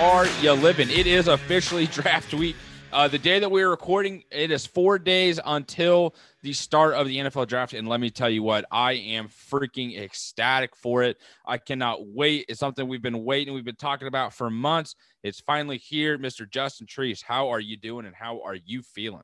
are 0.00 0.26
you 0.40 0.52
living? 0.52 0.88
It 0.88 1.06
is 1.06 1.28
officially 1.28 1.86
draft 1.88 2.32
week. 2.32 2.56
Uh, 2.90 3.06
the 3.06 3.18
day 3.18 3.38
that 3.38 3.50
we 3.50 3.60
are 3.62 3.68
recording, 3.68 4.24
it 4.30 4.50
is 4.50 4.64
four 4.64 4.98
days 4.98 5.38
until 5.44 6.14
the 6.42 6.54
start 6.54 6.94
of 6.94 7.06
the 7.06 7.18
NFL 7.18 7.46
draft. 7.48 7.74
And 7.74 7.86
let 7.86 8.00
me 8.00 8.08
tell 8.08 8.30
you 8.30 8.42
what, 8.42 8.64
I 8.70 8.94
am 8.94 9.28
freaking 9.28 10.00
ecstatic 10.00 10.74
for 10.74 11.02
it. 11.02 11.18
I 11.46 11.58
cannot 11.58 12.06
wait. 12.06 12.46
It's 12.48 12.58
something 12.58 12.88
we've 12.88 13.02
been 13.02 13.24
waiting, 13.24 13.52
we've 13.52 13.62
been 13.62 13.76
talking 13.76 14.08
about 14.08 14.32
for 14.32 14.48
months. 14.48 14.96
It's 15.22 15.40
finally 15.40 15.76
here. 15.76 16.16
Mr. 16.16 16.48
Justin 16.48 16.86
Treese, 16.86 17.22
how 17.22 17.50
are 17.50 17.60
you 17.60 17.76
doing 17.76 18.06
and 18.06 18.14
how 18.14 18.40
are 18.40 18.56
you 18.56 18.80
feeling? 18.80 19.22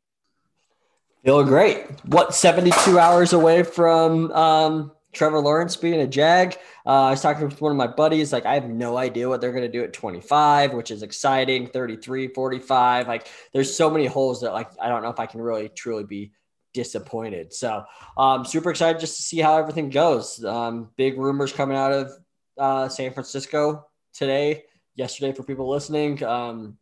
Feeling 1.25 1.47
great. 1.47 1.87
What, 2.05 2.35
72 2.35 2.99
hours 2.99 3.33
away 3.33 3.63
from 3.63 4.31
um, 4.33 4.93
Trevor 5.17 5.41
Lawrence 5.41 5.77
being 5.77 6.01
a 6.01 6.07
Jag. 6.07 6.57
Uh, 6.85 7.05
I 7.05 7.11
was 7.11 7.23
talking 7.23 7.45
with 7.45 7.61
one 7.61 7.73
of 7.73 7.79
my 7.79 7.87
buddies. 7.87 8.33
Like, 8.33 8.47
I 8.47 8.55
have 8.55 8.69
no 8.69 8.97
idea 8.97 9.29
what 9.29 9.41
they're 9.41 9.53
going 9.53 9.65
to 9.65 9.69
do 9.69 9.83
at 9.83 9.93
25, 9.93 10.75
which 10.75 10.91
is 10.91 11.03
exciting. 11.03 11.67
33, 11.67 12.29
45. 12.29 13.09
Like, 13.09 13.29
there's 13.53 13.75
so 13.75 13.91
many 13.91 14.07
holes 14.07 14.43
that, 14.43 14.53
like, 14.53 14.71
I 14.81 14.89
don't 14.89 15.03
know 15.03 15.09
if 15.09 15.19
I 15.19 15.27
can 15.27 15.41
really 15.41 15.69
truly 15.71 16.05
be 16.05 16.33
disappointed. 16.75 17.55
So, 17.55 17.85
um, 18.19 18.45
super 18.45 18.71
excited 18.71 19.01
just 19.01 19.17
to 19.17 19.23
see 19.23 19.41
how 19.41 19.57
everything 19.57 19.89
goes. 19.91 20.45
Um, 20.45 20.91
big 20.97 21.19
rumors 21.19 21.53
coming 21.53 21.77
out 21.77 21.93
of 21.93 22.13
uh, 22.59 22.89
San 22.89 23.13
Francisco 23.13 23.87
today, 24.13 24.65
yesterday 24.95 25.33
for 25.33 25.43
people 25.43 25.69
listening. 25.69 26.23
Um, 26.23 26.77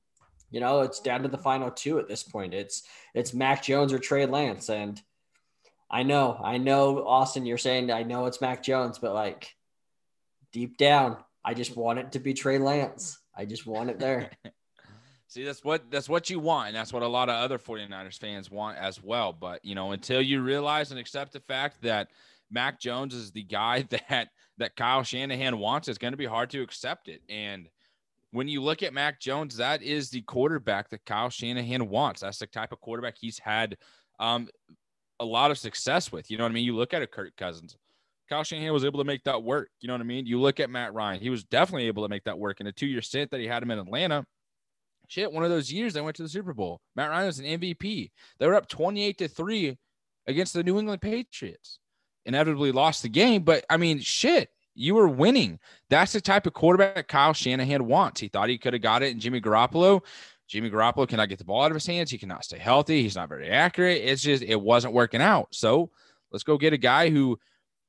you 0.51 0.61
know, 0.61 0.81
it's 0.83 1.01
down 1.01 1.23
to 1.23 1.29
the 1.29 1.39
final 1.39 1.71
two 1.71 1.99
at 1.99 2.09
this 2.09 2.23
point. 2.23 2.55
It's 2.55 2.83
it's 3.15 3.35
Mac 3.35 3.63
Jones 3.63 3.93
or 3.93 3.99
Trey 3.99 4.27
Lance, 4.27 4.71
and 4.71 5.01
I 5.91 6.03
know, 6.03 6.41
I 6.43 6.59
know, 6.59 7.07
Austin, 7.07 7.47
you're 7.47 7.59
saying 7.59 7.91
I 7.91 8.03
know 8.03 8.27
it's 8.27 8.41
Mac 8.41 8.63
Jones, 8.63 8.99
but 8.99 9.15
like 9.15 9.55
deep 10.53 10.77
down, 10.77 11.19
I 11.45 11.55
just 11.55 11.77
want 11.77 11.99
it 11.99 12.13
to 12.13 12.19
be 12.19 12.35
Trey 12.35 12.59
Lance. 12.59 13.19
I 13.37 13.45
just 13.45 13.67
want 13.67 13.91
it 13.91 13.99
there. 13.99 14.31
See, 15.29 15.45
that's 15.45 15.65
what 15.65 15.91
that's 15.91 16.09
what 16.09 16.31
you 16.31 16.39
want, 16.39 16.69
and 16.69 16.77
that's 16.77 16.93
what 16.93 17.03
a 17.03 17.09
lot 17.09 17.29
of 17.29 17.35
other 17.35 17.59
49ers 17.59 18.19
fans 18.19 18.51
want 18.51 18.79
as 18.79 19.03
well. 19.03 19.33
But 19.33 19.65
you 19.65 19.75
know, 19.75 19.91
until 19.91 20.23
you 20.23 20.41
realize 20.43 20.91
and 20.91 21.01
accept 21.01 21.33
the 21.33 21.41
fact 21.41 21.83
that 21.83 22.11
Mac 22.51 22.81
Jones 22.81 23.15
is 23.15 23.33
the 23.33 23.43
guy 23.43 23.83
that 24.09 24.29
that 24.59 24.77
Kyle 24.77 25.03
Shanahan 25.03 25.59
wants, 25.59 25.89
it's 25.89 25.99
going 25.99 26.13
to 26.13 26.19
be 26.19 26.27
hard 26.27 26.51
to 26.51 26.63
accept 26.63 27.09
it. 27.09 27.23
And 27.29 27.69
when 28.31 28.49
you 28.49 28.63
look 28.63 28.83
at 28.83 28.95
Mac 28.95 29.21
Jones, 29.21 29.57
that 29.57 29.83
is 29.83 30.11
the 30.11 30.23
quarterback 30.23 30.91
that 30.91 31.05
Kyle 31.05 31.31
Shanahan 31.31 31.89
wants. 31.89 32.21
That's 32.21 32.39
the 32.39 32.47
type 32.47 32.73
of 32.73 32.81
quarterback 32.81 33.17
he's 33.19 33.39
had 33.39 33.77
um, 34.21 34.49
a 35.25 35.27
lot 35.27 35.51
of 35.51 35.59
success 35.59 36.13
with. 36.13 36.31
You 36.31 36.39
know 36.39 36.45
what 36.45 36.51
I 36.51 36.55
mean? 36.55 36.65
You 36.65 36.77
look 36.77 36.95
at 36.95 37.03
a 37.03 37.07
Kirk 37.07 37.35
Cousins. 37.37 37.77
Kyle 38.29 38.45
Shanahan 38.45 38.73
was 38.73 38.85
able 38.85 39.01
to 39.01 39.05
make 39.05 39.25
that 39.25 39.43
work. 39.43 39.69
You 39.81 39.89
know 39.89 39.95
what 39.95 40.01
I 40.01 40.05
mean? 40.05 40.27
You 40.27 40.41
look 40.41 40.61
at 40.61 40.71
Matt 40.71 40.95
Ryan. 40.95 41.21
He 41.21 41.31
was 41.31 41.45
definitely 41.45 41.87
able 41.89 42.03
to 42.03 42.09
make 42.09 42.25
that 42.25 42.39
work 42.39 42.61
in 42.61 42.67
a 42.67 42.73
two-year 42.73 43.03
stint 43.03 43.31
that 43.31 43.41
he 43.41 43.47
had 43.47 43.63
him 43.63 43.71
in 43.71 43.79
Atlanta. 43.79 44.25
Shit, 45.09 45.31
one 45.31 45.45
of 45.45 45.51
those 45.51 45.71
years 45.71 45.93
they 45.93 46.01
went 46.01 46.17
to 46.17 46.23
the 46.23 46.29
Super 46.29 46.55
Bowl. 46.55 46.81
Matt 46.97 47.11
Ryan 47.11 47.27
was 47.27 47.39
an 47.39 47.45
MVP. 47.45 48.11
They 48.39 48.47
were 48.47 48.55
up 48.55 48.69
28 48.69 49.19
to 49.19 49.29
3 49.29 49.77
against 50.27 50.55
the 50.55 50.63
New 50.63 50.79
England 50.79 51.03
Patriots. 51.03 51.79
Inevitably 52.25 52.73
lost 52.73 53.03
the 53.03 53.11
game, 53.11 53.43
but 53.43 53.67
I 53.69 53.77
mean, 53.77 53.99
shit, 54.01 54.49
you 54.75 54.95
were 54.95 55.09
winning. 55.09 55.59
That's 55.91 56.13
the 56.13 56.21
type 56.21 56.47
of 56.47 56.55
quarterback 56.55 57.07
Kyle 57.07 57.35
Shanahan 57.35 57.87
wants. 57.87 58.21
He 58.21 58.29
thought 58.29 58.49
he 58.49 58.59
could 58.59 58.73
have 58.73 58.83
got 58.83 59.03
it 59.03 59.13
in 59.13 59.21
Jimmy 59.21 59.41
Garoppolo. 59.41 60.03
Jimmy 60.49 60.71
Garoppolo 60.71 61.09
cannot 61.09 61.29
get 61.29 61.39
the 61.39 61.45
ball 61.45 61.63
out 61.63 61.71
of 61.71 61.75
his 61.75 61.87
hands. 61.87 62.11
He 62.11 62.19
cannot 62.19 62.45
stay 62.45 62.59
healthy. 62.59 63.03
He's 63.03 63.17
not 63.17 63.29
very 63.29 63.49
accurate. 63.49 64.03
It's 64.03 64.23
just, 64.23 64.43
it 64.43 64.61
wasn't 64.61 64.95
working 64.95 65.23
out. 65.23 65.49
So 65.53 65.91
let's 66.31 66.45
go 66.45 66.59
get 66.59 66.73
a 66.73 66.79
guy 66.79 67.11
who, 67.11 67.39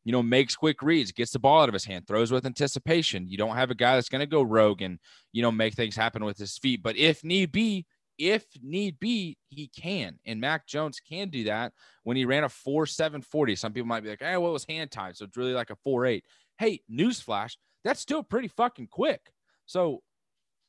you 0.03 0.11
know, 0.11 0.23
makes 0.23 0.55
quick 0.55 0.81
reads, 0.81 1.11
gets 1.11 1.31
the 1.31 1.39
ball 1.39 1.63
out 1.63 1.69
of 1.69 1.73
his 1.73 1.85
hand, 1.85 2.07
throws 2.07 2.31
with 2.31 2.45
anticipation. 2.45 3.27
You 3.27 3.37
don't 3.37 3.55
have 3.55 3.71
a 3.71 3.75
guy 3.75 3.95
that's 3.95 4.09
going 4.09 4.19
to 4.19 4.25
go 4.25 4.43
rogue 4.43 4.81
and, 4.81 4.99
you 5.33 5.41
know, 5.41 5.51
make 5.51 5.73
things 5.73 5.95
happen 5.95 6.23
with 6.23 6.37
his 6.37 6.57
feet. 6.57 6.81
But 6.83 6.95
if 6.95 7.23
need 7.23 7.51
be, 7.51 7.85
if 8.17 8.45
need 8.61 8.99
be, 8.99 9.37
he 9.49 9.67
can. 9.67 10.19
And 10.25 10.39
Mac 10.39 10.67
Jones 10.67 10.99
can 10.99 11.29
do 11.29 11.45
that 11.45 11.73
when 12.03 12.15
he 12.15 12.23
ran 12.23 12.43
a 12.43 12.49
4 12.49 12.85
7 12.85 13.21
40. 13.21 13.55
Some 13.55 13.73
people 13.73 13.87
might 13.87 14.03
be 14.03 14.09
like, 14.09 14.21
hey, 14.21 14.37
well, 14.37 14.51
it 14.51 14.53
was 14.53 14.65
hand 14.65 14.91
time? 14.91 15.13
So 15.15 15.25
it's 15.25 15.37
really 15.37 15.53
like 15.53 15.71
a 15.71 15.75
4 15.83 16.05
8. 16.05 16.23
Hey, 16.57 16.81
newsflash, 16.89 17.57
that's 17.83 17.99
still 17.99 18.23
pretty 18.23 18.47
fucking 18.47 18.87
quick. 18.87 19.21
So, 19.65 20.01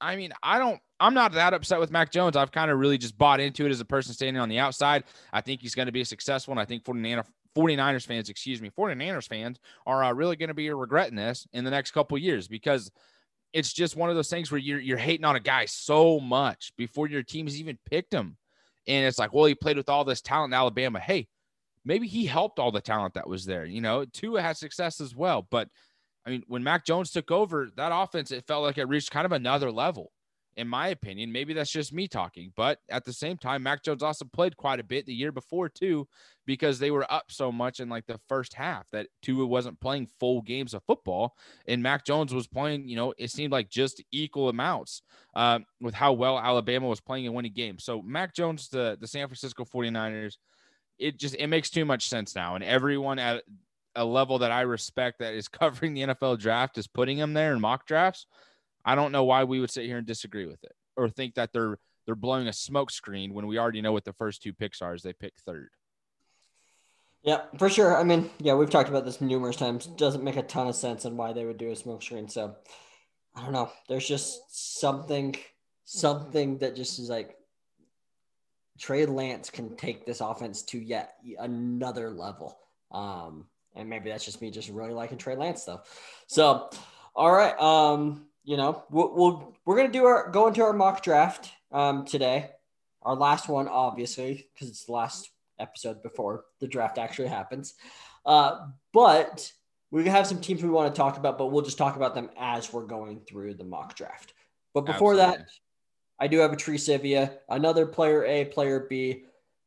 I 0.00 0.16
mean, 0.16 0.32
I 0.42 0.58
don't, 0.58 0.80
I'm 0.98 1.14
not 1.14 1.32
that 1.32 1.52
upset 1.52 1.78
with 1.78 1.90
Mac 1.90 2.10
Jones. 2.10 2.36
I've 2.36 2.52
kind 2.52 2.70
of 2.70 2.78
really 2.78 2.98
just 2.98 3.18
bought 3.18 3.40
into 3.40 3.66
it 3.66 3.70
as 3.70 3.80
a 3.80 3.84
person 3.84 4.14
standing 4.14 4.40
on 4.40 4.48
the 4.48 4.58
outside. 4.58 5.04
I 5.32 5.40
think 5.42 5.60
he's 5.60 5.74
going 5.74 5.86
to 5.86 5.92
be 5.92 6.04
successful. 6.04 6.52
And 6.52 6.60
I 6.60 6.64
think 6.64 6.84
49ers, 6.84 7.26
49ers 7.56 8.06
fans, 8.06 8.30
excuse 8.30 8.62
me, 8.62 8.70
49ers 8.70 9.28
fans 9.28 9.58
are 9.86 10.02
uh, 10.02 10.12
really 10.12 10.36
going 10.36 10.48
to 10.48 10.54
be 10.54 10.70
regretting 10.70 11.16
this 11.16 11.46
in 11.52 11.64
the 11.64 11.70
next 11.70 11.90
couple 11.90 12.16
years 12.16 12.48
because 12.48 12.90
it's 13.52 13.72
just 13.72 13.96
one 13.96 14.08
of 14.08 14.16
those 14.16 14.30
things 14.30 14.50
where 14.50 14.58
you're, 14.58 14.80
you're 14.80 14.96
hating 14.96 15.24
on 15.24 15.36
a 15.36 15.40
guy 15.40 15.66
so 15.66 16.18
much 16.18 16.72
before 16.76 17.08
your 17.08 17.22
team 17.22 17.46
has 17.46 17.60
even 17.60 17.78
picked 17.90 18.12
him. 18.12 18.36
And 18.86 19.06
it's 19.06 19.18
like, 19.18 19.34
well, 19.34 19.44
he 19.44 19.54
played 19.54 19.76
with 19.76 19.88
all 19.88 20.04
this 20.04 20.22
talent 20.22 20.52
in 20.52 20.58
Alabama. 20.58 20.98
Hey, 20.98 21.28
maybe 21.84 22.06
he 22.06 22.24
helped 22.24 22.58
all 22.58 22.72
the 22.72 22.80
talent 22.80 23.14
that 23.14 23.28
was 23.28 23.44
there. 23.44 23.66
You 23.66 23.80
know, 23.80 24.04
Tua 24.04 24.40
had 24.40 24.56
success 24.56 25.00
as 25.00 25.14
well. 25.14 25.46
But 25.50 25.68
I 26.24 26.30
mean, 26.30 26.42
when 26.46 26.62
Mac 26.62 26.86
Jones 26.86 27.10
took 27.10 27.30
over 27.30 27.68
that 27.76 27.92
offense, 27.94 28.30
it 28.30 28.46
felt 28.46 28.62
like 28.64 28.78
it 28.78 28.88
reached 28.88 29.10
kind 29.10 29.26
of 29.26 29.32
another 29.32 29.70
level 29.70 30.12
in 30.56 30.66
my 30.68 30.88
opinion. 30.88 31.32
Maybe 31.32 31.52
that's 31.52 31.70
just 31.70 31.92
me 31.92 32.08
talking, 32.08 32.52
but 32.56 32.78
at 32.88 33.04
the 33.04 33.12
same 33.12 33.36
time, 33.36 33.62
Mac 33.62 33.82
Jones 33.82 34.02
also 34.02 34.24
played 34.24 34.56
quite 34.56 34.80
a 34.80 34.84
bit 34.84 35.04
the 35.06 35.14
year 35.14 35.32
before 35.32 35.68
too, 35.68 36.08
because 36.46 36.78
they 36.78 36.90
were 36.90 37.10
up 37.12 37.26
so 37.30 37.52
much 37.52 37.80
in 37.80 37.88
like 37.88 38.06
the 38.06 38.20
first 38.28 38.54
half 38.54 38.88
that 38.90 39.08
Tua 39.22 39.46
wasn't 39.46 39.80
playing 39.80 40.08
full 40.18 40.40
games 40.42 40.72
of 40.72 40.82
football, 40.86 41.34
and 41.66 41.82
Mac 41.82 42.04
Jones 42.04 42.32
was 42.32 42.46
playing. 42.46 42.88
You 42.88 42.96
know, 42.96 43.14
it 43.18 43.30
seemed 43.30 43.52
like 43.52 43.68
just 43.68 44.02
equal 44.12 44.48
amounts 44.48 45.02
uh, 45.34 45.60
with 45.80 45.94
how 45.94 46.14
well 46.14 46.38
Alabama 46.38 46.88
was 46.88 47.00
playing 47.00 47.26
and 47.26 47.34
winning 47.34 47.52
games. 47.52 47.84
So 47.84 48.00
Mac 48.02 48.34
Jones, 48.34 48.68
the 48.68 48.96
the 49.00 49.06
San 49.06 49.28
Francisco 49.28 49.64
49ers, 49.64 50.36
it 50.98 51.18
just 51.18 51.36
it 51.36 51.48
makes 51.48 51.70
too 51.70 51.84
much 51.84 52.08
sense 52.08 52.34
now, 52.34 52.54
and 52.54 52.64
everyone 52.64 53.18
at 53.18 53.42
a 53.96 54.04
level 54.04 54.38
that 54.38 54.52
I 54.52 54.60
respect 54.60 55.18
that 55.18 55.34
is 55.34 55.48
covering 55.48 55.94
the 55.94 56.02
NFL 56.02 56.38
draft 56.38 56.78
is 56.78 56.86
putting 56.86 57.18
him 57.18 57.34
there 57.34 57.52
in 57.52 57.60
mock 57.60 57.86
drafts. 57.86 58.26
I 58.86 58.94
don't 58.94 59.12
know 59.12 59.24
why 59.24 59.44
we 59.44 59.60
would 59.60 59.70
sit 59.70 59.84
here 59.84 59.98
and 59.98 60.06
disagree 60.06 60.46
with 60.46 60.62
it 60.62 60.72
or 60.96 61.10
think 61.10 61.34
that 61.34 61.52
they're 61.52 61.78
they're 62.06 62.14
blowing 62.14 62.46
a 62.46 62.52
smoke 62.52 62.92
screen 62.92 63.34
when 63.34 63.48
we 63.48 63.58
already 63.58 63.82
know 63.82 63.92
what 63.92 64.04
the 64.04 64.12
first 64.12 64.40
two 64.40 64.52
picks 64.52 64.80
are 64.80 64.94
as 64.94 65.02
they 65.02 65.12
pick 65.12 65.34
third. 65.44 65.70
Yeah, 67.24 67.42
for 67.58 67.68
sure. 67.68 67.96
I 67.96 68.04
mean, 68.04 68.30
yeah, 68.38 68.54
we've 68.54 68.70
talked 68.70 68.88
about 68.88 69.04
this 69.04 69.20
numerous 69.20 69.56
times. 69.56 69.86
Doesn't 69.86 70.22
make 70.22 70.36
a 70.36 70.42
ton 70.42 70.68
of 70.68 70.76
sense 70.76 71.04
on 71.04 71.16
why 71.16 71.32
they 71.32 71.44
would 71.44 71.58
do 71.58 71.72
a 71.72 71.76
smoke 71.76 72.04
screen. 72.04 72.28
So 72.28 72.54
I 73.34 73.42
don't 73.42 73.52
know. 73.52 73.72
There's 73.88 74.06
just 74.06 74.78
something 74.78 75.36
something 75.84 76.58
that 76.58 76.76
just 76.76 77.00
is 77.00 77.10
like 77.10 77.36
Trey 78.78 79.06
Lance 79.06 79.50
can 79.50 79.76
take 79.76 80.06
this 80.06 80.20
offense 80.20 80.62
to 80.62 80.78
yet 80.78 81.14
another 81.38 82.10
level. 82.10 82.56
Um, 82.92 83.46
and 83.74 83.90
maybe 83.90 84.10
that's 84.10 84.24
just 84.24 84.40
me 84.40 84.52
just 84.52 84.68
really 84.68 84.92
liking 84.92 85.18
Trey 85.18 85.34
Lance 85.34 85.64
though. 85.64 85.82
So 86.28 86.70
all 87.16 87.32
right. 87.32 87.58
Um, 87.58 88.25
you 88.46 88.56
know, 88.56 88.84
we'll, 88.90 89.12
we'll 89.12 89.56
we're 89.66 89.76
gonna 89.76 89.92
do 89.92 90.06
our 90.06 90.30
go 90.30 90.46
into 90.46 90.62
our 90.62 90.72
mock 90.72 91.02
draft 91.02 91.50
um, 91.72 92.06
today. 92.06 92.50
Our 93.02 93.16
last 93.16 93.48
one, 93.48 93.68
obviously, 93.68 94.48
because 94.54 94.68
it's 94.68 94.84
the 94.84 94.92
last 94.92 95.30
episode 95.58 96.02
before 96.02 96.44
the 96.60 96.68
draft 96.68 96.96
actually 96.96 97.28
happens. 97.28 97.74
Uh, 98.24 98.68
but 98.92 99.52
we 99.90 100.06
have 100.06 100.26
some 100.26 100.40
teams 100.40 100.62
we 100.62 100.68
want 100.68 100.94
to 100.94 100.96
talk 100.96 101.16
about, 101.16 101.38
but 101.38 101.48
we'll 101.48 101.64
just 101.64 101.78
talk 101.78 101.96
about 101.96 102.14
them 102.14 102.30
as 102.38 102.72
we're 102.72 102.86
going 102.86 103.20
through 103.20 103.54
the 103.54 103.64
mock 103.64 103.96
draft. 103.96 104.32
But 104.74 104.86
before 104.86 105.14
Absolutely. 105.14 105.38
that, 105.38 105.50
I 106.20 106.28
do 106.28 106.38
have 106.38 106.52
a 106.52 106.56
tree 106.56 106.78
trivia, 106.78 107.38
another 107.48 107.84
player 107.84 108.24
A, 108.24 108.44
player 108.44 108.86
B. 108.88 109.24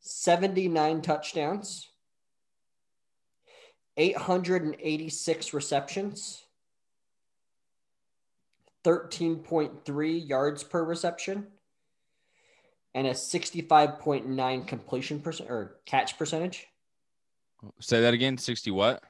79 0.00 1.02
touchdowns, 1.02 1.88
886 3.96 5.52
receptions, 5.52 6.44
13.3 8.84 10.28
yards 10.28 10.62
per 10.62 10.84
reception, 10.84 11.48
and 12.94 13.08
a 13.08 13.12
65.9 13.12 14.66
completion 14.66 15.20
percent 15.20 15.50
or 15.50 15.80
catch 15.84 16.16
percentage. 16.16 16.66
Say 17.80 18.00
that 18.00 18.14
again. 18.14 18.38
60 18.38 18.70
what? 18.70 19.02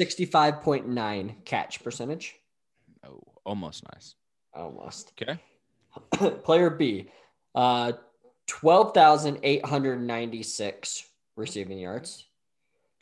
65.9 0.00 1.44
catch 1.44 1.84
percentage. 1.84 2.39
Almost 3.50 3.82
nice. 3.92 4.14
Almost. 4.54 5.12
Okay. 5.20 5.36
Player 6.44 6.70
B, 6.70 7.10
uh, 7.56 7.90
12,896 8.46 11.04
receiving 11.34 11.80
yards. 11.80 12.26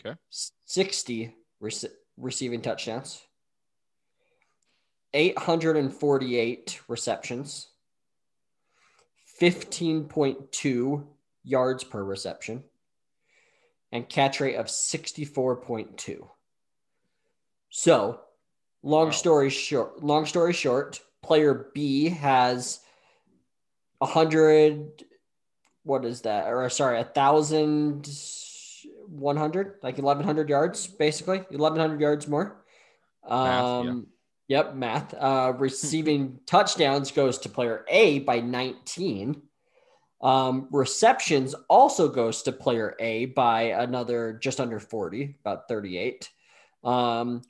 Okay. 0.00 0.16
60 0.64 1.34
rec- 1.60 1.92
receiving 2.16 2.62
touchdowns. 2.62 3.20
848 5.12 6.80
receptions. 6.88 7.68
15.2 9.38 11.04
yards 11.44 11.84
per 11.84 12.02
reception 12.02 12.64
and 13.92 14.08
catch 14.08 14.40
rate 14.40 14.56
of 14.56 14.68
64.2. 14.68 16.26
So, 17.68 18.20
long 18.82 19.06
Wow. 19.06 19.12
story 19.12 19.50
short, 19.50 20.02
long 20.02 20.26
story 20.26 20.52
short, 20.52 21.00
player 21.22 21.70
B 21.74 22.08
has 22.08 22.80
a 24.00 24.06
hundred. 24.06 25.04
What 25.84 26.04
is 26.04 26.22
that? 26.22 26.48
Or 26.48 26.68
sorry, 26.70 27.00
a 27.00 27.04
thousand 27.04 28.08
one 29.08 29.36
hundred, 29.36 29.78
like 29.82 29.98
eleven 29.98 30.24
hundred 30.24 30.48
yards, 30.48 30.86
basically 30.86 31.44
eleven 31.50 31.80
hundred 31.80 32.00
yards 32.00 32.28
more. 32.28 32.64
Math, 33.28 33.84
yeah. 33.84 33.90
Um, 33.90 34.06
Yep, 34.48 34.76
math. 34.76 35.12
Uh, 35.12 35.52
receiving 35.58 36.40
touchdowns 36.46 37.10
goes 37.10 37.36
to 37.40 37.50
player 37.50 37.84
A 37.88 38.20
by 38.20 38.40
19. 38.40 39.42
Um, 40.22 40.68
receptions 40.72 41.54
also 41.68 42.08
goes 42.08 42.42
to 42.44 42.52
player 42.52 42.96
A 42.98 43.26
by 43.26 43.62
another 43.64 44.38
just 44.40 44.58
under 44.58 44.80
40, 44.80 45.36
about 45.40 45.68
38. 45.68 46.30
Um, 46.82 47.42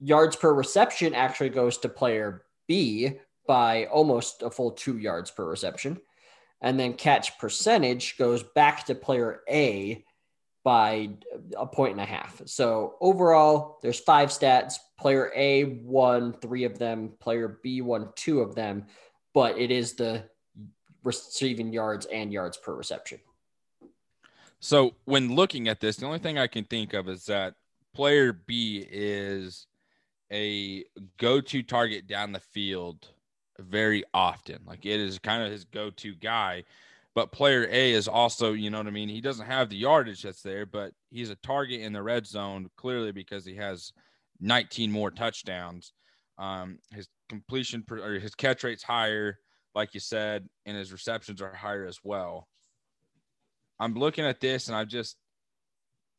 yards 0.00 0.36
per 0.36 0.52
reception 0.52 1.14
actually 1.14 1.50
goes 1.50 1.78
to 1.78 1.88
player 1.88 2.42
B 2.66 3.18
by 3.46 3.86
almost 3.86 4.42
a 4.42 4.50
full 4.50 4.72
two 4.72 4.98
yards 4.98 5.30
per 5.30 5.44
reception. 5.44 6.00
And 6.60 6.80
then 6.80 6.94
catch 6.94 7.38
percentage 7.38 8.16
goes 8.16 8.42
back 8.42 8.86
to 8.86 8.94
player 8.94 9.42
A 9.48 10.04
by 10.64 11.10
a 11.56 11.66
point 11.66 11.92
and 11.92 12.00
a 12.00 12.04
half. 12.04 12.42
So 12.46 12.96
overall, 13.00 13.78
there's 13.82 14.00
five 14.00 14.30
stats. 14.30 14.74
Player 14.98 15.30
A 15.36 15.64
won 15.84 16.32
three 16.32 16.64
of 16.64 16.78
them, 16.78 17.12
player 17.20 17.60
B 17.62 17.82
won 17.82 18.08
two 18.16 18.40
of 18.40 18.54
them, 18.54 18.86
but 19.32 19.58
it 19.58 19.70
is 19.70 19.94
the 19.94 20.24
receiving 21.04 21.72
yards 21.72 22.06
and 22.06 22.32
yards 22.32 22.56
per 22.56 22.74
reception. 22.74 23.20
So 24.58 24.94
when 25.04 25.36
looking 25.36 25.68
at 25.68 25.80
this, 25.80 25.96
the 25.96 26.06
only 26.06 26.18
thing 26.18 26.38
I 26.38 26.48
can 26.48 26.64
think 26.64 26.94
of 26.94 27.08
is 27.08 27.26
that 27.26 27.54
player 27.94 28.32
B 28.32 28.84
is 28.90 29.66
a 30.32 30.84
go-to 31.18 31.62
target 31.62 32.06
down 32.06 32.32
the 32.32 32.40
field 32.40 33.08
very 33.58 34.04
often. 34.12 34.58
Like 34.66 34.84
it 34.84 35.00
is 35.00 35.18
kind 35.18 35.42
of 35.42 35.50
his 35.50 35.64
go-to 35.64 36.14
guy. 36.14 36.64
But 37.14 37.32
player 37.32 37.66
A 37.70 37.92
is 37.92 38.08
also, 38.08 38.52
you 38.52 38.68
know 38.68 38.78
what 38.78 38.86
I 38.86 38.90
mean? 38.90 39.08
He 39.08 39.22
doesn't 39.22 39.46
have 39.46 39.70
the 39.70 39.76
yardage 39.76 40.22
that's 40.22 40.42
there, 40.42 40.66
but 40.66 40.92
he's 41.10 41.30
a 41.30 41.36
target 41.36 41.80
in 41.80 41.92
the 41.92 42.02
red 42.02 42.26
zone 42.26 42.68
clearly 42.76 43.10
because 43.10 43.46
he 43.46 43.54
has 43.56 43.92
19 44.40 44.92
more 44.92 45.10
touchdowns. 45.10 45.92
Um, 46.38 46.78
his 46.90 47.08
completion 47.30 47.82
per, 47.82 47.98
or 48.00 48.18
his 48.18 48.34
catch 48.34 48.64
rate's 48.64 48.82
higher, 48.82 49.38
like 49.74 49.94
you 49.94 50.00
said, 50.00 50.46
and 50.66 50.76
his 50.76 50.92
receptions 50.92 51.40
are 51.40 51.54
higher 51.54 51.86
as 51.86 52.00
well. 52.04 52.46
I'm 53.80 53.94
looking 53.94 54.26
at 54.26 54.40
this 54.40 54.68
and 54.68 54.76
I 54.76 54.84
just 54.84 55.16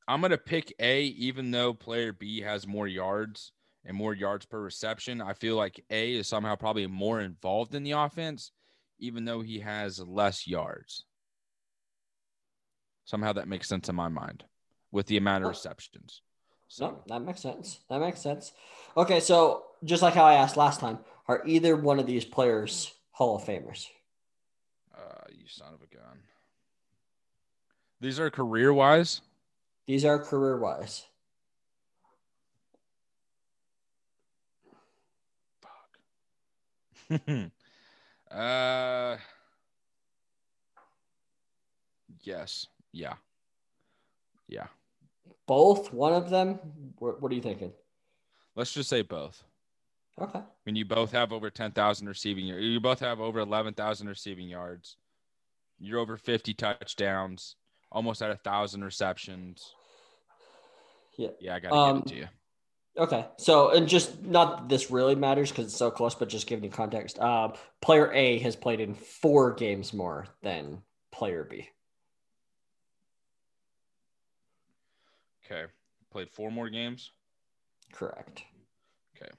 I'm 0.07 0.21
gonna 0.21 0.38
pick 0.38 0.74
A, 0.80 1.03
even 1.03 1.51
though 1.51 1.74
player 1.74 2.13
B 2.13 2.42
has 2.42 2.65
more 2.65 2.88
yards 2.88 3.51
and 3.85 3.95
more 3.95 4.13
yards 4.13 4.45
per 4.45 4.59
reception. 4.59 5.21
I 5.21 5.33
feel 5.33 5.56
like 5.56 5.83
A 5.89 6.15
is 6.15 6.27
somehow 6.27 6.56
probably 6.56 6.88
more 6.88 7.21
involved 7.21 7.75
in 7.75 7.83
the 7.83 7.91
offense, 7.91 8.51
even 9.00 9.25
though 9.25 9.41
he 9.41 9.59
has 9.59 10.00
less 10.00 10.47
yards. 10.47 11.06
Somehow 13.06 13.33
that 13.33 13.47
makes 13.47 13.69
sense 13.69 13.88
in 13.88 13.95
my 13.95 14.09
mind 14.09 14.44
with 14.91 15.07
the 15.07 15.18
amount 15.18 15.44
of 15.44 15.50
receptions. 15.50 16.21
So 16.68 16.88
No, 16.88 17.03
that 17.07 17.21
makes 17.21 17.41
sense. 17.41 17.79
That 17.89 18.00
makes 18.00 18.19
sense. 18.19 18.51
Okay, 18.97 19.19
so 19.21 19.63
just 19.83 20.01
like 20.01 20.13
how 20.13 20.25
I 20.25 20.33
asked 20.33 20.57
last 20.57 20.79
time, 20.81 21.00
are 21.27 21.41
either 21.45 21.75
one 21.77 22.00
of 22.00 22.06
these 22.06 22.25
players 22.25 22.94
Hall 23.12 23.35
of 23.38 23.44
Famers? 23.44 23.88
uh, 24.95 25.25
you 25.29 25.47
son 25.47 25.74
of 25.74 25.81
a 25.81 25.95
gun. 25.95 26.19
These 28.01 28.19
are 28.19 28.29
career 28.29 28.74
wise. 28.74 29.21
These 29.85 30.03
are 30.06 30.19
career 30.19 30.57
wise. 30.57 31.06
uh 38.31 39.18
yes. 42.21 42.68
Yeah. 42.92 43.13
Yeah. 44.48 44.68
Both, 45.45 45.94
one 45.94 46.13
of 46.13 46.30
them. 46.30 46.59
What, 47.00 47.21
what 47.21 47.31
are 47.31 47.36
you 47.36 47.42
thinking? 47.42 47.71
Let's 48.56 48.74
just 48.74 48.89
say 48.89 49.01
both. 49.01 49.44
Okay. 50.19 50.39
I 50.39 50.44
mean, 50.65 50.75
you 50.75 50.86
both 50.86 51.12
have 51.12 51.31
over 51.31 51.50
10,000 51.50 52.07
receiving 52.07 52.48
yards. 52.48 52.63
You 52.63 52.80
both 52.80 53.00
have 53.00 53.19
over 53.21 53.39
11,000 53.39 54.07
receiving 54.07 54.48
yards. 54.50 54.98
You're 55.80 56.00
over 56.00 56.18
50 56.18 56.53
touchdowns, 56.56 57.56
almost 57.92 58.21
at 58.21 58.31
a 58.31 58.36
thousand 58.36 58.83
receptions. 58.83 59.74
Yeah. 61.18 61.30
Yeah, 61.39 61.56
I 61.56 61.60
got 61.60 61.69
to 61.69 61.75
Um, 61.75 61.95
give 61.98 62.06
it 62.06 62.10
to 62.10 62.15
you. 62.15 62.27
Okay. 62.98 63.26
So, 63.38 63.72
and 63.72 63.88
just 63.88 64.24
not 64.24 64.70
this 64.70 64.90
really 64.90 65.16
matters 65.16 65.52
because 65.52 65.66
it's 65.66 65.76
so 65.76 65.92
close, 65.92 66.16
but 66.16 66.30
just 66.30 66.48
giving 66.48 66.64
you 66.64 66.72
context. 66.72 67.20
Uh, 67.20 67.50
player 67.82 68.12
A 68.12 68.40
has 68.40 68.56
played 68.56 68.80
in 68.80 68.96
four 68.96 69.54
games 69.54 69.94
more 69.94 70.26
than 70.42 70.82
player 71.12 71.44
B. 71.44 71.70
Okay. 75.46 75.72
Played 76.12 76.30
four 76.32 76.50
more 76.50 76.70
games. 76.70 77.12
Correct. 77.94 78.44
Okay. 79.16 79.32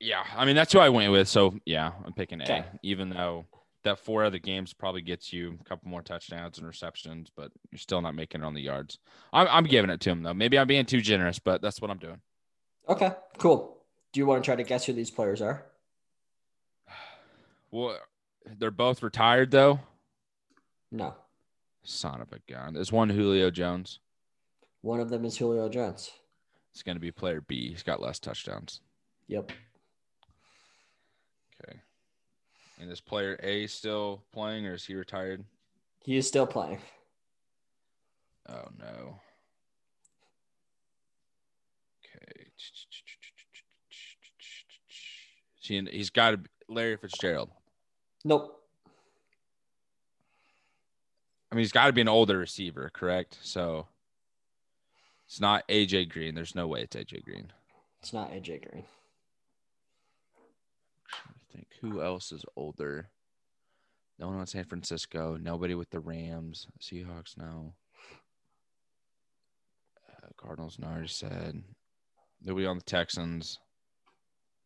Yeah. 0.00 0.24
I 0.36 0.44
mean, 0.44 0.56
that's 0.56 0.72
who 0.72 0.80
I 0.80 0.88
went 0.88 1.12
with. 1.12 1.28
So, 1.28 1.54
yeah, 1.64 1.92
I'm 2.04 2.12
picking 2.12 2.40
A, 2.40 2.64
even 2.82 3.10
though 3.10 3.46
that 3.84 4.00
four 4.00 4.24
other 4.24 4.38
games 4.38 4.74
probably 4.74 5.02
gets 5.02 5.32
you 5.32 5.56
a 5.60 5.64
couple 5.64 5.88
more 5.88 6.02
touchdowns 6.02 6.58
and 6.58 6.66
receptions, 6.66 7.30
but 7.34 7.52
you're 7.70 7.78
still 7.78 8.02
not 8.02 8.16
making 8.16 8.42
it 8.42 8.44
on 8.44 8.54
the 8.54 8.60
yards. 8.60 8.98
I'm, 9.32 9.46
I'm 9.48 9.64
giving 9.64 9.88
it 9.90 10.00
to 10.00 10.10
him, 10.10 10.24
though. 10.24 10.34
Maybe 10.34 10.58
I'm 10.58 10.66
being 10.66 10.84
too 10.84 11.00
generous, 11.00 11.38
but 11.38 11.62
that's 11.62 11.80
what 11.80 11.90
I'm 11.90 11.98
doing. 11.98 12.20
Okay. 12.88 13.12
Cool. 13.38 13.76
Do 14.12 14.20
you 14.20 14.26
want 14.26 14.42
to 14.42 14.46
try 14.46 14.56
to 14.56 14.64
guess 14.64 14.86
who 14.86 14.92
these 14.92 15.10
players 15.10 15.42
are? 15.42 15.64
Well, 17.70 17.98
they're 18.58 18.70
both 18.70 19.02
retired, 19.02 19.50
though. 19.50 19.80
No. 20.90 21.14
Son 21.82 22.22
of 22.22 22.32
a 22.32 22.38
gun. 22.50 22.76
Is 22.76 22.90
one 22.90 23.10
Julio 23.10 23.50
Jones? 23.50 23.98
One 24.80 25.00
of 25.00 25.10
them 25.10 25.26
is 25.26 25.36
Julio 25.36 25.68
Jones. 25.68 26.10
It's 26.72 26.82
going 26.82 26.96
to 26.96 27.00
be 27.00 27.10
player 27.10 27.42
B. 27.42 27.68
He's 27.68 27.82
got 27.82 28.00
less 28.00 28.18
touchdowns. 28.18 28.80
Yep. 29.26 29.52
Okay. 31.62 31.80
And 32.80 32.90
is 32.90 33.02
player 33.02 33.38
A 33.42 33.66
still 33.66 34.22
playing 34.32 34.66
or 34.66 34.72
is 34.72 34.86
he 34.86 34.94
retired? 34.94 35.44
He 36.04 36.16
is 36.16 36.26
still 36.26 36.46
playing. 36.46 36.78
Oh, 38.48 38.68
no. 38.78 39.20
Okay. 42.22 42.44
He- 45.60 45.88
He's 45.90 46.10
got 46.10 46.30
to 46.32 46.36
be 46.38 46.48
Larry 46.68 46.96
Fitzgerald. 46.96 47.50
Nope. 48.24 48.54
I 51.50 51.54
mean, 51.54 51.62
he's 51.62 51.72
got 51.72 51.86
to 51.86 51.92
be 51.92 52.00
an 52.00 52.08
older 52.08 52.38
receiver, 52.38 52.90
correct? 52.92 53.38
So 53.42 53.86
it's 55.26 55.40
not 55.40 55.66
AJ 55.68 56.10
Green. 56.10 56.34
There's 56.34 56.54
no 56.54 56.66
way 56.66 56.82
it's 56.82 56.96
AJ 56.96 57.24
Green. 57.24 57.52
It's 58.00 58.12
not 58.12 58.30
AJ 58.32 58.68
Green. 58.70 58.84
I 61.14 61.52
think 61.52 61.68
who 61.80 62.02
else 62.02 62.32
is 62.32 62.44
older. 62.56 63.08
No 64.18 64.28
one 64.28 64.38
on 64.38 64.46
San 64.46 64.64
Francisco. 64.64 65.36
Nobody 65.40 65.74
with 65.74 65.90
the 65.90 66.00
Rams. 66.00 66.66
Seahawks, 66.82 67.36
no. 67.38 67.72
Uh, 70.10 70.28
Cardinals, 70.36 70.78
no. 70.78 70.88
I 70.88 70.92
already 70.92 71.08
said. 71.08 71.62
Nobody 72.48 72.66
on 72.66 72.78
the 72.78 72.84
Texans. 72.84 73.58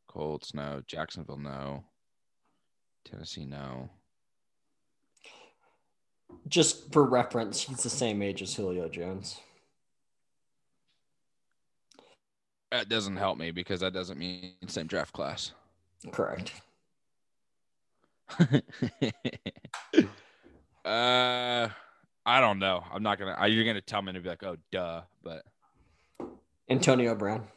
Colts, 0.07 0.55
no. 0.55 0.83
Jacksonville, 0.87 1.37
no. 1.37 1.83
Tennessee, 3.05 3.45
no. 3.45 3.91
Just 6.47 6.93
for 6.93 7.03
reference, 7.03 7.63
he's 7.63 7.83
the 7.83 7.91
same 7.91 8.23
age 8.23 8.41
as 8.41 8.55
Julio 8.55 8.89
Jones. 8.89 9.41
That 12.71 12.89
doesn't 12.89 13.17
help 13.17 13.37
me 13.37 13.51
because 13.51 13.81
that 13.81 13.93
doesn't 13.93 14.17
mean 14.17 14.53
same 14.69 14.87
draft 14.87 15.13
class. 15.13 15.51
Correct. 16.13 16.53
uh, 18.39 18.49
I 20.85 22.41
don't 22.41 22.61
know. 22.61 22.85
I'm 22.93 23.03
not 23.03 23.19
gonna. 23.19 23.37
You're 23.49 23.65
gonna 23.65 23.81
tell 23.81 24.03
me 24.03 24.13
to 24.13 24.21
be 24.21 24.29
like, 24.29 24.45
oh, 24.45 24.57
duh. 24.71 25.03
But 25.23 25.43
Antonio 26.71 27.17
Brown. 27.17 27.49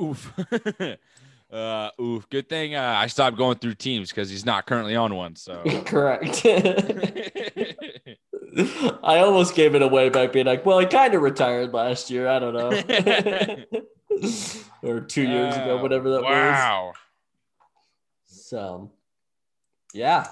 Oof. 0.00 0.32
uh, 1.52 1.90
oof. 2.00 2.28
Good 2.30 2.48
thing 2.48 2.74
uh, 2.74 2.94
I 2.98 3.06
stopped 3.06 3.36
going 3.36 3.58
through 3.58 3.74
teams 3.74 4.10
because 4.10 4.30
he's 4.30 4.44
not 4.44 4.66
currently 4.66 4.96
on 4.96 5.14
one. 5.14 5.36
So. 5.36 5.62
Correct. 5.86 6.44
I 9.02 9.18
almost 9.18 9.54
gave 9.54 9.74
it 9.74 9.82
away 9.82 10.08
by 10.08 10.26
being 10.26 10.46
like, 10.46 10.64
well, 10.64 10.78
he 10.78 10.86
kind 10.86 11.14
of 11.14 11.22
retired 11.22 11.72
last 11.72 12.10
year. 12.10 12.28
I 12.28 12.38
don't 12.38 12.54
know. 12.54 12.70
or 14.82 15.00
two 15.00 15.22
years 15.22 15.54
ago, 15.56 15.78
Oh, 15.78 15.82
whatever 15.82 16.10
that 16.10 16.22
was. 16.22 16.30
wow. 16.30 16.92
So, 18.26 18.92
yeah, 19.92 20.26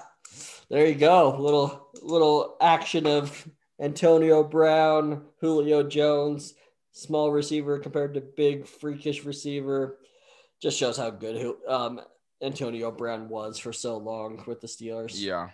there 0.69 0.85
you 0.87 0.95
go. 0.95 1.35
Little 1.37 1.89
little 2.01 2.55
action 2.61 3.05
of 3.07 3.47
Antonio 3.79 4.43
Brown, 4.43 5.25
Julio 5.41 5.83
Jones, 5.83 6.53
small 6.93 7.31
receiver 7.31 7.79
compared 7.79 8.13
to 8.13 8.21
big 8.21 8.65
freakish 8.65 9.25
receiver. 9.25 9.97
Just 10.61 10.77
shows 10.77 10.95
how 10.95 11.09
good 11.09 11.41
who, 11.41 11.57
um, 11.67 11.99
Antonio 12.41 12.91
Brown 12.91 13.27
was 13.27 13.57
for 13.57 13.73
so 13.73 13.97
long 13.97 14.41
with 14.47 14.61
the 14.61 14.67
Steelers. 14.67 15.13
Yeah. 15.15 15.49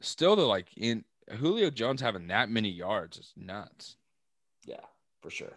Still, 0.00 0.36
though, 0.36 0.48
like 0.48 0.66
in 0.76 1.04
Julio 1.38 1.70
Jones 1.70 2.00
having 2.00 2.28
that 2.28 2.50
many 2.50 2.68
yards 2.68 3.18
is 3.18 3.32
nuts. 3.36 3.96
Yeah, 4.66 4.84
for 5.22 5.30
sure. 5.30 5.56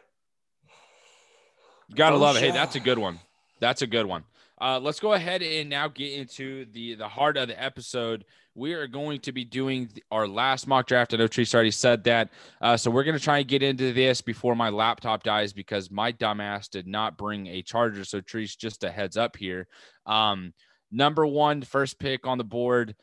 You 1.89 1.95
gotta 1.95 2.15
oh, 2.15 2.19
love 2.19 2.37
it. 2.37 2.43
Hey, 2.43 2.51
that's 2.51 2.75
a 2.75 2.79
good 2.79 2.99
one. 2.99 3.19
That's 3.59 3.81
a 3.81 3.87
good 3.87 4.05
one. 4.05 4.23
Uh, 4.61 4.79
let's 4.79 4.99
go 4.99 5.13
ahead 5.13 5.41
and 5.41 5.69
now 5.69 5.87
get 5.87 6.13
into 6.13 6.65
the 6.71 6.95
the 6.95 7.07
heart 7.07 7.37
of 7.37 7.47
the 7.47 7.61
episode. 7.61 8.25
We 8.59 8.73
are 8.73 8.87
going 8.87 9.21
to 9.21 9.31
be 9.31 9.45
doing 9.45 9.89
our 10.11 10.27
last 10.27 10.67
mock 10.67 10.85
draft. 10.85 11.13
I 11.13 11.17
know 11.17 11.29
Treese 11.29 11.53
already 11.53 11.71
said 11.71 12.03
that, 12.03 12.29
uh, 12.59 12.75
so 12.75 12.91
we're 12.91 13.05
going 13.05 13.17
to 13.17 13.23
try 13.23 13.37
and 13.37 13.47
get 13.47 13.63
into 13.63 13.93
this 13.93 14.19
before 14.19 14.53
my 14.53 14.67
laptop 14.67 15.23
dies 15.23 15.53
because 15.53 15.89
my 15.89 16.11
dumbass 16.11 16.69
did 16.69 16.85
not 16.85 17.17
bring 17.17 17.47
a 17.47 17.61
charger. 17.61 18.03
So 18.03 18.19
Treese, 18.19 18.57
just 18.57 18.83
a 18.83 18.91
heads 18.91 19.15
up 19.15 19.37
here. 19.37 19.69
Um, 20.05 20.53
number 20.91 21.25
one, 21.25 21.61
first 21.61 21.99
pick 21.99 22.27
on 22.27 22.37
the 22.37 22.43
board. 22.43 22.95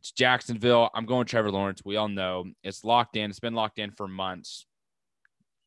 It's 0.00 0.10
Jacksonville. 0.10 0.90
I'm 0.92 1.06
going 1.06 1.26
Trevor 1.26 1.52
Lawrence. 1.52 1.82
We 1.84 1.94
all 1.94 2.08
know 2.08 2.46
it's 2.64 2.82
locked 2.82 3.16
in. 3.16 3.30
It's 3.30 3.38
been 3.38 3.54
locked 3.54 3.78
in 3.78 3.92
for 3.92 4.08
months. 4.08 4.66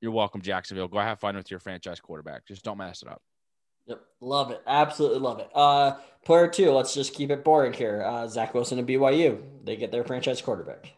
You're 0.02 0.12
welcome, 0.12 0.42
Jacksonville. 0.42 0.90
Go 0.90 1.00
have 1.00 1.22
fun 1.22 1.38
with 1.38 1.50
your 1.50 1.62
franchise 1.62 2.02
quarterback. 2.02 2.46
Just 2.46 2.66
don't 2.66 2.78
mess 2.78 3.04
it 3.04 3.08
up. 3.08 3.22
Yep, 3.90 4.02
love 4.22 4.52
it. 4.52 4.62
Absolutely 4.68 5.20
love 5.20 5.40
it. 5.40 5.50
Uh, 5.54 5.96
player 6.24 6.48
two. 6.48 6.72
Let's 6.72 6.94
just 6.94 7.14
keep 7.14 7.32
it 7.32 7.44
boring 7.44 7.74
here. 7.74 8.04
Uh, 8.06 8.28
Zach 8.28 8.54
Wilson 8.54 8.78
and 8.78 8.88
BYU. 8.88 9.42
They 9.64 9.76
get 9.76 9.92
their 9.92 10.04
franchise 10.04 10.42
quarterback. 10.42 10.94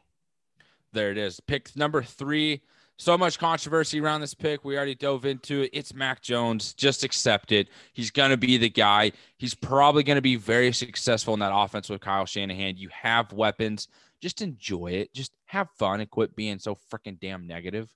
There 0.92 1.10
it 1.10 1.18
is. 1.18 1.40
Pick 1.40 1.74
number 1.76 2.04
three. 2.04 2.62
So 2.98 3.18
much 3.18 3.40
controversy 3.40 4.02
around 4.02 4.22
this 4.22 4.34
pick. 4.34 4.66
We 4.66 4.76
already 4.76 4.94
dove 4.94 5.26
into 5.26 5.62
it. 5.62 5.72
It's 5.74 5.94
Mac 5.94 6.22
Jones. 6.22 6.74
Just 6.74 7.04
accept 7.06 7.54
it. 7.54 7.70
He's 7.94 8.12
going 8.12 8.30
to 8.30 8.38
be 8.38 8.58
the 8.58 8.70
guy. 8.70 9.14
He's 9.38 9.56
probably 9.56 10.04
going 10.04 10.18
to 10.18 10.22
be 10.22 10.36
very 10.36 10.72
successful 10.74 11.34
in 11.34 11.40
that 11.40 11.56
offense 11.56 11.90
with 11.90 12.02
Kyle 12.02 12.26
Shanahan. 12.26 12.76
You 12.78 12.90
have 12.92 13.32
weapons. 13.32 13.88
Just 14.22 14.42
enjoy 14.42 14.92
it. 14.92 15.14
Just 15.14 15.32
have 15.46 15.70
fun 15.80 16.02
and 16.02 16.10
quit 16.10 16.36
being 16.36 16.60
so 16.60 16.78
freaking 16.92 17.20
damn 17.20 17.48
negative. 17.48 17.90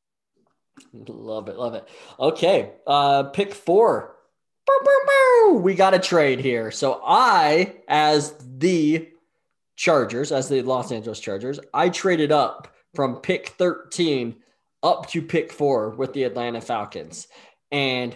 Love 0.94 1.50
it. 1.50 1.58
Love 1.58 1.75
it. 1.75 1.88
Okay. 2.20 2.72
Uh, 2.88 3.24
pick 3.24 3.54
four. 3.54 4.15
We 5.62 5.74
got 5.74 5.94
a 5.94 6.00
trade 6.00 6.40
here. 6.40 6.72
So 6.72 7.02
I, 7.04 7.76
as 7.88 8.36
the 8.58 9.10
Chargers, 9.76 10.32
as 10.32 10.50
the 10.50 10.62
Los 10.62 10.92
Angeles 10.92 11.20
Chargers, 11.20 11.60
I 11.74 11.90
traded 11.90 12.32
up 12.32 12.74
from 12.94 13.18
pick 13.18 13.50
13 13.50 14.36
up 14.84 15.08
to 15.10 15.22
pick 15.22 15.52
four 15.52 15.90
with 15.90 16.14
the 16.14 16.24
Atlanta 16.24 16.62
Falcons. 16.62 17.28
And 17.72 18.16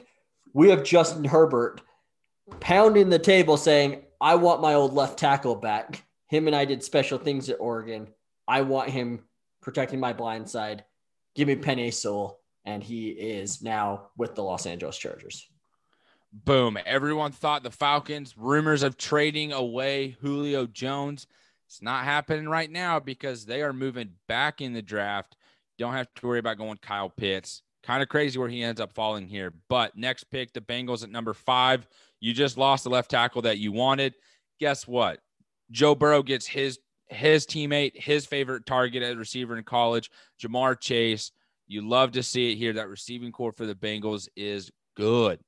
we 0.54 0.70
have 0.70 0.84
Justin 0.84 1.24
Herbert 1.24 1.82
pounding 2.60 3.10
the 3.10 3.20
table 3.20 3.58
saying, 3.58 4.04
I 4.22 4.36
want 4.36 4.62
my 4.62 4.74
old 4.74 4.94
left 4.94 5.18
tackle 5.18 5.56
back. 5.56 6.04
Him 6.28 6.48
and 6.48 6.56
I 6.56 6.66
did 6.66 6.84
special 6.84 7.18
things 7.18 7.50
at 7.50 7.60
Oregon. 7.60 8.08
I 8.48 8.62
want 8.62 8.90
him 8.90 9.24
protecting 9.62 10.00
my 10.00 10.14
blind 10.14 10.50
side. 10.50 10.84
Give 11.36 11.48
me 11.48 11.56
Penei 11.56 11.94
Sewell 11.94 12.40
and 12.66 12.84
he 12.84 13.10
is 13.10 13.62
now 13.62 14.10
with 14.18 14.36
the 14.36 14.44
Los 14.44 14.66
Angeles 14.66 14.98
Chargers. 14.98 15.50
Boom. 16.32 16.78
Everyone 16.86 17.32
thought 17.32 17.64
the 17.64 17.72
Falcons, 17.72 18.38
rumors 18.38 18.84
of 18.84 18.98
trading 18.98 19.52
away 19.52 20.18
Julio 20.22 20.68
Jones. 20.68 21.26
It's 21.68 21.82
not 21.82 22.04
happening 22.04 22.48
right 22.48 22.70
now 22.70 23.00
because 23.00 23.46
they 23.46 23.62
are 23.62 23.74
moving 23.74 24.12
back 24.28 24.62
in 24.62 24.74
the 24.74 24.82
draft. 24.82 25.36
Don't 25.78 25.94
have 25.94 26.08
to 26.16 26.28
worry 26.28 26.40
about 26.40 26.58
going 26.58 26.78
Kyle 26.82 27.10
Pitts. 27.10 27.64
Kind 27.84 28.04
of 28.04 28.10
crazy 28.10 28.38
where 28.38 28.50
he 28.50 28.62
ends 28.62 28.82
up 28.82 28.94
falling 28.94 29.28
here. 29.28 29.54
But 29.70 29.98
next 29.98 30.26
pick, 30.26 30.54
the 30.54 30.62
Bengals 30.62 31.04
at 31.04 31.10
number 31.10 31.34
five. 31.34 31.88
You 32.20 32.34
just 32.34 32.58
lost 32.58 32.84
the 32.84 32.90
left 32.90 33.10
tackle 33.10 33.44
that 33.44 33.58
you 33.58 33.72
wanted. 33.72 34.14
Guess 34.60 34.88
what? 34.88 35.20
Joe 35.72 35.96
Burrow 35.96 36.22
gets 36.22 36.46
his 36.46 36.80
his 37.08 37.48
teammate, 37.48 38.00
his 38.00 38.28
favorite 38.28 38.68
target 38.68 39.02
at 39.02 39.18
receiver 39.18 39.58
in 39.58 39.64
college, 39.64 40.12
Ja'Marr 40.40 40.80
Chase. 40.80 41.32
You 41.68 41.88
love 41.88 42.12
to 42.12 42.24
see 42.24 42.52
it 42.52 42.56
here. 42.56 42.74
That 42.74 42.90
receiving 42.90 43.32
corps 43.32 43.52
for 43.52 43.66
the 43.66 43.74
Bengals 43.74 44.28
is 44.36 44.72
good. 44.96 45.40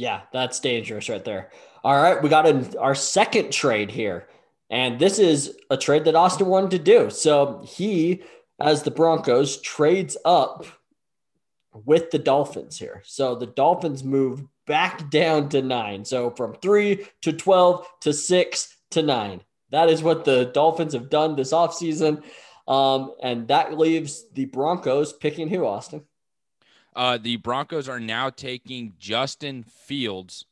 Yeah, 0.00 0.22
that's 0.32 0.60
dangerous 0.60 1.10
right 1.10 1.22
there. 1.22 1.50
All 1.84 2.02
right, 2.02 2.22
we 2.22 2.30
got 2.30 2.46
a, 2.46 2.80
our 2.80 2.94
second 2.94 3.52
trade 3.52 3.90
here. 3.90 4.28
And 4.70 4.98
this 4.98 5.18
is 5.18 5.58
a 5.68 5.76
trade 5.76 6.06
that 6.06 6.14
Austin 6.14 6.46
wanted 6.46 6.70
to 6.70 6.78
do. 6.78 7.10
So 7.10 7.62
he, 7.66 8.22
as 8.58 8.82
the 8.82 8.90
Broncos, 8.90 9.60
trades 9.60 10.16
up 10.24 10.64
with 11.84 12.10
the 12.10 12.18
Dolphins 12.18 12.78
here. 12.78 13.02
So 13.04 13.34
the 13.34 13.48
Dolphins 13.48 14.02
move 14.02 14.42
back 14.66 15.10
down 15.10 15.50
to 15.50 15.60
nine. 15.60 16.06
So 16.06 16.30
from 16.30 16.54
three 16.54 17.06
to 17.20 17.34
12 17.34 17.86
to 18.00 18.14
six 18.14 18.74
to 18.92 19.02
nine. 19.02 19.42
That 19.68 19.90
is 19.90 20.02
what 20.02 20.24
the 20.24 20.46
Dolphins 20.46 20.94
have 20.94 21.10
done 21.10 21.36
this 21.36 21.52
offseason. 21.52 22.22
Um, 22.66 23.12
and 23.22 23.48
that 23.48 23.76
leaves 23.76 24.24
the 24.32 24.46
Broncos 24.46 25.12
picking 25.12 25.48
who, 25.48 25.66
Austin? 25.66 26.06
Uh, 26.94 27.18
the 27.18 27.36
Broncos 27.36 27.88
are 27.88 28.00
now 28.00 28.30
taking 28.30 28.94
Justin 28.98 29.64
Fields. 29.64 30.44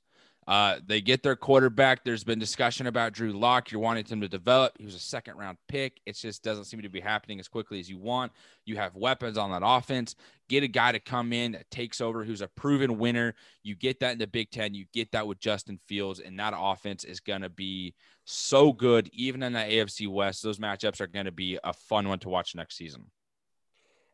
Uh, 0.49 0.79
they 0.87 1.03
get 1.03 1.23
their 1.23 1.37
quarterback. 1.37 2.05
There's 2.05 2.25
been 2.25 2.39
discussion 2.39 2.87
about 2.87 3.13
Drew 3.13 3.33
Lock. 3.33 3.71
You're 3.71 3.83
wanting 3.83 4.07
him 4.07 4.23
to 4.23 4.29
develop. 4.29 4.73
He 4.79 4.87
was 4.87 4.95
a 4.95 4.99
second 4.99 5.37
round 5.37 5.59
pick. 5.69 6.01
It 6.07 6.17
just 6.17 6.43
doesn't 6.43 6.65
seem 6.65 6.81
to 6.81 6.89
be 6.89 7.01
happening 7.01 7.39
as 7.39 7.49
quickly 7.49 7.79
as 7.81 7.91
you 7.91 7.99
want. 7.99 8.33
You 8.65 8.77
have 8.77 8.97
weapons 8.97 9.37
on 9.37 9.51
that 9.51 9.61
offense. 9.63 10.15
Get 10.49 10.63
a 10.63 10.69
guy 10.69 10.93
to 10.93 11.01
come 11.01 11.35
in 11.35 11.53
that 11.53 11.71
takes 11.71 12.01
over 12.01 12.25
who's 12.25 12.41
a 12.41 12.49
proven 12.49 12.97
winner. 12.97 13.35
You 13.63 13.75
get 13.77 14.01
that 14.01 14.13
in 14.13 14.19
the 14.19 14.27
Big 14.27 14.51
Ten. 14.51 14.73
You 14.73 14.87
get 14.95 15.13
that 15.13 15.27
with 15.27 15.39
Justin 15.39 15.79
Fields, 15.87 16.19
and 16.19 16.39
that 16.39 16.55
offense 16.57 17.05
is 17.05 17.21
going 17.21 17.43
to 17.43 17.51
be 17.51 17.95
so 18.25 18.73
good, 18.73 19.11
even 19.13 19.43
in 19.43 19.53
the 19.53 19.59
AFC 19.59 20.09
West. 20.09 20.43
Those 20.43 20.59
matchups 20.59 21.03
are 21.03 21.07
going 21.09 21.27
to 21.27 21.31
be 21.31 21.59
a 21.63 21.75
fun 21.75 22.09
one 22.09 22.21
to 22.21 22.31
watch 22.31 22.55
next 22.55 22.79
season. 22.79 23.11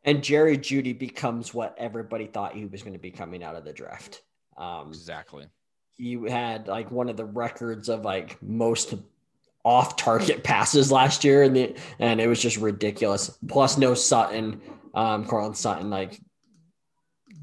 And 0.04 0.22
Jerry 0.22 0.58
Jeudy 0.58 0.96
becomes 0.98 1.54
what 1.54 1.74
everybody 1.78 2.26
thought 2.26 2.54
he 2.54 2.66
was 2.66 2.82
going 2.82 2.92
to 2.92 2.98
be 2.98 3.10
coming 3.10 3.42
out 3.42 3.56
of 3.56 3.64
the 3.64 3.72
draft. 3.72 4.22
Um, 4.56 4.88
exactly. 4.88 5.46
He 5.96 6.18
had 6.28 6.68
like 6.68 6.90
one 6.90 7.08
of 7.08 7.16
the 7.16 7.24
records 7.24 7.88
of 7.88 8.04
like 8.04 8.42
most 8.42 8.94
off 9.64 9.96
target 9.96 10.44
passes 10.44 10.92
last 10.92 11.24
year, 11.24 11.42
and 11.42 11.56
the 11.56 11.76
and 11.98 12.20
it 12.20 12.26
was 12.26 12.40
just 12.40 12.58
ridiculous. 12.58 13.38
Plus, 13.48 13.78
no 13.78 13.94
Sutton, 13.94 14.60
um, 14.94 15.24
Courtland 15.26 15.56
Sutton. 15.56 15.90
Like 15.90 16.20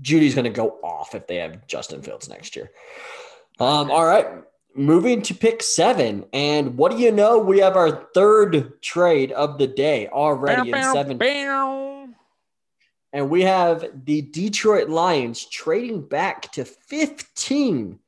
Jeudy's 0.01 0.35
going 0.35 0.45
to 0.45 0.51
go 0.51 0.79
off 0.83 1.15
if 1.15 1.27
they 1.27 1.37
have 1.37 1.65
Justin 1.67 2.01
Fields 2.01 2.29
next 2.29 2.55
year. 2.55 2.71
Um, 3.59 3.91
all 3.91 4.05
right, 4.05 4.27
moving 4.75 5.21
to 5.23 5.33
pick 5.33 5.63
seven. 5.63 6.25
And 6.33 6.77
what 6.77 6.91
do 6.91 6.97
you 6.97 7.11
know? 7.11 7.39
We 7.39 7.59
have 7.59 7.75
our 7.75 8.07
third 8.13 8.81
trade 8.81 9.31
of 9.31 9.57
the 9.57 9.67
day 9.67 10.07
already 10.07 10.71
bow, 10.71 10.77
in 10.77 10.93
seven. 10.93 11.17
Bow. 11.17 11.90
And 13.13 13.29
we 13.29 13.41
have 13.43 13.85
the 14.05 14.21
Detroit 14.21 14.89
Lions 14.89 15.45
trading 15.45 16.07
back 16.07 16.51
to 16.53 16.63
15 16.63 17.99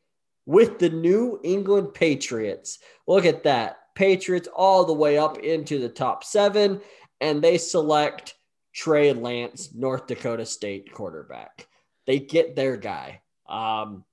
with 0.45 0.79
the 0.79 0.89
New 0.89 1.39
England 1.43 1.93
Patriots. 1.93 2.79
Look 3.07 3.25
at 3.25 3.43
that. 3.43 3.79
Patriots 3.95 4.47
all 4.53 4.85
the 4.85 4.93
way 4.93 5.17
up 5.17 5.37
into 5.39 5.77
the 5.77 5.89
top 5.89 6.23
seven, 6.23 6.81
and 7.21 7.41
they 7.41 7.57
select 7.57 8.35
Trey 8.73 9.13
Lance, 9.13 9.73
North 9.73 10.07
Dakota 10.07 10.45
State 10.45 10.91
quarterback. 10.91 11.67
They 12.07 12.19
get 12.19 12.55
their 12.55 12.75
guy. 12.75 13.21
Um, 13.47 14.03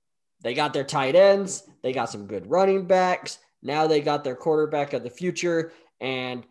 they 0.41 0.53
got 0.53 0.73
their 0.73 0.83
tight 0.83 1.15
ends. 1.15 1.67
They 1.81 1.93
got 1.93 2.09
some 2.09 2.27
good 2.27 2.49
running 2.49 2.85
backs. 2.85 3.39
Now 3.63 3.87
they 3.87 4.01
got 4.01 4.23
their 4.23 4.35
quarterback 4.35 4.93
of 4.93 5.03
the 5.03 5.09
future, 5.09 5.71
and 5.99 6.45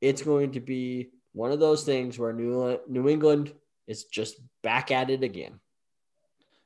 it's 0.00 0.22
going 0.22 0.52
to 0.52 0.60
be 0.60 1.10
one 1.32 1.52
of 1.52 1.60
those 1.60 1.84
things 1.84 2.18
where 2.18 2.32
New 2.32 2.78
New 2.88 3.08
England 3.08 3.52
is 3.86 4.04
just 4.04 4.36
back 4.62 4.90
at 4.90 5.10
it 5.10 5.22
again. 5.22 5.60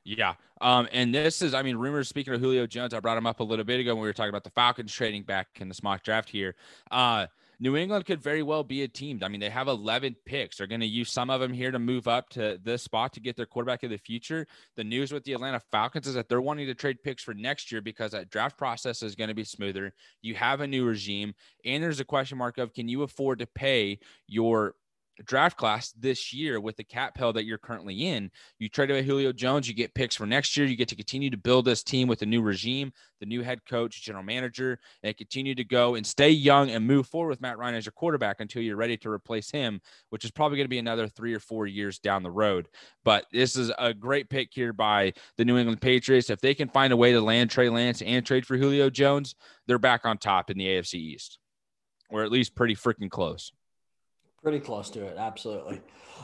Yeah. 0.03 0.35
Um, 0.61 0.87
and 0.93 1.13
this 1.13 1.41
is, 1.41 1.53
I 1.53 1.63
mean, 1.63 1.75
rumors 1.75 2.07
speaking 2.07 2.33
of 2.33 2.39
Julio 2.39 2.65
Jones, 2.65 2.93
I 2.93 2.99
brought 3.01 3.17
him 3.17 3.27
up 3.27 3.41
a 3.41 3.43
little 3.43 3.65
bit 3.65 3.81
ago 3.81 3.93
when 3.93 4.01
we 4.01 4.07
were 4.07 4.13
talking 4.13 4.29
about 4.29 4.45
the 4.45 4.51
Falcons 4.51 4.93
trading 4.93 5.23
back 5.23 5.47
in 5.57 5.67
the 5.67 5.77
mock 5.83 6.01
draft 6.03 6.29
here. 6.29 6.55
Uh, 6.89 7.27
New 7.59 7.75
England 7.75 8.05
could 8.05 8.21
very 8.21 8.43
well 8.43 8.63
be 8.63 8.83
a 8.83 8.87
team. 8.87 9.19
I 9.23 9.27
mean, 9.27 9.41
they 9.41 9.49
have 9.49 9.67
11 9.67 10.15
picks. 10.25 10.57
They're 10.57 10.67
going 10.67 10.81
to 10.81 10.87
use 10.87 11.11
some 11.11 11.29
of 11.29 11.41
them 11.41 11.51
here 11.51 11.71
to 11.71 11.79
move 11.79 12.07
up 12.07 12.29
to 12.29 12.59
this 12.63 12.83
spot 12.83 13.13
to 13.13 13.19
get 13.19 13.35
their 13.35 13.47
quarterback 13.47 13.81
of 13.83 13.89
the 13.89 13.97
future. 13.97 14.45
The 14.75 14.83
news 14.83 15.11
with 15.11 15.23
the 15.23 15.33
Atlanta 15.33 15.59
Falcons 15.71 16.07
is 16.07 16.13
that 16.13 16.29
they're 16.29 16.39
wanting 16.39 16.67
to 16.67 16.75
trade 16.75 17.01
picks 17.03 17.23
for 17.23 17.33
next 17.33 17.71
year 17.71 17.81
because 17.81 18.11
that 18.11 18.29
draft 18.29 18.57
process 18.57 19.01
is 19.01 19.15
going 19.15 19.29
to 19.29 19.33
be 19.33 19.43
smoother. 19.43 19.91
You 20.21 20.35
have 20.35 20.61
a 20.61 20.67
new 20.67 20.85
regime, 20.85 21.33
and 21.65 21.81
there's 21.81 21.99
a 21.99 22.05
question 22.05 22.37
mark 22.37 22.59
of 22.59 22.73
can 22.73 22.87
you 22.87 23.01
afford 23.01 23.39
to 23.39 23.47
pay 23.47 23.99
your 24.27 24.75
draft 25.23 25.57
class 25.57 25.91
this 25.91 26.33
year 26.33 26.59
with 26.59 26.75
the 26.77 26.83
cap 26.83 27.17
hell 27.17 27.33
that 27.33 27.45
you're 27.45 27.57
currently 27.57 28.07
in. 28.07 28.29
You 28.59 28.69
trade 28.69 28.91
away 28.91 29.03
Julio 29.03 29.31
Jones, 29.31 29.67
you 29.67 29.73
get 29.73 29.93
picks 29.93 30.15
for 30.15 30.25
next 30.25 30.55
year. 30.55 30.65
You 30.65 30.75
get 30.75 30.87
to 30.89 30.95
continue 30.95 31.29
to 31.29 31.37
build 31.37 31.65
this 31.65 31.83
team 31.83 32.07
with 32.07 32.21
a 32.21 32.25
new 32.25 32.41
regime, 32.41 32.91
the 33.19 33.25
new 33.25 33.41
head 33.41 33.65
coach, 33.65 34.01
general 34.03 34.23
manager, 34.23 34.79
and 35.03 35.17
continue 35.17 35.55
to 35.55 35.63
go 35.63 35.95
and 35.95 36.05
stay 36.05 36.29
young 36.29 36.69
and 36.69 36.85
move 36.85 37.07
forward 37.07 37.29
with 37.29 37.41
Matt 37.41 37.57
Ryan 37.57 37.75
as 37.75 37.85
your 37.85 37.93
quarterback 37.93 38.39
until 38.39 38.61
you're 38.61 38.75
ready 38.75 38.97
to 38.97 39.09
replace 39.09 39.49
him, 39.49 39.81
which 40.09 40.25
is 40.25 40.31
probably 40.31 40.57
going 40.57 40.65
to 40.65 40.69
be 40.69 40.79
another 40.79 41.07
three 41.07 41.33
or 41.33 41.39
four 41.39 41.67
years 41.67 41.99
down 41.99 42.23
the 42.23 42.31
road. 42.31 42.67
But 43.03 43.25
this 43.31 43.55
is 43.55 43.71
a 43.79 43.93
great 43.93 44.29
pick 44.29 44.49
here 44.51 44.73
by 44.73 45.13
the 45.37 45.45
New 45.45 45.57
England 45.57 45.81
Patriots. 45.81 46.29
If 46.29 46.41
they 46.41 46.53
can 46.53 46.69
find 46.69 46.93
a 46.93 46.97
way 46.97 47.11
to 47.13 47.21
land 47.21 47.49
Trey 47.49 47.69
Lance 47.69 48.01
and 48.01 48.25
trade 48.25 48.45
for 48.45 48.57
Julio 48.57 48.89
Jones, 48.89 49.35
they're 49.65 49.79
back 49.79 50.05
on 50.05 50.17
top 50.17 50.49
in 50.49 50.57
the 50.57 50.67
AFC 50.67 50.95
East, 50.95 51.39
or 52.09 52.23
at 52.23 52.31
least 52.31 52.55
pretty 52.55 52.75
freaking 52.75 53.09
close. 53.09 53.51
Pretty 54.47 54.63
close 54.63 54.89
to 54.91 55.03
it, 55.03 55.17
absolutely. 55.17 55.81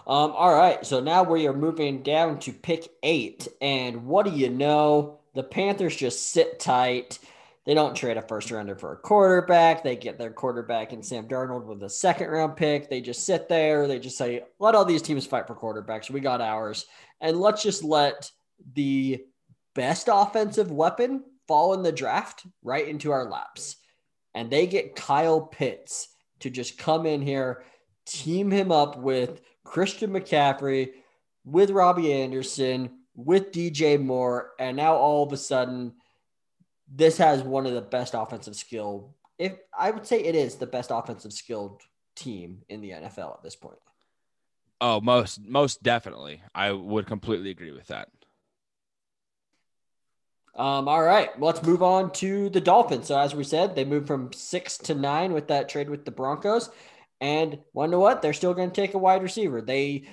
Um, 0.07 0.31
all 0.31 0.55
right, 0.55 0.85
so 0.85 1.01
now 1.01 1.23
we 1.23 1.45
are 1.45 1.51
moving 1.51 2.03
down 2.03 2.39
to 2.39 2.53
pick 2.53 2.87
eight, 3.03 3.49
and 3.59 4.05
what 4.05 4.25
do 4.25 4.31
you 4.31 4.47
know? 4.49 5.19
The 5.33 5.43
Panthers 5.43 5.93
just 5.93 6.31
sit 6.31 6.57
tight. 6.57 7.19
They 7.65 7.73
don't 7.73 7.93
trade 7.93 8.15
a 8.15 8.21
first 8.21 8.49
rounder 8.49 8.77
for 8.77 8.93
a 8.93 8.95
quarterback. 8.95 9.83
They 9.83 9.97
get 9.97 10.17
their 10.17 10.31
quarterback 10.31 10.93
in 10.93 11.03
Sam 11.03 11.27
Darnold 11.27 11.65
with 11.65 11.83
a 11.83 11.89
second 11.89 12.29
round 12.29 12.55
pick. 12.55 12.89
They 12.89 13.01
just 13.01 13.25
sit 13.25 13.49
there. 13.49 13.89
They 13.89 13.99
just 13.99 14.17
say, 14.17 14.43
let 14.57 14.73
all 14.73 14.85
these 14.85 15.01
teams 15.01 15.27
fight 15.27 15.45
for 15.45 15.53
quarterbacks. 15.53 16.09
We 16.09 16.21
got 16.21 16.39
ours. 16.39 16.85
And 17.19 17.41
let's 17.41 17.61
just 17.61 17.83
let 17.83 18.31
the 18.73 19.21
best 19.75 20.07
offensive 20.09 20.71
weapon 20.71 21.25
fall 21.45 21.73
in 21.73 21.83
the 21.83 21.91
draft 21.91 22.47
right 22.63 22.87
into 22.87 23.11
our 23.11 23.29
laps. 23.29 23.75
And 24.33 24.49
they 24.49 24.65
get 24.65 24.95
Kyle 24.95 25.41
Pitts 25.41 26.07
to 26.39 26.49
just 26.49 26.77
come 26.77 27.05
in 27.05 27.21
here 27.21 27.65
team 28.05 28.51
him 28.51 28.71
up 28.71 28.97
with 28.97 29.41
Christian 29.63 30.11
McCaffrey, 30.11 30.91
with 31.45 31.71
Robbie 31.71 32.13
Anderson, 32.13 32.91
with 33.15 33.51
DJ 33.51 33.99
Moore, 34.01 34.51
and 34.59 34.77
now 34.77 34.95
all 34.95 35.23
of 35.23 35.31
a 35.33 35.37
sudden, 35.37 35.93
this 36.87 37.17
has 37.17 37.41
one 37.43 37.65
of 37.65 37.73
the 37.73 37.81
best 37.81 38.13
offensive 38.13 38.55
skill. 38.55 39.13
If 39.37 39.53
I 39.77 39.91
would 39.91 40.05
say 40.05 40.21
it 40.23 40.35
is 40.35 40.55
the 40.55 40.67
best 40.67 40.91
offensive 40.91 41.33
skilled 41.33 41.81
team 42.15 42.61
in 42.69 42.81
the 42.81 42.91
NFL 42.91 43.35
at 43.35 43.43
this 43.43 43.55
point. 43.55 43.79
Oh, 44.81 44.99
most 44.99 45.41
most 45.41 45.81
definitely. 45.81 46.41
I 46.53 46.71
would 46.71 47.07
completely 47.07 47.51
agree 47.51 47.71
with 47.71 47.87
that. 47.87 48.09
Um, 50.55 50.87
all 50.87 51.01
right, 51.01 51.39
let's 51.39 51.63
move 51.63 51.81
on 51.81 52.11
to 52.13 52.49
the 52.49 52.61
Dolphins. 52.61 53.07
So 53.07 53.17
as 53.17 53.33
we 53.33 53.43
said, 53.43 53.75
they 53.75 53.85
moved 53.85 54.05
from 54.05 54.31
six 54.33 54.77
to 54.79 54.93
nine 54.93 55.33
with 55.33 55.47
that 55.47 55.67
trade 55.67 55.89
with 55.89 56.05
the 56.05 56.11
Broncos. 56.11 56.69
And 57.23 57.59
wonder 57.71 57.97
what? 57.97 58.21
They're 58.21 58.33
still 58.33 58.53
going 58.53 58.69
to 58.69 58.75
take 58.75 58.95
a 58.95 58.97
wide 58.97 59.23
receiver. 59.23 59.61
They, 59.61 60.03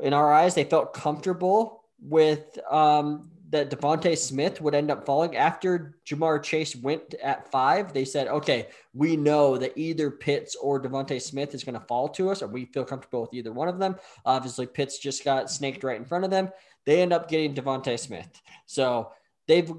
in 0.00 0.12
our 0.12 0.32
eyes, 0.32 0.54
they 0.54 0.62
felt 0.62 0.94
comfortable 0.94 1.82
with 2.00 2.56
um, 2.70 3.32
that 3.50 3.68
DeVonta 3.68 4.16
Smith 4.16 4.60
would 4.60 4.72
end 4.72 4.88
up 4.88 5.04
falling 5.04 5.36
after 5.36 5.96
Ja'Marr 6.06 6.40
Chase 6.40 6.76
went 6.76 7.14
at 7.14 7.50
five. 7.50 7.92
They 7.92 8.04
said, 8.04 8.28
okay, 8.28 8.68
we 8.94 9.16
know 9.16 9.58
that 9.58 9.76
either 9.76 10.08
Pitts 10.08 10.54
or 10.54 10.80
DeVonta 10.80 11.20
Smith 11.20 11.52
is 11.52 11.64
going 11.64 11.78
to 11.78 11.86
fall 11.86 12.08
to 12.10 12.30
us, 12.30 12.42
or 12.42 12.46
we 12.46 12.66
feel 12.66 12.84
comfortable 12.84 13.22
with 13.22 13.34
either 13.34 13.52
one 13.52 13.66
of 13.66 13.80
them. 13.80 13.96
Obviously, 14.24 14.66
Pitts 14.66 15.00
just 15.00 15.24
got 15.24 15.50
snaked 15.50 15.82
right 15.82 15.98
in 15.98 16.04
front 16.04 16.24
of 16.24 16.30
them. 16.30 16.48
They 16.86 17.02
end 17.02 17.12
up 17.12 17.28
getting 17.28 17.56
DeVonta 17.56 17.98
Smith. 17.98 18.40
So 18.66 19.10
they've 19.48 19.72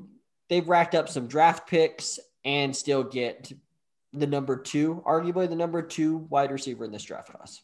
they've 0.49 0.67
racked 0.67 0.95
up 0.95 1.07
some 1.07 1.27
draft 1.27 1.65
picks 1.65 2.19
and 2.43 2.75
still 2.75 3.03
get 3.03 3.53
the 4.13 4.27
number 4.27 4.57
two, 4.57 5.03
arguably 5.05 5.49
the 5.49 5.55
number 5.55 5.81
two 5.81 6.17
wide 6.29 6.51
receiver 6.51 6.85
in 6.85 6.91
this 6.91 7.03
draft 7.03 7.31
class. 7.31 7.61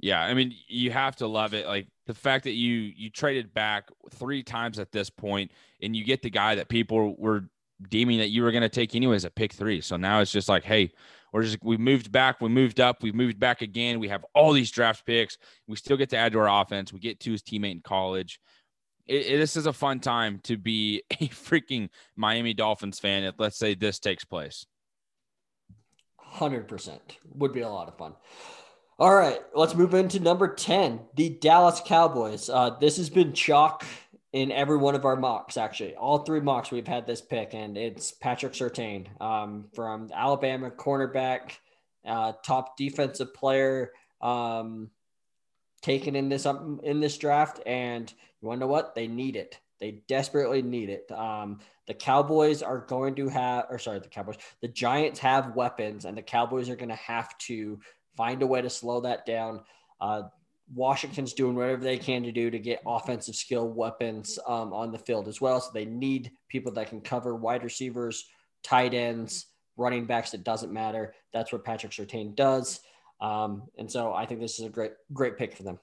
Yeah, 0.00 0.20
I 0.20 0.34
mean, 0.34 0.54
you 0.66 0.90
have 0.90 1.16
to 1.16 1.28
love 1.28 1.54
it. 1.54 1.66
Like 1.66 1.86
the 2.06 2.14
fact 2.14 2.44
that 2.44 2.52
you 2.52 2.92
you 2.96 3.08
traded 3.08 3.54
back 3.54 3.88
three 4.10 4.42
times 4.42 4.80
at 4.80 4.90
this 4.90 5.10
point, 5.10 5.52
and 5.80 5.94
you 5.94 6.04
get 6.04 6.22
the 6.22 6.30
guy 6.30 6.56
that 6.56 6.68
people 6.68 7.14
were 7.16 7.44
deeming 7.88 8.18
that 8.18 8.30
you 8.30 8.42
were 8.42 8.50
going 8.50 8.62
to 8.62 8.68
take 8.68 8.94
anyways 8.94 9.24
at 9.24 9.34
pick 9.34 9.52
three. 9.52 9.80
So 9.80 9.96
now 9.96 10.20
it's 10.20 10.32
just 10.32 10.48
like, 10.48 10.64
hey, 10.64 10.92
we're 11.32 11.42
just 11.42 11.58
we 11.62 11.76
moved 11.76 12.10
back, 12.10 12.40
we 12.40 12.48
moved 12.48 12.80
up, 12.80 13.02
we 13.02 13.12
moved 13.12 13.38
back 13.38 13.62
again. 13.62 14.00
We 14.00 14.08
have 14.08 14.24
all 14.34 14.52
these 14.52 14.70
draft 14.70 15.06
picks. 15.06 15.38
We 15.66 15.76
still 15.76 15.96
get 15.96 16.10
to 16.10 16.16
add 16.16 16.32
to 16.32 16.40
our 16.40 16.62
offense. 16.62 16.92
We 16.92 16.98
get 16.98 17.20
to 17.20 17.32
his 17.32 17.42
teammate 17.42 17.72
in 17.72 17.80
college. 17.80 18.40
It, 19.06 19.26
it, 19.26 19.38
this 19.38 19.56
is 19.56 19.66
a 19.66 19.72
fun 19.72 20.00
time 20.00 20.40
to 20.44 20.56
be 20.56 21.02
a 21.12 21.28
freaking 21.28 21.88
Miami 22.16 22.54
Dolphins 22.54 22.98
fan. 22.98 23.24
If 23.24 23.36
let's 23.38 23.58
say 23.58 23.74
this 23.74 23.98
takes 23.98 24.24
place. 24.24 24.66
100% 26.32 26.98
would 27.34 27.52
be 27.52 27.60
a 27.60 27.68
lot 27.68 27.88
of 27.88 27.96
fun. 27.96 28.14
All 28.98 29.14
right, 29.14 29.40
let's 29.54 29.74
move 29.74 29.94
into 29.94 30.20
number 30.20 30.54
10, 30.54 31.00
the 31.16 31.30
Dallas 31.30 31.80
Cowboys. 31.84 32.48
Uh, 32.48 32.76
this 32.80 32.98
has 32.98 33.10
been 33.10 33.32
chalk 33.32 33.84
in 34.32 34.52
every 34.52 34.76
one 34.76 34.94
of 34.94 35.04
our 35.04 35.16
mocks, 35.16 35.56
actually. 35.56 35.94
All 35.94 36.18
three 36.18 36.40
mocks 36.40 36.70
we've 36.70 36.86
had 36.86 37.06
this 37.06 37.20
pick, 37.20 37.54
and 37.54 37.76
it's 37.76 38.12
Patrick 38.12 38.52
Surtain 38.52 39.06
um, 39.20 39.66
from 39.74 40.10
Alabama, 40.14 40.70
cornerback, 40.70 41.52
uh, 42.06 42.32
top 42.44 42.76
defensive 42.76 43.34
player 43.34 43.92
um, 44.20 44.90
taken 45.82 46.16
in 46.16 46.28
this 46.28 46.46
um, 46.46 46.80
in 46.82 47.00
this 47.00 47.18
draft. 47.18 47.60
And 47.66 48.12
you 48.40 48.48
want 48.48 48.60
to 48.60 48.66
know 48.66 48.72
what? 48.72 48.94
They 48.94 49.06
need 49.06 49.36
it. 49.36 49.58
They 49.82 50.00
desperately 50.06 50.62
need 50.62 50.90
it. 50.90 51.10
Um, 51.10 51.58
the 51.88 51.94
Cowboys 51.94 52.62
are 52.62 52.78
going 52.78 53.16
to 53.16 53.28
have, 53.28 53.66
or 53.68 53.80
sorry, 53.80 53.98
the 53.98 54.06
Cowboys, 54.06 54.36
the 54.60 54.68
Giants 54.68 55.18
have 55.18 55.56
weapons, 55.56 56.04
and 56.04 56.16
the 56.16 56.22
Cowboys 56.22 56.70
are 56.70 56.76
going 56.76 56.90
to 56.90 56.94
have 56.94 57.36
to 57.38 57.80
find 58.16 58.40
a 58.42 58.46
way 58.46 58.62
to 58.62 58.70
slow 58.70 59.00
that 59.00 59.26
down. 59.26 59.62
Uh, 60.00 60.22
Washington's 60.72 61.32
doing 61.32 61.56
whatever 61.56 61.82
they 61.82 61.98
can 61.98 62.22
to 62.22 62.30
do 62.30 62.48
to 62.48 62.60
get 62.60 62.80
offensive 62.86 63.34
skill 63.34 63.68
weapons 63.68 64.38
um, 64.46 64.72
on 64.72 64.92
the 64.92 65.00
field 65.00 65.26
as 65.26 65.40
well. 65.40 65.60
So 65.60 65.72
they 65.74 65.84
need 65.84 66.30
people 66.48 66.70
that 66.74 66.88
can 66.88 67.00
cover 67.00 67.34
wide 67.34 67.64
receivers, 67.64 68.24
tight 68.62 68.94
ends, 68.94 69.46
running 69.76 70.06
backs. 70.06 70.32
It 70.32 70.44
doesn't 70.44 70.72
matter. 70.72 71.12
That's 71.32 71.50
what 71.50 71.64
Patrick 71.64 71.90
Surtain 71.90 72.36
does. 72.36 72.78
Um, 73.20 73.64
and 73.76 73.90
so 73.90 74.12
I 74.14 74.26
think 74.26 74.38
this 74.38 74.60
is 74.60 74.64
a 74.64 74.70
great, 74.70 74.92
great 75.12 75.36
pick 75.36 75.56
for 75.56 75.64
them. 75.64 75.80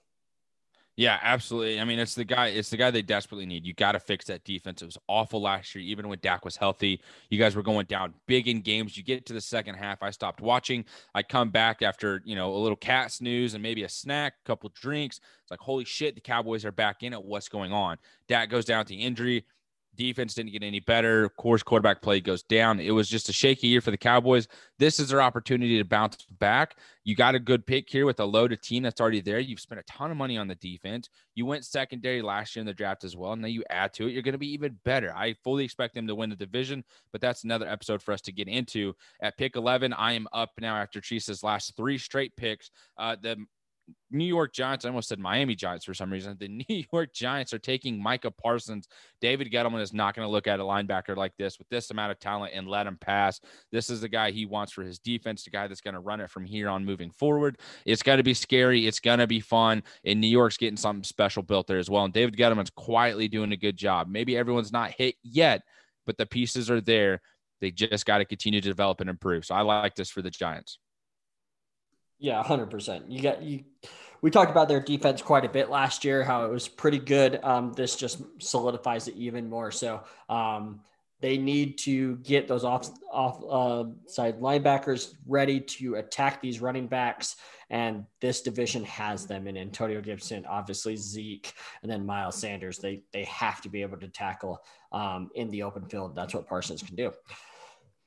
Yeah, 0.99 1.17
absolutely. 1.21 1.79
I 1.79 1.85
mean, 1.85 1.97
it's 1.97 2.13
the 2.13 2.25
guy. 2.25 2.47
It's 2.47 2.69
the 2.69 2.75
guy 2.75 2.91
they 2.91 3.01
desperately 3.01 3.45
need. 3.45 3.65
You 3.65 3.73
got 3.73 3.93
to 3.93 4.01
fix 4.01 4.25
that 4.25 4.43
defense. 4.43 4.81
It 4.81 4.85
was 4.85 4.97
awful 5.07 5.41
last 5.41 5.73
year, 5.73 5.81
even 5.85 6.09
when 6.09 6.19
Dak 6.21 6.43
was 6.43 6.57
healthy. 6.57 6.99
You 7.29 7.39
guys 7.39 7.55
were 7.55 7.63
going 7.63 7.85
down 7.85 8.13
big 8.27 8.49
in 8.49 8.59
games. 8.59 8.97
You 8.97 9.03
get 9.03 9.25
to 9.27 9.33
the 9.33 9.39
second 9.39 9.75
half, 9.75 10.03
I 10.03 10.09
stopped 10.09 10.41
watching. 10.41 10.83
I 11.15 11.23
come 11.23 11.51
back 11.51 11.81
after 11.81 12.21
you 12.25 12.35
know 12.35 12.53
a 12.53 12.59
little 12.59 12.75
cat 12.75 13.13
snooze 13.13 13.53
and 13.53 13.63
maybe 13.63 13.83
a 13.83 13.89
snack, 13.89 14.33
a 14.43 14.45
couple 14.45 14.69
drinks. 14.75 15.21
It's 15.41 15.51
like 15.51 15.61
holy 15.61 15.85
shit, 15.85 16.15
the 16.15 16.21
Cowboys 16.21 16.65
are 16.65 16.73
back 16.73 17.01
in 17.01 17.13
it. 17.13 17.23
What's 17.23 17.47
going 17.47 17.71
on? 17.71 17.97
Dak 18.27 18.49
goes 18.49 18.65
down 18.65 18.83
to 18.87 18.93
injury. 18.93 19.45
Defense 19.95 20.33
didn't 20.33 20.51
get 20.51 20.63
any 20.63 20.79
better. 20.79 21.25
Of 21.25 21.35
course, 21.35 21.61
quarterback 21.61 22.01
play 22.01 22.21
goes 22.21 22.43
down. 22.43 22.79
It 22.79 22.91
was 22.91 23.09
just 23.09 23.27
a 23.27 23.33
shaky 23.33 23.67
year 23.67 23.81
for 23.81 23.91
the 23.91 23.97
Cowboys. 23.97 24.47
This 24.77 24.99
is 24.99 25.09
their 25.09 25.21
opportunity 25.21 25.77
to 25.77 25.83
bounce 25.83 26.25
back. 26.39 26.77
You 27.03 27.15
got 27.15 27.35
a 27.35 27.39
good 27.39 27.65
pick 27.65 27.89
here 27.89 28.05
with 28.05 28.19
a 28.19 28.25
loaded 28.25 28.61
team 28.61 28.83
that's 28.83 29.01
already 29.01 29.19
there. 29.19 29.39
You've 29.39 29.59
spent 29.59 29.81
a 29.81 29.83
ton 29.83 30.11
of 30.11 30.17
money 30.17 30.37
on 30.37 30.47
the 30.47 30.55
defense. 30.55 31.09
You 31.35 31.45
went 31.45 31.65
secondary 31.65 32.21
last 32.21 32.55
year 32.55 32.61
in 32.61 32.67
the 32.67 32.73
draft 32.73 33.03
as 33.03 33.17
well. 33.17 33.33
And 33.33 33.41
now 33.41 33.47
you 33.47 33.63
add 33.69 33.93
to 33.95 34.07
it, 34.07 34.11
you're 34.11 34.23
going 34.23 34.33
to 34.33 34.37
be 34.37 34.53
even 34.53 34.77
better. 34.85 35.13
I 35.13 35.33
fully 35.43 35.65
expect 35.65 35.95
them 35.95 36.07
to 36.07 36.15
win 36.15 36.29
the 36.29 36.35
division, 36.35 36.83
but 37.11 37.19
that's 37.19 37.43
another 37.43 37.67
episode 37.67 38.01
for 38.01 38.13
us 38.13 38.21
to 38.21 38.31
get 38.31 38.47
into. 38.47 38.93
At 39.21 39.37
pick 39.37 39.55
11, 39.55 39.91
I 39.93 40.13
am 40.13 40.27
up 40.31 40.51
now 40.61 40.77
after 40.77 41.01
Chisa's 41.01 41.43
last 41.43 41.75
three 41.75 41.97
straight 41.97 42.35
picks. 42.37 42.71
Uh, 42.97 43.15
the 43.21 43.37
New 44.11 44.25
York 44.25 44.53
Giants, 44.53 44.85
I 44.85 44.89
almost 44.89 45.09
said 45.09 45.19
Miami 45.19 45.55
Giants 45.55 45.85
for 45.85 45.93
some 45.93 46.11
reason. 46.11 46.37
The 46.39 46.47
New 46.47 46.83
York 46.93 47.13
Giants 47.13 47.53
are 47.53 47.59
taking 47.59 48.01
Micah 48.01 48.31
Parsons. 48.31 48.87
David 49.21 49.51
Gettleman 49.51 49.81
is 49.81 49.93
not 49.93 50.15
going 50.15 50.25
to 50.25 50.31
look 50.31 50.47
at 50.47 50.59
a 50.59 50.63
linebacker 50.63 51.15
like 51.15 51.33
this 51.37 51.59
with 51.59 51.67
this 51.69 51.91
amount 51.91 52.11
of 52.11 52.19
talent 52.19 52.53
and 52.55 52.67
let 52.67 52.87
him 52.87 52.97
pass. 52.99 53.39
This 53.71 53.89
is 53.89 54.01
the 54.01 54.09
guy 54.09 54.31
he 54.31 54.45
wants 54.45 54.71
for 54.71 54.83
his 54.83 54.99
defense, 54.99 55.43
the 55.43 55.49
guy 55.49 55.67
that's 55.67 55.81
going 55.81 55.95
to 55.95 55.99
run 55.99 56.21
it 56.21 56.29
from 56.29 56.45
here 56.45 56.69
on 56.69 56.85
moving 56.85 57.11
forward. 57.11 57.59
It's 57.85 58.03
going 58.03 58.17
to 58.17 58.23
be 58.23 58.33
scary. 58.33 58.87
It's 58.87 58.99
going 58.99 59.19
to 59.19 59.27
be 59.27 59.39
fun. 59.39 59.83
And 60.05 60.21
New 60.21 60.27
York's 60.27 60.57
getting 60.57 60.77
something 60.77 61.03
special 61.03 61.43
built 61.43 61.67
there 61.67 61.79
as 61.79 61.89
well. 61.89 62.05
And 62.05 62.13
David 62.13 62.37
Gettleman's 62.37 62.71
quietly 62.71 63.27
doing 63.27 63.51
a 63.51 63.57
good 63.57 63.77
job. 63.77 64.07
Maybe 64.07 64.37
everyone's 64.37 64.71
not 64.71 64.91
hit 64.91 65.15
yet, 65.23 65.61
but 66.05 66.17
the 66.17 66.25
pieces 66.25 66.69
are 66.69 66.81
there. 66.81 67.21
They 67.61 67.71
just 67.71 68.05
got 68.05 68.19
to 68.19 68.25
continue 68.25 68.61
to 68.61 68.69
develop 68.69 69.01
and 69.01 69.09
improve. 69.09 69.45
So 69.45 69.55
I 69.55 69.61
like 69.61 69.95
this 69.95 70.09
for 70.09 70.21
the 70.21 70.29
Giants. 70.29 70.79
Yeah, 72.19 72.43
hundred 72.43 72.69
percent. 72.69 73.09
You 73.09 73.21
got 73.21 73.41
you. 73.41 73.63
We 74.21 74.29
talked 74.29 74.51
about 74.51 74.67
their 74.67 74.81
defense 74.81 75.21
quite 75.21 75.45
a 75.45 75.49
bit 75.49 75.69
last 75.69 76.03
year, 76.03 76.23
how 76.23 76.43
it 76.43 76.51
was 76.51 76.67
pretty 76.67 76.99
good. 76.99 77.39
Um, 77.41 77.71
this 77.71 77.95
just 77.95 78.21
solidifies 78.39 79.07
it 79.07 79.15
even 79.15 79.49
more. 79.49 79.71
So 79.71 80.03
um, 80.27 80.81
they 81.21 81.37
need 81.37 81.77
to 81.79 82.17
get 82.17 82.47
those 82.47 82.65
off 82.65 82.89
off 83.11 83.41
uh, 83.49 83.89
side 84.07 84.41
linebackers 84.41 85.13
ready 85.25 85.61
to 85.61 85.95
attack 85.95 86.41
these 86.41 86.59
running 86.59 86.87
backs, 86.87 87.37
and 87.69 88.05
this 88.19 88.41
division 88.41 88.83
has 88.83 89.25
them 89.25 89.47
in 89.47 89.55
Antonio 89.55 90.01
Gibson, 90.01 90.45
obviously 90.45 90.97
Zeke, 90.97 91.53
and 91.81 91.91
then 91.91 92.05
Miles 92.05 92.35
Sanders. 92.35 92.79
They 92.79 93.03
they 93.13 93.23
have 93.25 93.61
to 93.61 93.69
be 93.69 93.81
able 93.81 93.97
to 93.97 94.09
tackle 94.09 94.61
um, 94.91 95.29
in 95.35 95.49
the 95.49 95.63
open 95.63 95.85
field. 95.85 96.15
That's 96.15 96.33
what 96.33 96.47
Parsons 96.47 96.83
can 96.83 96.95
do. 96.95 97.13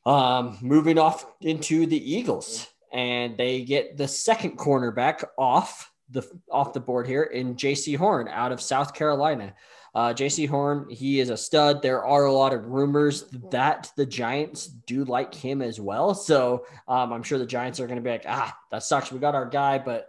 Um, 0.05 0.59
moving 0.61 0.99
off 0.99 1.25
into 1.41 1.87
the 1.87 2.15
Eagles 2.15 2.67
and 2.93 3.37
they 3.37 3.63
get 3.63 3.97
the 3.97 4.09
second 4.09 4.59
cornerback 4.59 5.25
off 5.39 5.91
the 6.11 6.23
off 6.51 6.73
the 6.73 6.81
board 6.81 7.07
here 7.07 7.25
in 7.25 7.55
Jaycee 7.55 7.97
Horn 7.97 8.29
out 8.29 8.53
of 8.53 8.61
South 8.61 8.95
Carolina. 8.95 9.55
Uh, 9.95 10.15
Jaycee 10.15 10.49
Horn, 10.49 10.89
he 10.89 11.21
is 11.21 11.29
a 11.29 11.37
stud. 11.37 11.83
There 11.83 12.05
are 12.05 12.25
a 12.25 12.33
lot 12.33 12.55
of 12.55 12.67
rumors 12.67 13.25
that 13.51 13.91
the 13.97 14.07
Giants 14.07 14.67
do 14.67 15.05
like 15.05 15.35
him 15.35 15.61
as 15.61 15.79
well. 15.79 16.15
So 16.15 16.65
um, 16.89 17.13
I'm 17.13 17.23
sure 17.23 17.39
the 17.39 17.47
Giants 17.47 17.79
are 17.79 17.87
going 17.87 17.99
to 17.99 18.03
be 18.03 18.11
like, 18.11 18.25
ah, 18.27 18.57
that 18.71 18.83
sucks. 18.83 19.13
We 19.13 19.19
got 19.19 19.35
our 19.35 19.45
guy, 19.45 19.79
but 19.79 20.09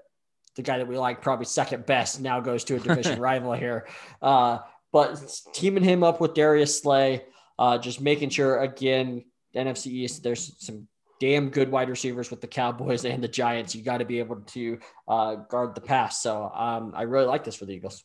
the 0.56 0.62
guy 0.62 0.78
that 0.78 0.88
we 0.88 0.98
like 0.98 1.22
probably 1.22 1.46
second 1.46 1.86
best 1.86 2.22
now 2.22 2.40
goes 2.40 2.64
to 2.66 2.76
a 2.76 2.80
division 2.80 3.20
rival 3.20 3.54
here. 3.54 3.88
Uh, 4.22 4.60
but 4.94 5.22
teaming 5.54 5.84
him 5.84 6.04
up 6.04 6.22
with 6.22 6.34
Darius 6.34 6.82
Slay, 6.82 7.26
uh, 7.60 7.78
just 7.78 8.00
making 8.00 8.30
sure 8.30 8.62
again, 8.62 9.26
NFC 9.54 9.88
East, 9.88 10.24
there's 10.24 10.56
some 10.60 10.88
damn 11.20 11.50
good 11.50 11.72
wide 11.72 11.90
receivers 11.90 12.30
with 12.30 12.42
the 12.42 12.48
Cowboys 12.48 13.06
and 13.06 13.24
the 13.24 13.28
Giants. 13.28 13.76
You 13.76 13.84
got 13.84 14.00
to 14.00 14.06
be 14.06 14.20
able 14.20 14.38
to 14.38 14.80
uh, 15.08 15.36
guard 15.36 15.76
the 15.76 15.82
pass. 15.82 16.22
So 16.22 16.52
um, 16.54 16.94
I 16.96 17.04
really 17.04 17.26
like 17.26 17.44
this 17.44 17.56
for 17.56 17.66
the 17.66 17.74
Eagles. 17.74 18.04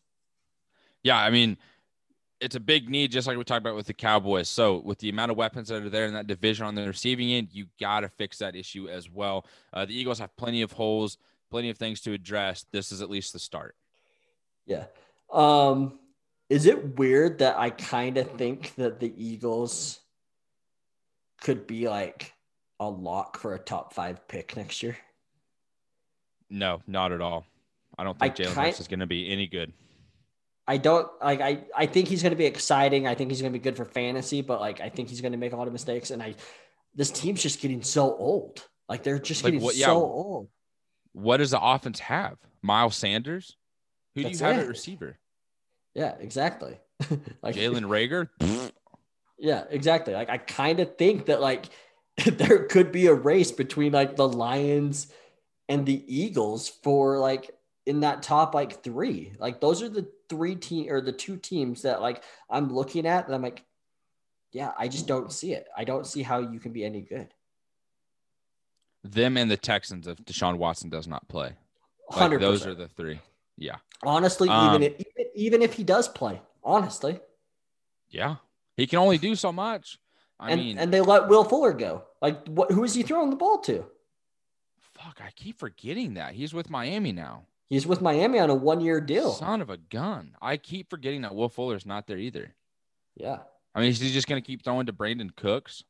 Yeah, 1.03 1.17
I 1.17 1.31
mean, 1.31 1.57
it's 2.41 2.57
a 2.57 2.61
big 2.61 2.89
need, 2.89 3.11
just 3.11 3.27
like 3.27 3.37
we 3.37 3.45
talked 3.45 3.61
about 3.61 3.77
with 3.77 3.87
the 3.87 3.95
Cowboys. 3.95 4.49
So, 4.49 4.79
with 4.79 4.99
the 4.99 5.09
amount 5.09 5.31
of 5.31 5.37
weapons 5.37 5.69
that 5.69 5.83
are 5.83 5.89
there 5.89 6.07
in 6.07 6.15
that 6.15 6.27
division 6.27 6.67
on 6.67 6.75
the 6.75 6.87
receiving 6.87 7.33
end, 7.33 7.49
you 7.53 7.67
got 7.81 8.01
to 8.01 8.09
fix 8.09 8.39
that 8.39 8.55
issue 8.55 8.89
as 8.89 9.11
well. 9.11 9.47
Uh, 9.73 9.85
the 9.85 9.95
Eagles 9.95 10.19
have 10.19 10.37
plenty 10.37 10.63
of 10.63 10.73
holes, 10.73 11.19
plenty 11.51 11.71
of 11.71 11.79
things 11.79 12.01
to 12.03 12.13
address. 12.13 12.65
This 12.71 12.93
is 12.93 13.03
at 13.03 13.11
least 13.11 13.33
the 13.33 13.39
start. 13.39 13.75
Yeah. 14.67 14.85
Um, 15.33 15.99
is 16.49 16.67
it 16.67 16.99
weird 16.99 17.39
that 17.39 17.59
I 17.59 17.71
kind 17.71 18.17
of 18.17 18.31
think 18.33 18.75
that 18.77 19.01
the 19.01 19.13
Eagles 19.17 20.01
could 21.41 21.67
be 21.67 21.89
like 21.89 22.33
a 22.81 22.89
lock 22.89 23.39
for 23.39 23.55
a 23.55 23.59
top 23.59 23.93
five 23.93 24.27
pick 24.29 24.57
next 24.57 24.83
year? 24.83 24.97
No, 26.51 26.81
not 26.87 27.13
at 27.13 27.21
all. 27.21 27.45
I 27.99 28.05
don't 28.05 28.19
think 28.19 28.37
Jalen 28.37 28.55
Hurts 28.55 28.81
is 28.81 28.89
going 28.89 29.01
to 29.01 29.07
be 29.07 29.31
any 29.31 29.47
good. 29.47 29.73
I 30.67 30.77
don't 30.77 31.09
like. 31.23 31.41
I 31.41 31.65
I 31.75 31.87
think 31.87 32.09
he's 32.09 32.23
going 32.23 32.33
to 32.33 32.37
be 32.37 32.45
exciting. 32.45 33.07
I 33.07 33.15
think 33.15 33.31
he's 33.31 33.41
going 33.41 33.53
to 33.53 33.59
be 33.59 33.63
good 33.63 33.77
for 33.77 33.87
fantasy, 33.87 34.43
but 34.43 34.61
like 34.61 34.81
I 34.81 34.91
think 34.91 35.09
he's 35.09 35.21
going 35.21 35.33
to 35.33 35.39
make 35.39 35.53
a 35.53 35.57
lot 35.57 35.67
of 35.67 35.73
mistakes. 35.73 36.11
And 36.11 36.23
I, 36.23 36.35
this 36.95 37.11
team's 37.11 37.43
just 37.43 37.61
getting 37.61 37.83
so 37.83 38.15
old. 38.15 38.67
Like 38.89 39.03
they're 39.03 39.19
just 39.19 39.43
like, 39.43 39.55
getting 39.55 39.65
what, 39.65 39.75
so 39.75 39.97
old. 39.97 40.49
What 41.13 41.39
does 41.39 41.51
the 41.51 41.61
offense 41.61 42.01
have? 42.01 42.37
Miles 42.63 42.97
Sanders. 42.97 43.57
Who 44.15 44.23
That's 44.23 44.39
do 44.39 44.45
you 44.45 44.51
have 44.51 44.61
it. 44.61 44.63
at 44.63 44.69
receiver? 44.69 45.19
Yeah, 45.95 46.15
exactly. 46.21 46.79
like 47.43 47.55
Jalen 47.55 47.85
Reagor? 48.39 48.71
yeah, 49.39 49.65
exactly. 49.71 50.13
Like 50.15 50.29
I 50.29 50.39
kind 50.39 50.81
of 50.81 50.97
think 50.97 51.27
that 51.27 51.41
like 51.41 51.67
there 52.27 52.65
could 52.65 52.91
be 52.91 53.07
a 53.07 53.15
race 53.15 53.53
between 53.53 53.93
like 53.93 54.17
the 54.17 54.29
Lions 54.29 55.09
and 55.69 55.87
the 55.87 56.03
Eagles 56.07 56.69
for 56.69 57.19
like 57.19 57.51
in 57.87 58.01
that 58.01 58.23
top 58.23 58.55
like 58.55 58.83
three. 58.83 59.33
Like 59.39 59.61
those 59.61 59.83
are 59.83 59.89
the 59.89 60.07
three 60.29 60.57
team 60.57 60.91
or 60.91 61.01
the 61.01 61.13
two 61.13 61.37
teams 61.37 61.83
that 61.83 62.03
like 62.03 62.23
I'm 62.51 62.73
looking 62.73 63.07
at 63.07 63.27
and 63.27 63.35
I'm 63.35 63.43
like, 63.43 63.63
yeah, 64.53 64.73
I 64.79 64.89
just 64.89 65.07
don't 65.07 65.33
see 65.33 65.53
it. 65.53 65.69
I 65.77 65.85
don't 65.85 66.07
see 66.07 66.23
how 66.23 66.41
you 66.41 66.59
can 66.59 66.73
be 66.73 66.85
any 66.85 67.03
good. 67.03 67.33
Them 69.05 69.37
and 69.37 69.51
the 69.51 69.57
Texans 69.57 70.07
if 70.09 70.19
Deshaun 70.25 70.57
Watson 70.57 70.91
does 70.91 71.07
not 71.07 71.29
play. 71.29 71.53
Like, 72.17 72.41
those 72.41 72.67
are 72.67 72.75
the 72.75 72.89
three. 72.89 73.21
Yeah. 73.57 73.77
Honestly, 74.03 74.49
um, 74.49 74.75
even, 74.75 74.83
if, 74.83 74.95
even 74.95 75.31
even 75.35 75.63
if 75.63 75.75
he 75.75 75.85
does 75.85 76.09
play, 76.09 76.41
honestly. 76.65 77.21
Yeah. 78.09 78.37
He 78.77 78.87
can 78.87 78.99
only 78.99 79.19
do 79.19 79.35
so 79.35 79.53
much. 79.53 79.99
I 80.41 80.53
and, 80.53 80.61
mean, 80.61 80.79
and 80.79 80.93
they 80.93 81.01
let 81.01 81.29
Will 81.29 81.45
Fuller 81.45 81.73
go. 81.73 82.05
Like, 82.23 82.47
what? 82.47 82.71
Who 82.71 82.85
is 82.85 82.95
he 82.95 83.03
throwing 83.03 83.31
the 83.31 83.37
ball 83.37 83.59
to? 83.59 83.85
Fuck, 84.95 85.21
I 85.25 85.31
keep 85.35 85.59
forgetting 85.59 86.15
that 86.15 86.35
he's 86.35 86.53
with 86.53 86.71
Miami 86.71 87.13
now. 87.13 87.47
He's 87.69 87.87
with 87.87 88.01
Miami 88.01 88.39
on 88.39 88.51
a 88.51 88.55
one-year 88.55 89.01
deal. 89.01 89.33
Son 89.33 89.61
of 89.61 89.71
a 89.71 89.77
gun! 89.77 90.37
I 90.41 90.57
keep 90.57 90.89
forgetting 90.91 91.23
that 91.23 91.35
Will 91.35 91.49
Fuller's 91.49 91.87
not 91.87 92.07
there 92.07 92.19
either. 92.19 92.55
Yeah. 93.17 93.39
I 93.75 93.81
mean, 93.81 93.91
is 93.91 94.01
he 94.01 94.11
just 94.11 94.27
going 94.27 94.41
to 94.41 94.47
keep 94.47 94.65
throwing 94.65 94.87
to 94.87 94.93
Brandin 94.93 95.35
Cooks? 95.37 95.85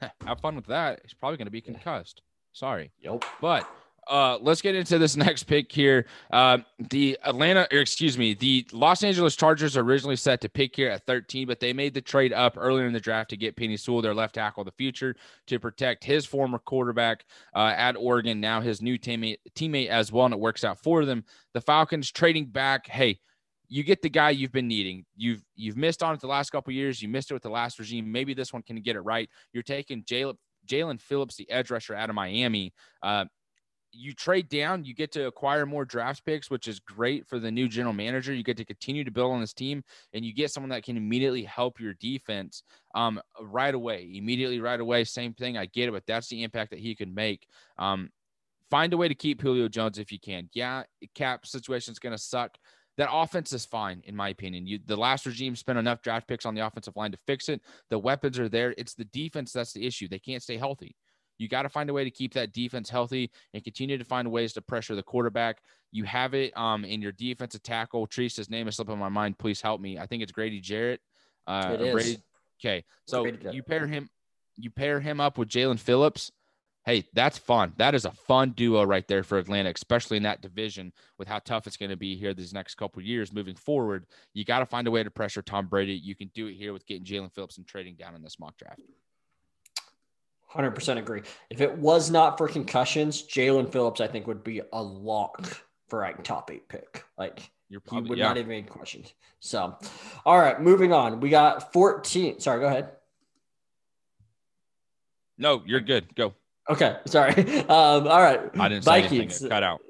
Have 0.26 0.40
fun 0.40 0.56
with 0.56 0.66
that. 0.66 1.00
He's 1.02 1.14
probably 1.14 1.36
going 1.36 1.46
to 1.46 1.52
be 1.52 1.60
concussed. 1.60 2.22
Sorry. 2.52 2.92
Yep. 3.00 3.24
But 3.40 3.68
uh, 4.10 4.38
let's 4.40 4.60
get 4.60 4.74
into 4.74 4.98
this 4.98 5.16
next 5.16 5.44
pick 5.44 5.70
here. 5.70 6.06
Uh, 6.30 6.58
the 6.90 7.16
Atlanta, 7.24 7.66
excuse 7.70 8.18
me, 8.18 8.34
the 8.34 8.66
Los 8.72 9.02
Angeles 9.02 9.36
Chargers 9.36 9.76
originally 9.76 10.16
set 10.16 10.40
to 10.40 10.48
pick 10.48 10.74
here 10.74 10.90
at 10.90 11.06
13, 11.06 11.46
but 11.46 11.60
they 11.60 11.72
made 11.72 11.94
the 11.94 12.00
trade 12.00 12.32
up 12.32 12.56
earlier 12.58 12.86
in 12.86 12.92
the 12.92 13.00
draft 13.00 13.30
to 13.30 13.36
get 13.36 13.56
Penei 13.56 13.78
Sewell, 13.78 14.02
their 14.02 14.14
left 14.14 14.34
tackle 14.34 14.62
of 14.62 14.66
the 14.66 14.72
future, 14.72 15.14
to 15.46 15.60
protect 15.60 16.04
his 16.04 16.26
former 16.26 16.58
quarterback 16.58 17.24
uh, 17.54 17.72
at 17.76 17.96
Oregon, 17.96 18.40
now 18.40 18.60
his 18.60 18.82
new 18.82 18.98
teammate, 18.98 19.38
teammate 19.54 19.88
as 19.88 20.10
well, 20.10 20.26
and 20.26 20.34
it 20.34 20.40
works 20.40 20.64
out 20.64 20.82
for 20.82 21.04
them. 21.04 21.24
The 21.54 21.60
Falcons 21.60 22.10
trading 22.10 22.46
back. 22.46 22.88
Hey, 22.88 23.20
you 23.68 23.84
get 23.84 24.02
the 24.02 24.10
guy 24.10 24.30
you've 24.30 24.52
been 24.52 24.66
needing. 24.66 25.04
You've 25.16 25.42
you've 25.54 25.76
missed 25.76 26.02
on 26.02 26.12
it 26.12 26.20
the 26.20 26.26
last 26.26 26.50
couple 26.50 26.72
years. 26.72 27.00
You 27.00 27.08
missed 27.08 27.30
it 27.30 27.34
with 27.34 27.44
the 27.44 27.50
last 27.50 27.78
regime. 27.78 28.10
Maybe 28.10 28.34
this 28.34 28.52
one 28.52 28.62
can 28.62 28.80
get 28.82 28.96
it 28.96 29.00
right. 29.00 29.30
You're 29.52 29.62
taking 29.62 30.02
Jalen 30.02 30.34
Jaelan 30.66 31.00
Phillips, 31.00 31.36
the 31.36 31.48
edge 31.50 31.70
rusher 31.70 31.94
out 31.94 32.10
of 32.10 32.16
Miami. 32.16 32.72
Uh, 33.02 33.26
you 33.92 34.12
trade 34.12 34.48
down, 34.48 34.84
you 34.84 34.94
get 34.94 35.12
to 35.12 35.26
acquire 35.26 35.66
more 35.66 35.84
draft 35.84 36.24
picks, 36.24 36.50
which 36.50 36.68
is 36.68 36.78
great 36.80 37.26
for 37.26 37.38
the 37.38 37.50
new 37.50 37.68
general 37.68 37.92
manager. 37.92 38.32
You 38.32 38.44
get 38.44 38.56
to 38.58 38.64
continue 38.64 39.04
to 39.04 39.10
build 39.10 39.32
on 39.32 39.40
this 39.40 39.52
team, 39.52 39.82
and 40.12 40.24
you 40.24 40.32
get 40.32 40.50
someone 40.50 40.70
that 40.70 40.84
can 40.84 40.96
immediately 40.96 41.42
help 41.42 41.80
your 41.80 41.94
defense 41.94 42.62
um, 42.94 43.20
right 43.40 43.74
away, 43.74 44.10
immediately 44.14 44.60
right 44.60 44.80
away. 44.80 45.04
Same 45.04 45.34
thing, 45.34 45.58
I 45.58 45.66
get 45.66 45.88
it, 45.88 45.92
but 45.92 46.06
that's 46.06 46.28
the 46.28 46.42
impact 46.42 46.70
that 46.70 46.78
he 46.78 46.94
can 46.94 47.14
make. 47.14 47.46
Um, 47.78 48.10
find 48.70 48.92
a 48.92 48.96
way 48.96 49.08
to 49.08 49.14
keep 49.14 49.40
Julio 49.40 49.68
Jones 49.68 49.98
if 49.98 50.12
you 50.12 50.20
can. 50.20 50.48
Yeah, 50.52 50.84
cap 51.14 51.46
situation 51.46 51.92
is 51.92 51.98
going 51.98 52.14
to 52.14 52.22
suck. 52.22 52.56
That 52.96 53.08
offense 53.10 53.52
is 53.52 53.64
fine, 53.64 54.02
in 54.04 54.14
my 54.14 54.28
opinion. 54.28 54.66
You, 54.66 54.78
the 54.84 54.96
last 54.96 55.24
regime 55.24 55.56
spent 55.56 55.78
enough 55.78 56.02
draft 56.02 56.28
picks 56.28 56.44
on 56.44 56.54
the 56.54 56.66
offensive 56.66 56.96
line 56.96 57.12
to 57.12 57.18
fix 57.26 57.48
it. 57.48 57.62
The 57.88 57.98
weapons 57.98 58.38
are 58.38 58.48
there. 58.48 58.74
It's 58.76 58.94
the 58.94 59.06
defense 59.06 59.52
that's 59.52 59.72
the 59.72 59.86
issue. 59.86 60.06
They 60.08 60.18
can't 60.18 60.42
stay 60.42 60.58
healthy. 60.58 60.96
You 61.40 61.48
got 61.48 61.62
to 61.62 61.70
find 61.70 61.88
a 61.88 61.92
way 61.94 62.04
to 62.04 62.10
keep 62.10 62.34
that 62.34 62.52
defense 62.52 62.90
healthy 62.90 63.30
and 63.54 63.64
continue 63.64 63.96
to 63.96 64.04
find 64.04 64.30
ways 64.30 64.52
to 64.52 64.60
pressure 64.60 64.94
the 64.94 65.02
quarterback. 65.02 65.62
You 65.90 66.04
have 66.04 66.34
it 66.34 66.54
um, 66.56 66.84
in 66.84 67.00
your 67.00 67.12
defensive 67.12 67.62
tackle. 67.62 68.06
Treese, 68.06 68.36
his 68.36 68.50
name 68.50 68.68
is 68.68 68.76
slipping 68.76 68.98
my 68.98 69.08
mind. 69.08 69.38
Please 69.38 69.62
help 69.62 69.80
me. 69.80 69.98
I 69.98 70.04
think 70.04 70.22
it's 70.22 70.32
Grady 70.32 70.60
Jarrett. 70.60 71.00
Uh, 71.46 71.70
it 71.72 71.80
is. 71.80 71.92
Grady, 71.94 72.18
okay, 72.60 72.84
so 73.06 73.24
you 73.50 73.62
pair 73.62 73.86
him, 73.86 74.10
you 74.56 74.70
pair 74.70 75.00
him 75.00 75.18
up 75.18 75.38
with 75.38 75.48
Jaelan 75.48 75.78
Phillips. 75.78 76.30
Hey, 76.84 77.04
that's 77.14 77.38
fun. 77.38 77.72
That 77.78 77.94
is 77.94 78.04
a 78.04 78.10
fun 78.10 78.50
duo 78.50 78.82
right 78.84 79.06
there 79.08 79.22
for 79.22 79.38
Atlanta, 79.38 79.70
especially 79.70 80.18
in 80.18 80.22
that 80.24 80.42
division 80.42 80.92
with 81.18 81.26
how 81.26 81.38
tough 81.38 81.66
it's 81.66 81.76
going 81.78 81.90
to 81.90 81.96
be 81.96 82.16
here 82.16 82.34
these 82.34 82.52
next 82.52 82.74
couple 82.74 83.02
years 83.02 83.32
moving 83.32 83.54
forward. 83.54 84.04
You 84.34 84.44
got 84.44 84.58
to 84.58 84.66
find 84.66 84.86
a 84.86 84.90
way 84.90 85.02
to 85.02 85.10
pressure 85.10 85.40
Tom 85.40 85.68
Brady. 85.68 85.94
You 85.94 86.14
can 86.14 86.30
do 86.34 86.48
it 86.48 86.54
here 86.54 86.74
with 86.74 86.86
getting 86.86 87.04
Jaelan 87.04 87.32
Phillips 87.32 87.56
and 87.56 87.66
trading 87.66 87.96
down 87.96 88.14
in 88.14 88.22
this 88.22 88.38
mock 88.38 88.58
draft. 88.58 88.80
100% 90.54 90.98
agree. 90.98 91.22
If 91.48 91.60
it 91.60 91.76
was 91.78 92.10
not 92.10 92.36
for 92.36 92.48
concussions, 92.48 93.22
Jaelan 93.22 93.70
Phillips, 93.70 94.00
I 94.00 94.06
think, 94.06 94.26
would 94.26 94.42
be 94.42 94.60
a 94.72 94.82
lock 94.82 95.62
for 95.88 96.00
like 96.00 96.22
top 96.24 96.50
eight 96.50 96.68
pick. 96.68 97.04
Like, 97.16 97.50
You're 97.68 97.80
probably, 97.80 98.04
he 98.04 98.10
would 98.10 98.18
yeah. 98.18 98.28
not 98.28 98.38
even 98.38 98.48
be 98.48 98.62
questioned. 98.62 99.12
So, 99.40 99.76
all 100.24 100.38
right, 100.38 100.60
moving 100.60 100.92
on. 100.92 101.20
We 101.20 101.30
got 101.30 101.72
14. 101.72 102.40
Sorry, 102.40 102.60
go 102.60 102.66
ahead. 102.66 102.90
No, 105.38 105.62
you're 105.64 105.80
good. 105.80 106.14
Go. 106.14 106.34
Okay, 106.68 106.96
sorry. 107.06 107.34
Um, 107.70 108.06
all 108.06 108.20
right. 108.20 108.40
I 108.58 108.68
didn't 108.68 108.84
Vikings. 108.84 109.40
Cut 109.40 109.62
out. 109.62 109.80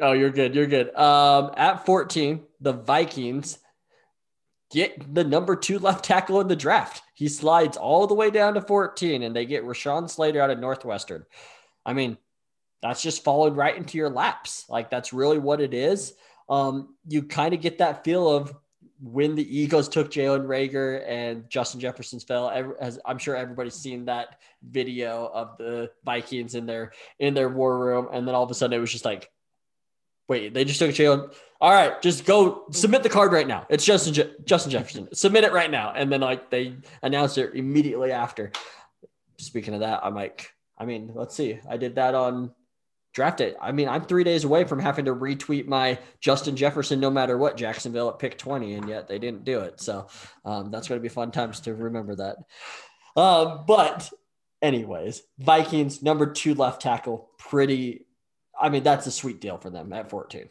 Oh, 0.00 0.12
you're 0.12 0.30
good. 0.30 0.54
You're 0.54 0.66
good. 0.66 0.94
Um, 0.94 1.52
at 1.56 1.84
14, 1.84 2.40
the 2.60 2.72
Vikings 2.72 3.58
get 4.70 5.14
the 5.14 5.24
number 5.24 5.56
two 5.56 5.78
left 5.80 6.04
tackle 6.04 6.40
in 6.40 6.48
the 6.48 6.56
draft. 6.56 7.02
He 7.14 7.28
slides 7.28 7.76
all 7.76 8.06
the 8.06 8.14
way 8.14 8.30
down 8.30 8.54
to 8.54 8.60
14, 8.60 9.22
and 9.22 9.34
they 9.34 9.46
get 9.46 9.64
Rashawn 9.64 10.08
Slater 10.08 10.40
out 10.40 10.50
of 10.50 10.58
Northwestern. 10.58 11.24
I 11.84 11.92
mean, 11.92 12.16
that's 12.82 13.02
just 13.02 13.24
falling 13.24 13.54
right 13.54 13.76
into 13.76 13.98
your 13.98 14.10
laps. 14.10 14.64
Like 14.68 14.90
that's 14.90 15.12
really 15.12 15.38
what 15.38 15.60
it 15.60 15.74
is. 15.74 16.14
Um, 16.48 16.94
you 17.06 17.22
kind 17.22 17.54
of 17.54 17.60
get 17.60 17.78
that 17.78 18.04
feel 18.04 18.28
of 18.28 18.54
when 19.02 19.34
the 19.34 19.58
Eagles 19.58 19.88
took 19.88 20.10
Jalen 20.10 20.46
Reagor 20.46 21.02
and 21.08 21.48
Justin 21.48 21.80
Jefferson's 21.80 22.24
fell. 22.24 22.50
As 22.80 22.98
I'm 23.04 23.18
sure 23.18 23.36
everybody's 23.36 23.74
seen 23.74 24.06
that 24.06 24.40
video 24.62 25.30
of 25.32 25.56
the 25.58 25.90
Vikings 26.04 26.54
in 26.54 26.66
their 26.66 26.92
in 27.18 27.34
their 27.34 27.48
war 27.48 27.78
room, 27.78 28.08
and 28.12 28.26
then 28.26 28.34
all 28.34 28.44
of 28.44 28.50
a 28.50 28.54
sudden 28.54 28.76
it 28.76 28.80
was 28.80 28.92
just 28.92 29.04
like 29.04 29.30
Wait, 30.30 30.54
they 30.54 30.64
just 30.64 30.78
took 30.78 30.92
Jalen. 30.92 31.34
All 31.60 31.72
right, 31.72 32.00
just 32.00 32.24
go 32.24 32.66
submit 32.70 33.02
the 33.02 33.08
card 33.08 33.32
right 33.32 33.48
now. 33.48 33.66
It's 33.68 33.84
Justin 33.84 34.14
Je- 34.14 34.32
Justin 34.44 34.70
Jefferson. 34.70 35.08
Submit 35.12 35.42
it 35.42 35.52
right 35.52 35.68
now, 35.68 35.92
and 35.92 36.10
then 36.10 36.20
like 36.20 36.50
they 36.50 36.76
announced 37.02 37.36
it 37.36 37.56
immediately 37.56 38.12
after. 38.12 38.52
Speaking 39.38 39.74
of 39.74 39.80
that, 39.80 40.04
I'm 40.04 40.14
like, 40.14 40.52
I 40.78 40.84
mean, 40.84 41.10
let's 41.16 41.34
see. 41.34 41.58
I 41.68 41.78
did 41.78 41.96
that 41.96 42.14
on 42.14 42.52
draft 43.12 43.40
it. 43.40 43.56
I 43.60 43.72
mean, 43.72 43.88
I'm 43.88 44.04
three 44.04 44.22
days 44.22 44.44
away 44.44 44.62
from 44.62 44.78
having 44.78 45.06
to 45.06 45.14
retweet 45.16 45.66
my 45.66 45.98
Justin 46.20 46.54
Jefferson, 46.54 47.00
no 47.00 47.10
matter 47.10 47.36
what, 47.36 47.56
Jacksonville 47.56 48.08
at 48.08 48.20
pick 48.20 48.38
20, 48.38 48.74
and 48.74 48.88
yet 48.88 49.08
they 49.08 49.18
didn't 49.18 49.44
do 49.44 49.58
it. 49.58 49.80
So 49.80 50.06
um, 50.44 50.70
that's 50.70 50.86
going 50.86 51.00
to 51.00 51.02
be 51.02 51.08
fun 51.08 51.32
times 51.32 51.58
to 51.62 51.74
remember 51.74 52.14
that. 52.14 52.36
Um, 53.20 53.64
but, 53.66 54.08
anyways, 54.62 55.24
Vikings 55.40 56.04
number 56.04 56.32
two 56.32 56.54
left 56.54 56.82
tackle, 56.82 57.30
pretty 57.36 58.06
I 58.60 58.68
mean, 58.68 58.82
that's 58.82 59.06
a 59.06 59.10
sweet 59.10 59.40
deal 59.40 59.56
for 59.56 59.70
them 59.70 59.92
at 59.92 60.10
14. 60.10 60.48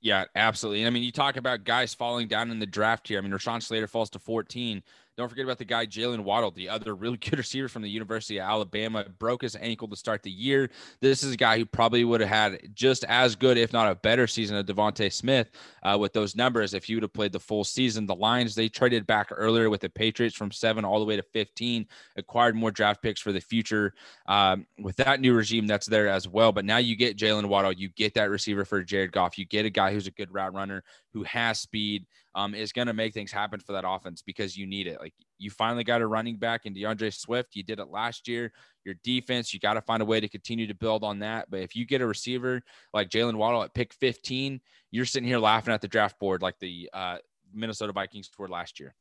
Yeah, 0.00 0.24
absolutely. 0.34 0.86
I 0.86 0.90
mean, 0.90 1.02
you 1.02 1.12
talk 1.12 1.36
about 1.36 1.64
guys 1.64 1.94
falling 1.94 2.28
down 2.28 2.50
in 2.50 2.58
the 2.58 2.66
draft 2.66 3.08
here. 3.08 3.18
I 3.18 3.22
mean, 3.22 3.32
Rashawn 3.32 3.62
Slater 3.62 3.86
falls 3.86 4.10
to 4.10 4.18
14. 4.18 4.82
Don't 5.16 5.30
forget 5.30 5.46
about 5.46 5.56
the 5.56 5.64
guy 5.64 5.86
Jaylen 5.86 6.20
Waddle, 6.20 6.50
the 6.50 6.68
other 6.68 6.94
really 6.94 7.16
good 7.30 7.38
receiver 7.38 7.68
from 7.68 7.82
the 7.82 7.88
University 7.88 8.38
of 8.38 8.48
Alabama, 8.48 9.06
broke 9.18 9.42
his 9.42 9.56
ankle 9.56 9.88
to 9.88 9.96
start 9.96 10.22
the 10.22 10.30
year. 10.30 10.70
This 11.00 11.22
is 11.22 11.32
a 11.32 11.36
guy 11.36 11.56
who 11.56 11.64
probably 11.64 12.04
would 12.04 12.20
have 12.20 12.28
had 12.28 12.74
just 12.74 13.04
as 13.04 13.34
good, 13.34 13.56
if 13.56 13.72
not 13.72 13.90
a 13.90 13.94
better 13.94 14.26
season 14.26 14.56
of 14.56 14.66
DeVonta 14.66 15.10
Smith 15.10 15.50
uh, 15.82 15.96
with 15.98 16.12
those 16.12 16.36
numbers 16.36 16.74
if 16.74 16.84
he 16.84 16.94
would 16.94 17.02
have 17.02 17.14
played 17.14 17.32
the 17.32 17.40
full 17.40 17.64
season. 17.64 18.06
The 18.06 18.14
Lions 18.14 18.54
they 18.54 18.68
traded 18.68 19.06
back 19.06 19.28
earlier 19.30 19.70
with 19.70 19.80
the 19.80 19.88
Patriots 19.88 20.36
from 20.36 20.52
seven 20.52 20.84
all 20.84 20.98
the 20.98 21.06
way 21.06 21.16
to 21.16 21.22
15, 21.22 21.86
acquired 22.16 22.54
more 22.54 22.70
draft 22.70 23.02
picks 23.02 23.20
for 23.20 23.32
the 23.32 23.40
future. 23.40 23.94
Um, 24.26 24.66
with 24.78 24.96
that 24.96 25.20
new 25.20 25.32
regime, 25.32 25.66
that's 25.66 25.86
there 25.86 26.08
as 26.08 26.28
well. 26.28 26.52
But 26.52 26.66
now 26.66 26.76
you 26.76 26.94
get 26.94 27.16
Jaylen 27.16 27.46
Waddle, 27.46 27.72
you 27.72 27.88
get 27.88 28.12
that 28.14 28.28
receiver 28.28 28.66
for 28.66 28.82
Jared 28.82 29.12
Goff, 29.12 29.38
you 29.38 29.46
get 29.46 29.64
a 29.64 29.70
guy 29.70 29.92
who's 29.92 30.06
a 30.06 30.10
good 30.10 30.32
route 30.32 30.52
runner 30.52 30.84
who 31.12 31.22
has 31.22 31.58
speed 31.58 32.04
um, 32.36 32.54
is 32.54 32.70
going 32.70 32.86
to 32.86 32.92
make 32.92 33.14
things 33.14 33.32
happen 33.32 33.58
for 33.58 33.72
that 33.72 33.84
offense 33.86 34.22
because 34.22 34.56
you 34.56 34.66
need 34.66 34.86
it. 34.86 35.00
Like 35.00 35.14
you 35.38 35.50
finally 35.50 35.84
got 35.84 36.02
a 36.02 36.06
running 36.06 36.36
back 36.36 36.66
in 36.66 36.74
D'Andre 36.74 37.08
Swift. 37.08 37.56
You 37.56 37.62
did 37.62 37.80
it 37.80 37.88
last 37.88 38.28
year. 38.28 38.52
Your 38.84 38.94
defense, 39.02 39.54
you 39.54 39.58
got 39.58 39.74
to 39.74 39.80
find 39.80 40.02
a 40.02 40.04
way 40.04 40.20
to 40.20 40.28
continue 40.28 40.66
to 40.66 40.74
build 40.74 41.02
on 41.02 41.20
that. 41.20 41.50
But 41.50 41.60
if 41.60 41.74
you 41.74 41.86
get 41.86 42.02
a 42.02 42.06
receiver 42.06 42.62
like 42.92 43.08
Jaylen 43.08 43.36
Waddle 43.36 43.62
at 43.62 43.72
pick 43.72 43.94
15, 43.94 44.60
you're 44.90 45.06
sitting 45.06 45.26
here 45.26 45.38
laughing 45.38 45.72
at 45.72 45.80
the 45.80 45.88
draft 45.88 46.20
board 46.20 46.42
like 46.42 46.58
the 46.60 46.90
uh, 46.92 47.16
Minnesota 47.54 47.92
Vikings 47.92 48.30
were 48.38 48.48
last 48.48 48.78
year. 48.78 48.94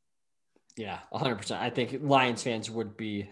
Yeah, 0.77 0.99
100%. 1.13 1.59
I 1.59 1.69
think 1.69 1.97
Lions 2.01 2.41
fans 2.41 2.71
would 2.71 2.95
be 2.95 3.29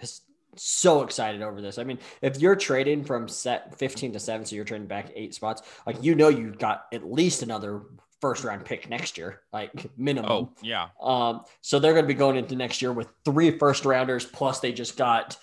so 0.58 1.04
excited 1.04 1.42
over 1.42 1.62
this. 1.62 1.78
I 1.78 1.86
mean, 1.86 2.00
if 2.22 2.40
you're 2.40 2.56
trading 2.58 3.06
from 3.06 3.30
set 3.30 3.78
15 3.80 4.14
to 4.14 4.20
7, 4.20 4.46
so 4.46 4.56
you're 4.56 4.66
trading 4.66 4.88
back 4.88 5.12
eight 5.16 5.34
spots, 5.34 5.62
like 5.88 6.04
you 6.04 6.14
know 6.14 6.28
you've 6.28 6.58
got 6.58 6.86
at 6.92 7.10
least 7.10 7.42
another 7.42 7.84
first 8.24 8.46
round 8.46 8.64
pick 8.64 8.90
next 8.90 9.18
year, 9.18 9.42
like 9.52 9.92
minimum. 9.98 10.32
Oh, 10.32 10.54
yeah. 10.62 10.88
Um, 11.02 11.42
so 11.60 11.78
they're 11.78 11.92
going 11.92 12.06
to 12.06 12.08
be 12.08 12.14
going 12.14 12.38
into 12.38 12.56
next 12.56 12.82
year 12.82 12.94
with 12.94 13.10
three 13.26 13.58
first 13.58 13.84
rounders, 13.84 14.24
plus 14.24 14.62
they 14.62 14.72
just 14.72 14.96
got 14.96 15.38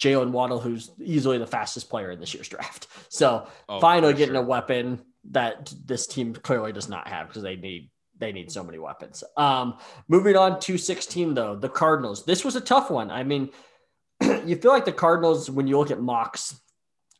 Jaylen 0.00 0.30
Waddle, 0.30 0.60
who's 0.60 0.92
easily 1.02 1.38
the 1.38 1.46
fastest 1.46 1.90
player 1.90 2.12
in 2.12 2.20
this 2.20 2.32
year's 2.32 2.48
draft. 2.48 2.86
So 3.10 3.48
oh, 3.70 3.80
finally 3.80 4.12
getting 4.12 4.34
sure. 4.34 4.44
a 4.44 4.46
weapon 4.46 5.00
that 5.30 5.72
this 5.84 6.06
team 6.06 6.34
clearly 6.34 6.72
does 6.72 6.90
not 6.90 7.08
have 7.08 7.26
because 7.26 7.42
they 7.42 7.56
need 7.56 7.90
they 8.18 8.32
need 8.32 8.52
so 8.52 8.62
many 8.62 8.78
weapons. 8.78 9.24
Um, 9.34 9.78
moving 10.08 10.36
on 10.36 10.60
to 10.60 10.76
16 10.76 11.32
though, 11.32 11.56
the 11.56 11.70
Cardinals. 11.70 12.26
This 12.26 12.44
was 12.44 12.54
a 12.54 12.60
tough 12.60 12.90
one. 12.90 13.10
I 13.10 13.24
mean, 13.24 13.48
you 14.20 14.56
feel 14.56 14.72
like 14.72 14.84
the 14.84 14.92
Cardinals 14.92 15.50
when 15.50 15.66
you 15.66 15.78
look 15.78 15.90
at 15.90 16.02
mocks 16.02 16.60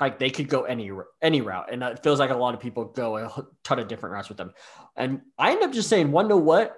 like 0.00 0.18
they 0.18 0.30
could 0.30 0.48
go 0.48 0.62
any 0.62 0.90
any 1.20 1.40
route, 1.40 1.72
and 1.72 1.82
it 1.82 2.02
feels 2.02 2.18
like 2.18 2.30
a 2.30 2.36
lot 2.36 2.54
of 2.54 2.60
people 2.60 2.84
go 2.84 3.16
a 3.16 3.46
ton 3.64 3.78
of 3.78 3.88
different 3.88 4.12
routes 4.12 4.28
with 4.28 4.38
them. 4.38 4.52
And 4.96 5.22
I 5.38 5.52
end 5.52 5.62
up 5.62 5.72
just 5.72 5.88
saying, 5.88 6.12
one 6.12 6.28
to 6.28 6.36
what? 6.36 6.76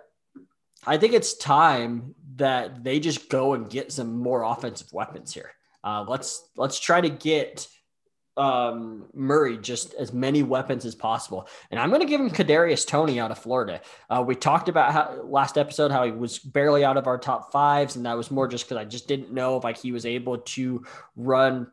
I 0.87 0.97
think 0.97 1.13
it's 1.13 1.35
time 1.35 2.15
that 2.37 2.83
they 2.83 3.01
just 3.01 3.29
go 3.29 3.53
and 3.53 3.69
get 3.69 3.93
some 3.93 4.19
more 4.19 4.43
offensive 4.43 4.93
weapons 4.93 5.35
here. 5.35 5.53
Uh, 5.85 6.05
let's 6.09 6.49
let's 6.57 6.81
try 6.81 7.01
to 7.01 7.11
get 7.11 7.67
um, 8.37 9.07
Murray 9.13 9.59
just 9.59 9.93
as 9.95 10.13
many 10.13 10.43
weapons 10.43 10.87
as 10.87 10.95
possible. 10.95 11.47
And 11.71 11.79
I'm 11.79 11.91
going 11.91 12.01
to 12.01 12.07
give 12.07 12.21
him 12.21 12.31
Kadarius 12.31 12.87
Toney 12.87 13.21
out 13.21 13.31
of 13.31 13.39
Florida. 13.39 13.83
Uh, 14.09 14.25
we 14.27 14.35
talked 14.35 14.71
about 14.71 14.93
how 14.93 15.23
last 15.25 15.59
episode 15.59 15.91
how 15.91 16.05
he 16.05 16.13
was 16.13 16.39
barely 16.39 16.85
out 16.85 16.97
of 16.97 17.07
our 17.07 17.19
top 17.19 17.53
fives, 17.53 17.97
and 17.97 18.07
that 18.07 18.17
was 18.17 18.31
more 18.31 18.49
just 18.49 18.65
because 18.65 18.79
I 18.79 18.85
just 18.85 19.09
didn't 19.09 19.33
know 19.33 19.59
if 19.59 19.65
like 19.65 19.77
he 19.77 19.93
was 19.93 20.07
able 20.07 20.39
to 20.39 20.85
run 21.17 21.71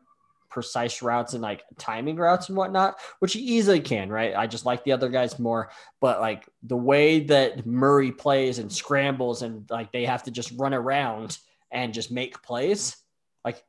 precise 0.50 1.02
routes 1.02 1.34
and 1.34 1.42
like 1.42 1.62
timing 1.78 2.16
routes 2.16 2.48
and 2.48 2.56
whatnot, 2.56 2.96
which 3.18 3.34
he 3.34 3.40
easily 3.40 3.80
can, 3.80 4.08
right? 4.08 4.34
I 4.34 4.46
just 4.46 4.66
like 4.66 4.84
the 4.84 4.92
other 4.92 5.08
guys 5.08 5.38
more, 5.38 5.70
but 6.00 6.20
like 6.20 6.48
the 6.62 6.76
way 6.76 7.20
that 7.20 7.66
Murray 7.66 8.12
plays 8.12 8.58
and 8.58 8.72
scrambles 8.72 9.42
and 9.42 9.68
like 9.70 9.92
they 9.92 10.06
have 10.06 10.22
to 10.24 10.30
just 10.30 10.52
run 10.56 10.74
around 10.74 11.38
and 11.70 11.94
just 11.94 12.10
make 12.10 12.42
plays, 12.42 12.96
like 13.44 13.62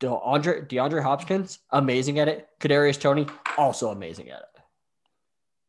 DeAndre 0.00 0.68
DeAndre 0.68 1.02
Hopkins, 1.02 1.58
amazing 1.70 2.18
at 2.18 2.28
it. 2.28 2.48
Kadarius 2.60 3.00
Toney, 3.00 3.26
also 3.56 3.90
amazing 3.90 4.30
at 4.30 4.40
it. 4.40 4.44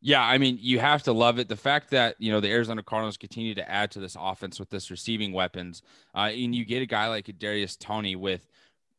Yeah, 0.04 0.24
I 0.24 0.40
mean, 0.40 0.58
you 0.60 0.80
have 0.80 1.04
to 1.04 1.14
love 1.14 1.38
it. 1.38 1.48
The 1.48 1.56
fact 1.56 1.92
that 1.92 2.16
you 2.18 2.32
know 2.32 2.40
the 2.40 2.50
Arizona 2.50 2.82
Cardinals 2.82 3.18
continue 3.18 3.54
to 3.54 3.72
add 3.72 3.92
to 3.92 4.00
this 4.00 4.18
offense 4.20 4.60
with 4.60 4.72
this 4.72 4.90
receiving 4.90 5.32
weapons, 5.32 5.84
uh, 6.16 6.32
and 6.34 6.56
you 6.56 6.66
get 6.66 6.82
a 6.82 6.88
guy 6.88 7.08
like 7.08 7.30
Darius 7.38 7.76
Toney 7.76 8.16
with 8.16 8.48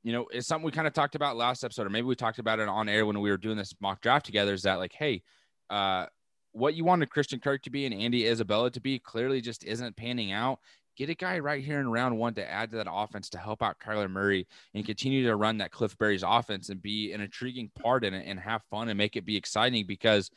you 0.02 0.12
know, 0.12 0.26
it's 0.32 0.46
something 0.46 0.64
we 0.64 0.72
kind 0.72 0.86
of 0.86 0.92
talked 0.92 1.14
about 1.14 1.36
last 1.36 1.64
episode, 1.64 1.86
or 1.86 1.90
maybe 1.90 2.06
we 2.06 2.16
talked 2.16 2.38
about 2.38 2.58
it 2.58 2.68
on 2.68 2.88
air 2.88 3.06
when 3.06 3.20
we 3.20 3.30
were 3.30 3.36
doing 3.36 3.56
this 3.56 3.74
mock 3.80 4.00
draft 4.00 4.26
together. 4.26 4.52
Is 4.52 4.62
that 4.62 4.78
like, 4.78 4.92
hey, 4.92 5.22
uh, 5.70 6.06
what 6.52 6.74
you 6.74 6.84
wanted 6.84 7.10
Christian 7.10 7.40
Kirk 7.40 7.62
to 7.62 7.70
be 7.70 7.86
and 7.86 7.94
Andy 7.94 8.26
Isabella 8.26 8.70
to 8.72 8.80
be 8.80 8.98
clearly 8.98 9.40
just 9.40 9.64
isn't 9.64 9.96
panning 9.96 10.32
out. 10.32 10.58
Get 10.96 11.08
a 11.08 11.14
guy 11.14 11.38
right 11.38 11.64
here 11.64 11.80
in 11.80 11.88
round 11.88 12.18
one 12.18 12.34
to 12.34 12.50
add 12.50 12.70
to 12.70 12.76
that 12.76 12.88
offense 12.90 13.30
to 13.30 13.38
help 13.38 13.62
out 13.62 13.78
Kyler 13.78 14.10
Murray 14.10 14.46
and 14.74 14.84
continue 14.84 15.24
to 15.26 15.36
run 15.36 15.58
that 15.58 15.70
Cliff 15.70 15.96
Berry's 15.96 16.22
offense 16.22 16.68
and 16.68 16.82
be 16.82 17.12
an 17.12 17.22
intriguing 17.22 17.70
part 17.80 18.04
in 18.04 18.12
it 18.12 18.26
and 18.26 18.38
have 18.38 18.62
fun 18.70 18.90
and 18.90 18.98
make 18.98 19.16
it 19.16 19.24
be 19.24 19.36
exciting 19.36 19.86
because 19.86 20.30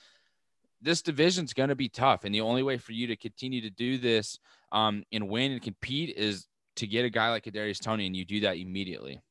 this 0.82 1.01
division's 1.01 1.54
going 1.54 1.69
to 1.69 1.75
be 1.75 1.89
tough. 1.89 2.23
And 2.23 2.34
the 2.34 2.41
only 2.41 2.63
way 2.63 2.78
for 2.78 2.93
you 2.93 3.08
to 3.08 3.17
continue 3.17 3.62
to 3.62 3.69
do 3.69 3.97
this 3.97 4.39
um, 4.71 5.04
and 5.12 5.28
win 5.28 5.51
and 5.51 5.62
compete 5.62 6.15
is 6.15 6.47
to 6.78 6.88
get 6.88 7.04
a 7.04 7.10
guy 7.10 7.32
like 7.32 7.43
Kadarius 7.43 7.82
Toney, 7.82 8.06
and 8.06 8.15
you 8.15 8.23
do 8.23 8.41
that 8.41 8.58
immediately. 8.58 9.21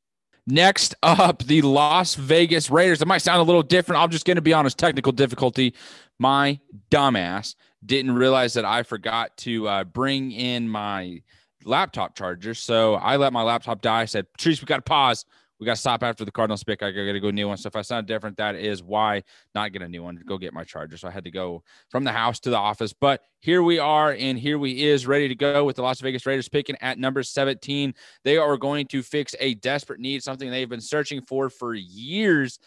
Next 0.47 0.95
up, 1.03 1.43
the 1.45 1.63
Las 1.63 2.17
Vegas 2.17 2.71
Raiders. 2.71 3.01
It 3.01 3.09
might 3.09 3.23
sound 3.23 3.41
a 3.41 3.45
little 3.45 3.63
different. 3.63 4.03
I'm 4.03 4.11
just 4.11 4.27
going 4.27 4.37
to 4.37 4.43
be 4.43 4.53
honest. 4.53 4.79
Technical 4.79 5.13
difficulty. 5.13 5.75
My 6.19 6.61
dumbass 6.91 7.55
didn't 7.85 8.15
realize 8.15 8.55
that 8.55 8.65
I 8.65 8.83
forgot 8.83 9.37
to 9.39 9.67
uh, 9.69 9.85
bring 9.85 10.33
in 10.33 10.69
my 10.69 11.23
laptop 11.65 12.15
charger. 12.15 12.53
So 12.53 12.95
I 12.95 13.17
let 13.17 13.33
my 13.33 13.43
laptop 13.43 13.81
die. 13.81 14.03
I 14.03 14.05
said, 14.05 14.31
Patrice, 14.35 14.61
we 14.61 14.67
got 14.67 14.77
to 14.77 14.83
pause 14.83 15.25
we 15.61 15.67
got 15.67 15.75
to 15.75 15.81
stop 15.81 16.03
after 16.03 16.25
the 16.25 16.33
Cardinals 16.33 16.65
pick. 16.65 16.83
I 16.83 16.91
got 16.91 17.13
to 17.13 17.21
go 17.21 17.31
new 17.31 17.49
one. 17.49 17.57
So 17.57 17.69
if 17.69 17.77
I 17.77 17.83
sound 17.83 18.07
different, 18.07 18.37
that 18.39 18.57
is 18.57 18.83
why 18.83 19.23
not 19.55 19.73
get 19.73 19.83
a 19.83 19.89
new 19.89 20.03
one. 20.03 20.21
Go 20.27 20.37
get 20.37 20.53
my 20.53 20.65
charger. 20.65 20.97
So 20.97 21.09
I 21.09 21.11
had 21.11 21.25
to 21.25 21.31
go 21.31 21.63
from 21.91 22.05
the 22.05 22.13
house 22.13 22.41
to 22.41 22.51
the 22.51 22.57
office. 22.57 22.93
But 22.93 23.23
here 23.41 23.63
we 23.63 23.79
are, 23.79 24.13
and 24.13 24.39
here 24.39 24.59
we 24.59 24.83
is 24.83 25.07
ready 25.07 25.29
to 25.29 25.35
go 25.35 25.65
with 25.65 25.77
the 25.77 25.83
Las 25.83 26.01
Vegas 26.01 26.27
Raiders 26.27 26.49
picking 26.49 26.77
at 26.81 26.99
number 26.99 27.23
17. 27.23 27.95
They 28.25 28.37
are 28.37 28.57
going 28.57 28.87
to 28.89 29.03
fix 29.03 29.35
a 29.39 29.55
desperate 29.55 30.01
need, 30.01 30.23
something 30.23 30.51
they've 30.51 30.69
been 30.69 30.81
searching 30.81 31.21
for 31.21 31.51
for 31.51 31.75
years. 31.75 32.59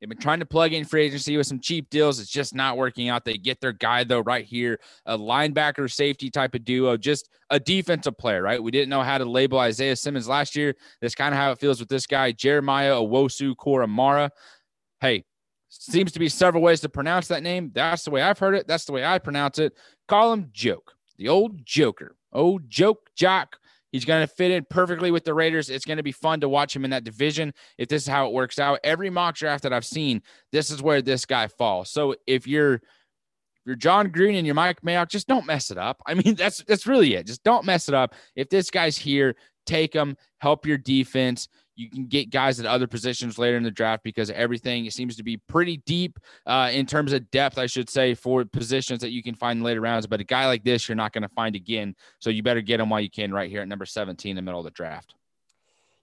They've 0.00 0.08
been 0.08 0.18
trying 0.18 0.40
to 0.40 0.46
plug 0.46 0.72
in 0.72 0.84
free 0.84 1.06
agency 1.06 1.36
with 1.36 1.46
some 1.46 1.60
cheap 1.60 1.88
deals. 1.88 2.20
It's 2.20 2.30
just 2.30 2.54
not 2.54 2.76
working 2.76 3.08
out. 3.08 3.24
They 3.24 3.38
get 3.38 3.60
their 3.60 3.72
guy, 3.72 4.04
though, 4.04 4.20
right 4.20 4.44
here 4.44 4.78
a 5.06 5.16
linebacker 5.16 5.90
safety 5.90 6.30
type 6.30 6.54
of 6.54 6.64
duo, 6.64 6.96
just 6.96 7.30
a 7.50 7.58
defensive 7.58 8.18
player, 8.18 8.42
right? 8.42 8.62
We 8.62 8.70
didn't 8.70 8.90
know 8.90 9.02
how 9.02 9.18
to 9.18 9.24
label 9.24 9.58
Isaiah 9.58 9.96
Simmons 9.96 10.28
last 10.28 10.56
year. 10.56 10.74
That's 11.00 11.14
kind 11.14 11.32
of 11.32 11.38
how 11.40 11.52
it 11.52 11.58
feels 11.58 11.80
with 11.80 11.88
this 11.88 12.06
guy, 12.06 12.32
Jeremiah 12.32 12.94
Owusu 12.94 13.54
Koramoah. 13.56 14.30
Hey, 15.00 15.24
seems 15.68 16.12
to 16.12 16.18
be 16.18 16.28
several 16.28 16.62
ways 16.62 16.80
to 16.80 16.88
pronounce 16.88 17.28
that 17.28 17.42
name. 17.42 17.70
That's 17.74 18.04
the 18.04 18.10
way 18.10 18.22
I've 18.22 18.38
heard 18.38 18.54
it. 18.54 18.66
That's 18.68 18.84
the 18.84 18.92
way 18.92 19.04
I 19.04 19.18
pronounce 19.18 19.58
it. 19.58 19.72
Call 20.08 20.32
him 20.32 20.50
Joke, 20.52 20.94
the 21.16 21.28
old 21.28 21.64
Joker. 21.64 22.16
Oh, 22.32 22.58
Joke 22.68 23.08
Jock 23.16 23.58
He's 23.94 24.04
going 24.04 24.26
to 24.26 24.26
fit 24.26 24.50
in 24.50 24.66
perfectly 24.68 25.12
with 25.12 25.22
the 25.22 25.34
Raiders. 25.34 25.70
It's 25.70 25.84
going 25.84 25.98
to 25.98 26.02
be 26.02 26.10
fun 26.10 26.40
to 26.40 26.48
watch 26.48 26.74
him 26.74 26.84
in 26.84 26.90
that 26.90 27.04
division 27.04 27.54
if 27.78 27.86
this 27.86 28.02
is 28.02 28.08
how 28.08 28.26
it 28.26 28.32
works 28.32 28.58
out. 28.58 28.80
Every 28.82 29.08
mock 29.08 29.36
draft 29.36 29.62
that 29.62 29.72
I've 29.72 29.84
seen, 29.84 30.20
this 30.50 30.72
is 30.72 30.82
where 30.82 31.00
this 31.00 31.24
guy 31.24 31.46
falls. 31.46 31.92
So 31.92 32.16
if 32.26 32.44
you're 32.48 32.74
if 32.74 32.80
you're 33.64 33.76
Jon 33.76 34.08
Gruden 34.08 34.36
and 34.36 34.46
you're 34.46 34.56
Mike 34.56 34.80
Mayock, 34.80 35.10
just 35.10 35.28
don't 35.28 35.46
mess 35.46 35.70
it 35.70 35.78
up. 35.78 36.02
I 36.08 36.14
mean, 36.14 36.34
that's 36.34 36.64
that's 36.64 36.88
really 36.88 37.14
it. 37.14 37.28
Just 37.28 37.44
don't 37.44 37.64
mess 37.64 37.86
it 37.86 37.94
up. 37.94 38.16
If 38.34 38.48
this 38.48 38.68
guy's 38.68 38.98
here, 38.98 39.36
take 39.64 39.94
him, 39.94 40.16
help 40.38 40.66
your 40.66 40.76
defense 40.76 41.46
you 41.76 41.90
can 41.90 42.06
get 42.06 42.30
guys 42.30 42.60
at 42.60 42.66
other 42.66 42.86
positions 42.86 43.38
later 43.38 43.56
in 43.56 43.62
the 43.62 43.70
draft 43.70 44.02
because 44.04 44.30
everything 44.30 44.88
seems 44.90 45.16
to 45.16 45.22
be 45.22 45.36
pretty 45.36 45.78
deep 45.78 46.18
uh, 46.46 46.70
in 46.72 46.86
terms 46.86 47.12
of 47.12 47.30
depth, 47.30 47.58
I 47.58 47.66
should 47.66 47.90
say, 47.90 48.14
for 48.14 48.44
positions 48.44 49.00
that 49.00 49.10
you 49.10 49.22
can 49.22 49.34
find 49.34 49.62
later 49.62 49.80
rounds. 49.80 50.06
But 50.06 50.20
a 50.20 50.24
guy 50.24 50.46
like 50.46 50.64
this, 50.64 50.88
you're 50.88 50.96
not 50.96 51.12
going 51.12 51.22
to 51.22 51.28
find 51.28 51.56
again. 51.56 51.94
So 52.20 52.30
you 52.30 52.42
better 52.42 52.60
get 52.60 52.80
him 52.80 52.90
while 52.90 53.00
you 53.00 53.10
can 53.10 53.32
right 53.32 53.50
here 53.50 53.62
at 53.62 53.68
number 53.68 53.86
17 53.86 54.30
in 54.30 54.36
the 54.36 54.42
middle 54.42 54.60
of 54.60 54.64
the 54.64 54.70
draft. 54.70 55.14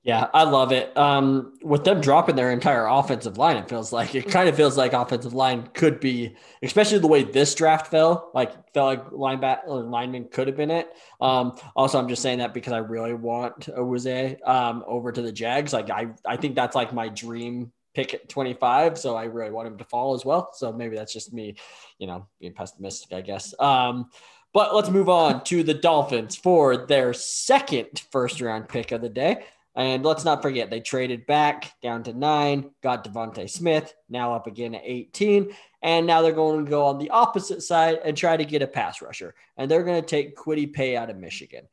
Yeah, 0.04 0.30
I 0.34 0.44
love 0.46 0.72
it. 0.72 0.98
Um, 0.98 1.60
with 1.62 1.84
them 1.84 2.02
dropping 2.02 2.36
their 2.36 2.50
entire 2.50 2.88
offensive 2.88 3.38
line, 3.38 3.58
it 3.58 3.70
feels 3.70 3.94
like 3.94 4.16
it 4.16 4.28
kind 4.30 4.50
of 4.50 4.56
feels 4.56 4.76
like 4.76 4.94
offensive 4.94 5.36
line 5.36 5.70
could 5.74 6.00
be, 6.00 6.36
especially 6.64 6.98
the 6.98 7.08
way 7.08 7.24
this 7.24 7.54
draft 7.54 7.88
fell. 7.88 8.32
Like 8.34 8.52
felt 8.74 8.88
like 8.88 9.10
linebacker 9.12 9.68
lineman 9.68 10.26
could 10.30 10.48
have 10.48 10.58
been 10.58 10.72
it. 10.72 10.92
Um, 11.20 11.56
also, 11.76 12.00
I'm 12.00 12.08
just 12.08 12.24
saying 12.24 12.40
that 12.40 12.52
because 12.52 12.74
I 12.74 12.80
really 12.80 13.14
want 13.14 13.68
Owusu 13.68 14.48
um, 14.48 14.84
over 14.88 15.12
to 15.12 15.22
the 15.22 15.32
Jags. 15.32 15.72
Like 15.72 15.92
I, 15.92 16.08
I 16.26 16.36
think 16.36 16.56
that's 16.56 16.76
like 16.76 16.94
my 16.94 17.08
dream 17.08 17.72
pick 17.94 18.16
at 18.16 18.28
25. 18.28 18.98
So 18.98 19.16
I 19.16 19.26
really 19.26 19.52
want 19.52 19.68
him 19.68 19.78
to 19.78 19.84
fall 19.84 20.16
as 20.16 20.26
well. 20.26 20.52
So 20.54 20.74
maybe 20.74 20.96
that's 20.96 21.14
just 21.14 21.32
me, 21.32 21.58
you 22.00 22.08
know, 22.08 22.26
being 22.40 22.54
pessimistic, 22.54 23.14
I 23.14 23.22
guess. 23.22 23.54
Um, 23.60 24.10
but 24.52 24.76
let's 24.76 24.90
move 24.90 25.10
on 25.10 25.44
to 25.46 25.62
the 25.64 25.74
Dolphins 25.74 26.36
for 26.36 26.88
their 26.88 27.14
second 27.14 28.02
first 28.12 28.42
round 28.42 28.68
pick 28.68 28.92
of 28.92 29.02
the 29.02 29.10
day. 29.10 29.44
And 29.76 30.04
let's 30.04 30.26
not 30.26 30.42
forget, 30.42 30.70
they 30.70 30.82
traded 30.82 31.26
back 31.26 31.80
down 31.82 32.04
to 32.04 32.14
nine, 32.14 32.72
got 32.84 33.06
DeVonta 33.06 33.50
Smith, 33.50 33.94
now 34.10 34.34
up 34.34 34.48
again 34.48 34.76
at 34.76 34.82
18. 34.84 35.54
And 35.82 36.06
now 36.06 36.22
they're 36.22 36.34
going 36.34 36.66
to 36.66 36.70
go 36.70 36.86
on 36.86 36.98
the 36.98 37.10
opposite 37.10 37.64
side 37.64 38.00
and 38.04 38.16
try 38.16 38.36
to 38.36 38.46
get 38.46 38.62
a 38.62 38.68
pass 38.68 39.02
rusher. 39.02 39.34
And 39.56 39.72
they're 39.72 39.84
going 39.84 40.02
to 40.02 40.08
take 40.08 40.36
Kwity 40.36 40.72
Paye 40.72 40.98
out 40.98 41.10
of 41.10 41.18
Michigan. 41.18 41.68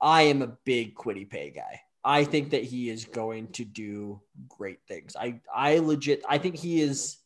I 0.00 0.22
am 0.22 0.42
a 0.42 0.56
big 0.64 0.94
Kwity 0.94 1.28
Paye 1.28 1.50
guy. 1.50 1.80
I 2.04 2.24
think 2.24 2.50
that 2.50 2.62
he 2.62 2.88
is 2.90 3.04
going 3.04 3.48
to 3.48 3.64
do 3.64 4.20
great 4.48 4.78
things. 4.86 5.16
I, 5.18 5.40
I 5.52 5.78
legit, 5.78 6.22
I 6.28 6.38
think 6.38 6.56
he 6.56 6.80
is, 6.80 7.16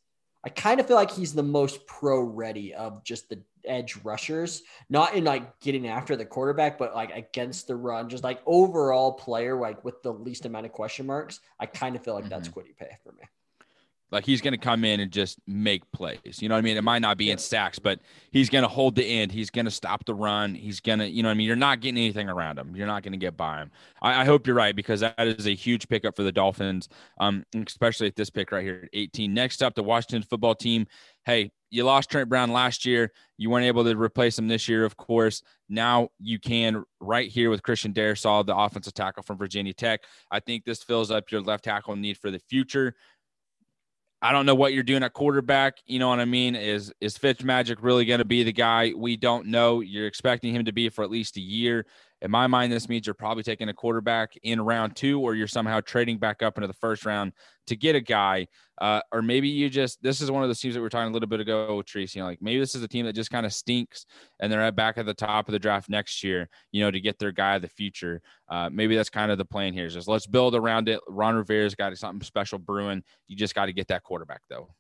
I 0.45 0.49
kind 0.49 0.81
of 0.81 0.87
feel 0.87 0.97
like 0.97 1.11
he's 1.11 1.35
the 1.35 1.43
most 1.43 1.87
pro 1.87 2.21
ready 2.21 2.75
of 2.75 3.05
just 3.05 3.29
the 3.29 3.41
edge 3.65 3.99
rushers, 4.05 4.63
not 4.89 5.15
in 5.15 5.25
like 5.25 5.61
getting 5.61 5.87
after 5.87 6.17
the 6.17 6.25
quarterback, 6.25 6.79
but 6.79 6.95
like 6.95 7.11
against 7.15 7.67
the 7.67 7.77
run, 7.77 8.09
just 8.09 8.25
like 8.25 8.41
overall 8.47 9.13
player, 9.13 9.59
like 9.59 9.85
with 9.85 10.03
the 10.03 10.13
least 10.13 10.47
amount 10.47 10.67
of 10.67 10.73
question 10.73 11.07
marks. 11.07 11.41
I 11.59 11.67
kind 11.67 11.95
of 11.95 12.03
feel 12.03 12.15
like 12.15 12.25
mm-hmm. 12.25 12.31
that's 12.31 12.49
Kwity 12.49 12.77
Paye 12.77 12.97
for 13.05 13.13
me. 13.13 13.25
Like 14.11 14.25
he's 14.25 14.41
going 14.41 14.53
to 14.53 14.59
come 14.59 14.85
in 14.85 15.01
and 15.01 15.11
just 15.11 15.39
make 15.47 15.83
plays. 15.93 16.41
You 16.41 16.49
know 16.49 16.55
what 16.55 16.61
I 16.61 16.63
mean? 16.63 16.77
It 16.77 16.85
might 16.85 17.01
not 17.01 17.17
be 17.17 17.31
in 17.31 17.39
sacks, 17.39 17.79
but 17.79 18.01
he's 18.33 18.51
going 18.51 18.63
to 18.63 18.69
hold 18.69 18.97
the 18.97 19.05
end. 19.05 19.31
He's 19.31 19.51
going 19.51 19.65
to 19.65 19.71
stop 19.71 20.05
the 20.05 20.15
run. 20.15 20.55
He's 20.55 20.81
going 20.81 20.99
to, 20.99 21.09
you 21.09 21.23
know 21.23 21.29
what 21.29 21.35
I 21.35 21.37
mean? 21.37 21.47
You're 21.47 21.57
not 21.57 21.81
getting 21.81 21.99
anything 21.99 22.29
around 22.29 22.59
him. 22.59 22.75
You're 22.75 22.87
not 22.87 23.03
going 23.03 23.13
to 23.13 23.19
get 23.19 23.37
by 23.37 23.59
him. 23.59 23.71
I, 24.03 24.23
I, 24.23 24.25
hope 24.25 24.47
you're 24.47 24.57
right 24.57 24.75
because 24.75 25.01
that 25.01 25.15
is 25.19 25.47
a 25.47 25.55
huge 25.55 25.89
pickup 25.89 26.17
for 26.17 26.23
the 26.23 26.33
Dolphins, 26.33 26.89
um, 27.21 27.45
especially 27.67 28.09
at 28.09 28.17
this 28.17 28.31
pick 28.31 28.53
right 28.53 28.65
here 28.65 28.83
at 28.85 28.91
18. 28.93 29.33
Next 29.33 29.63
up, 29.63 29.75
the 29.75 29.83
Washington 29.83 30.23
football 30.23 30.55
team. 30.55 30.87
Hey, 31.25 31.53
you 31.71 31.85
lost 31.85 32.11
Trent 32.11 32.29
Brown 32.29 32.53
last 32.53 32.85
year. 32.85 33.13
You 33.39 33.49
weren't 33.49 33.67
able 33.67 33.85
to 33.85 33.97
replace 33.97 34.39
him 34.39 34.49
this 34.49 34.69
year, 34.69 34.85
of 34.85 34.97
course. 34.97 35.43
Now 35.69 36.09
you 36.19 36.39
can 36.41 36.85
right 37.01 37.31
here 37.31 37.49
with 37.49 37.63
Christian 37.63 37.93
Darrisaw, 37.93 38.45
the 38.45 38.57
offensive 38.57 38.95
tackle 38.95 39.23
from 39.23 39.39
Virginia 39.39 39.73
Tech. 39.73 40.01
I 40.31 40.41
think 40.41 40.65
this 40.65 40.83
fills 40.83 41.11
up 41.11 41.31
your 41.31 41.41
left 41.41 41.65
tackle 41.65 41.95
need 41.95 42.19
for 42.19 42.31
the 42.31 42.41
future. 42.51 42.97
I 44.23 44.33
don't 44.33 44.45
know 44.45 44.55
what 44.55 44.75
you're 44.75 44.83
doing 44.83 45.03
at 45.03 45.15
quarterback. 45.15 45.79
You 45.87 45.99
know 45.99 46.09
what 46.09 46.21
I 46.21 46.27
mean? 46.27 46.55
Is 46.55 46.93
is 47.01 47.17
Fitzmagic 47.17 47.79
really 47.81 48.05
going 48.05 48.19
to 48.19 48.25
be 48.25 48.43
the 48.43 48.53
guy? 48.53 48.93
We 48.95 49.17
don't 49.17 49.47
know. 49.47 49.81
You're 49.81 50.07
expecting 50.07 50.55
him 50.55 50.67
to 50.67 50.73
be 50.73 50.89
for 50.91 51.03
at 51.03 51.11
least 51.11 51.37
a 51.37 51.41
year. 51.41 51.87
In 52.23 52.31
my 52.31 52.47
mind, 52.47 52.73
this 52.73 52.89
means 52.89 53.07
you're 53.07 53.15
probably 53.15 53.43
taking 53.43 53.69
a 53.69 53.75
quarterback 53.75 54.35
in 54.43 54.61
round 54.61 54.95
two, 54.95 55.21
or 55.21 55.35
you're 55.35 55.47
somehow 55.47 55.81
trading 55.81 56.19
back 56.19 56.43
up 56.43 56.59
into 56.59 56.67
the 56.67 56.75
first 56.75 57.07
round 57.07 57.33
to 57.67 57.77
get 57.77 57.95
a 57.95 58.01
guy. 58.01 58.47
Uh, 58.81 59.01
or 59.13 59.23
maybe 59.23 59.49
you 59.49 59.71
just 59.71 60.03
this 60.03 60.21
is 60.21 60.31
one 60.31 60.43
of 60.43 60.49
the 60.49 60.55
teams 60.55 60.75
that 60.75 60.81
we 60.81 60.87
are 60.87 60.91
talking 60.91 61.11
a 61.11 61.13
little 61.13 61.29
bit 61.29 61.41
ago 61.41 61.77
with 61.77 61.87
Tracy. 61.87 62.19
You 62.19 62.25
know, 62.25 62.29
like 62.29 62.43
maybe 62.43 62.61
this 62.61 62.75
is 62.75 62.83
a 62.83 62.89
team 62.89 63.07
that 63.07 63.15
just 63.15 63.31
kind 63.31 63.47
of 63.47 63.53
stinks 63.53 64.07
and 64.41 64.53
they're 64.53 64.63
at 64.63 64.77
back 64.77 64.99
at 64.99 65.07
the 65.07 65.15
top 65.15 65.49
of 65.49 65.53
the 65.53 65.59
draft 65.59 65.89
next 65.89 66.23
year, 66.23 66.49
you 66.73 66.83
know, 66.83 66.91
to 66.91 67.01
get 67.01 67.19
their 67.19 67.33
guy 67.33 67.57
of 67.57 67.63
the 67.63 67.69
future. 67.69 68.21
Uh, 68.49 68.69
maybe 68.71 68.97
that's 68.97 69.11
kind 69.11 69.31
of 69.31 69.39
the 69.39 69.45
plan 69.45 69.73
here. 69.73 69.87
Is 69.87 69.95
just 69.95 70.09
let's 70.09 70.27
build 70.27 70.55
around 70.55 70.89
it. 70.89 71.01
Ron 71.09 71.37
Rivera's 71.37 71.75
got 71.75 71.97
something 71.97 72.25
special 72.25 72.59
brewing. 72.59 73.03
You 73.29 73.37
just 73.37 73.55
got 73.55 73.67
to 73.67 73.73
get 73.73 73.89
that 73.89 74.03
quarterback 74.03 74.43
though. 74.49 74.75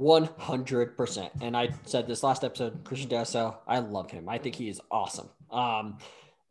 100%. 0.00 1.30
And 1.40 1.56
I 1.56 1.70
said 1.84 2.06
this 2.06 2.22
last 2.22 2.44
episode, 2.44 2.84
Christian 2.84 3.08
Darrisaw, 3.08 3.56
I 3.66 3.78
love 3.78 4.10
him. 4.10 4.28
I 4.28 4.38
think 4.38 4.54
he 4.54 4.68
is 4.68 4.80
awesome. 4.90 5.28
Um, 5.50 5.98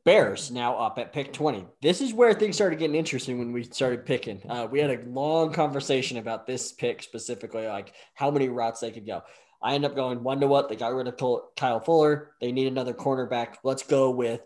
Bears 0.03 0.51
now 0.51 0.77
up 0.77 0.99
at 0.99 1.13
pick 1.13 1.33
20. 1.33 1.65
This 1.81 1.99
is 1.99 2.13
where 2.13 2.33
things 2.33 2.55
started 2.55 2.77
getting 2.77 2.95
interesting 2.95 3.39
when 3.39 3.51
we 3.51 3.63
started 3.63 4.05
picking. 4.05 4.39
Uh, 4.47 4.67
we 4.69 4.79
had 4.79 4.91
a 4.91 5.03
long 5.09 5.51
conversation 5.51 6.17
about 6.19 6.45
this 6.45 6.71
pick 6.71 7.01
specifically, 7.01 7.65
like 7.65 7.93
how 8.13 8.29
many 8.29 8.47
routes 8.47 8.81
they 8.81 8.91
could 8.91 9.07
go. 9.07 9.23
I 9.63 9.73
end 9.73 9.83
up 9.83 9.95
going 9.95 10.21
one 10.21 10.39
to 10.41 10.47
what? 10.47 10.69
They 10.69 10.75
got 10.75 10.93
rid 10.93 11.07
of 11.07 11.17
Kyle 11.57 11.79
Fuller. 11.79 12.33
They 12.39 12.51
need 12.51 12.67
another 12.67 12.93
cornerback. 12.93 13.55
Let's 13.63 13.81
go 13.81 14.11
with 14.11 14.41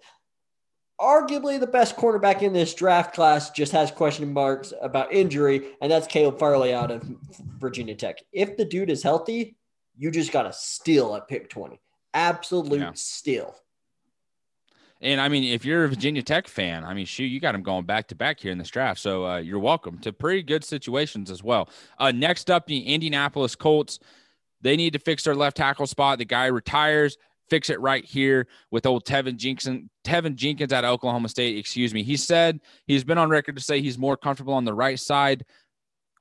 arguably 0.99 1.59
the 1.59 1.67
best 1.67 1.95
cornerback 1.95 2.41
in 2.41 2.53
this 2.53 2.73
draft 2.73 3.13
class 3.13 3.49
just 3.51 3.71
has 3.71 3.91
question 3.91 4.31
marks 4.33 4.73
about 4.81 5.13
injury, 5.13 5.69
and 5.81 5.91
that's 5.91 6.07
Caleb 6.07 6.37
Farley 6.39 6.73
out 6.73 6.91
of 6.91 7.03
Virginia 7.57 7.95
Tech. 7.95 8.17
If 8.31 8.57
the 8.57 8.65
dude 8.65 8.89
is 8.89 9.01
healthy, 9.01 9.55
you 9.97 10.11
just 10.11 10.31
got 10.31 10.43
to 10.43 10.53
steal 10.53 11.15
at 11.15 11.27
pick 11.27 11.49
20. 11.49 11.79
Absolute 12.13 12.79
yeah. 12.79 12.91
steal. 12.93 13.55
And 15.01 15.21
I 15.21 15.29
mean, 15.29 15.45
if 15.45 15.63
you're 15.63 15.85
a 15.85 15.87
Virginia 15.87 16.21
Tech 16.21 16.47
fan, 16.47 16.83
I 16.83 16.93
mean, 16.93 17.05
shoot, 17.05 17.25
you 17.25 17.39
got 17.39 17.55
him 17.55 17.63
going 17.63 17.85
back 17.85 18.09
to 18.09 18.15
back 18.15 18.39
here 18.39 18.51
in 18.51 18.57
this 18.57 18.69
draft. 18.69 18.99
So 18.99 19.25
uh, 19.25 19.37
you're 19.37 19.59
welcome 19.59 19.97
to 19.99 20.11
pretty 20.11 20.43
good 20.43 20.63
situations 20.63 21.31
as 21.31 21.41
well. 21.41 21.69
Uh, 21.97 22.11
next 22.11 22.51
up, 22.51 22.65
the 22.65 22.81
Indianapolis 22.81 23.55
Colts. 23.55 23.99
They 24.61 24.75
need 24.75 24.91
to 24.91 24.99
fix 24.99 25.23
their 25.23 25.35
left 25.35 25.55
tackle 25.55 25.87
spot. 25.87 26.17
The 26.17 26.25
guy 26.25 26.47
retires 26.47 27.17
fix 27.49 27.69
it 27.69 27.79
right 27.79 28.05
here 28.05 28.47
with 28.71 28.85
old 28.85 29.05
Teven 29.05 29.37
Jenkins. 29.37 29.89
Teven 30.03 30.35
Jenkins 30.35 30.73
out 30.73 30.85
of 30.85 30.91
Oklahoma 30.91 31.29
State, 31.29 31.57
excuse 31.57 31.93
me. 31.93 32.03
He 32.03 32.17
said 32.17 32.59
he's 32.85 33.03
been 33.03 33.17
on 33.17 33.29
record 33.29 33.55
to 33.57 33.63
say 33.63 33.81
he's 33.81 33.97
more 33.97 34.17
comfortable 34.17 34.53
on 34.53 34.65
the 34.65 34.73
right 34.73 34.99
side. 34.99 35.45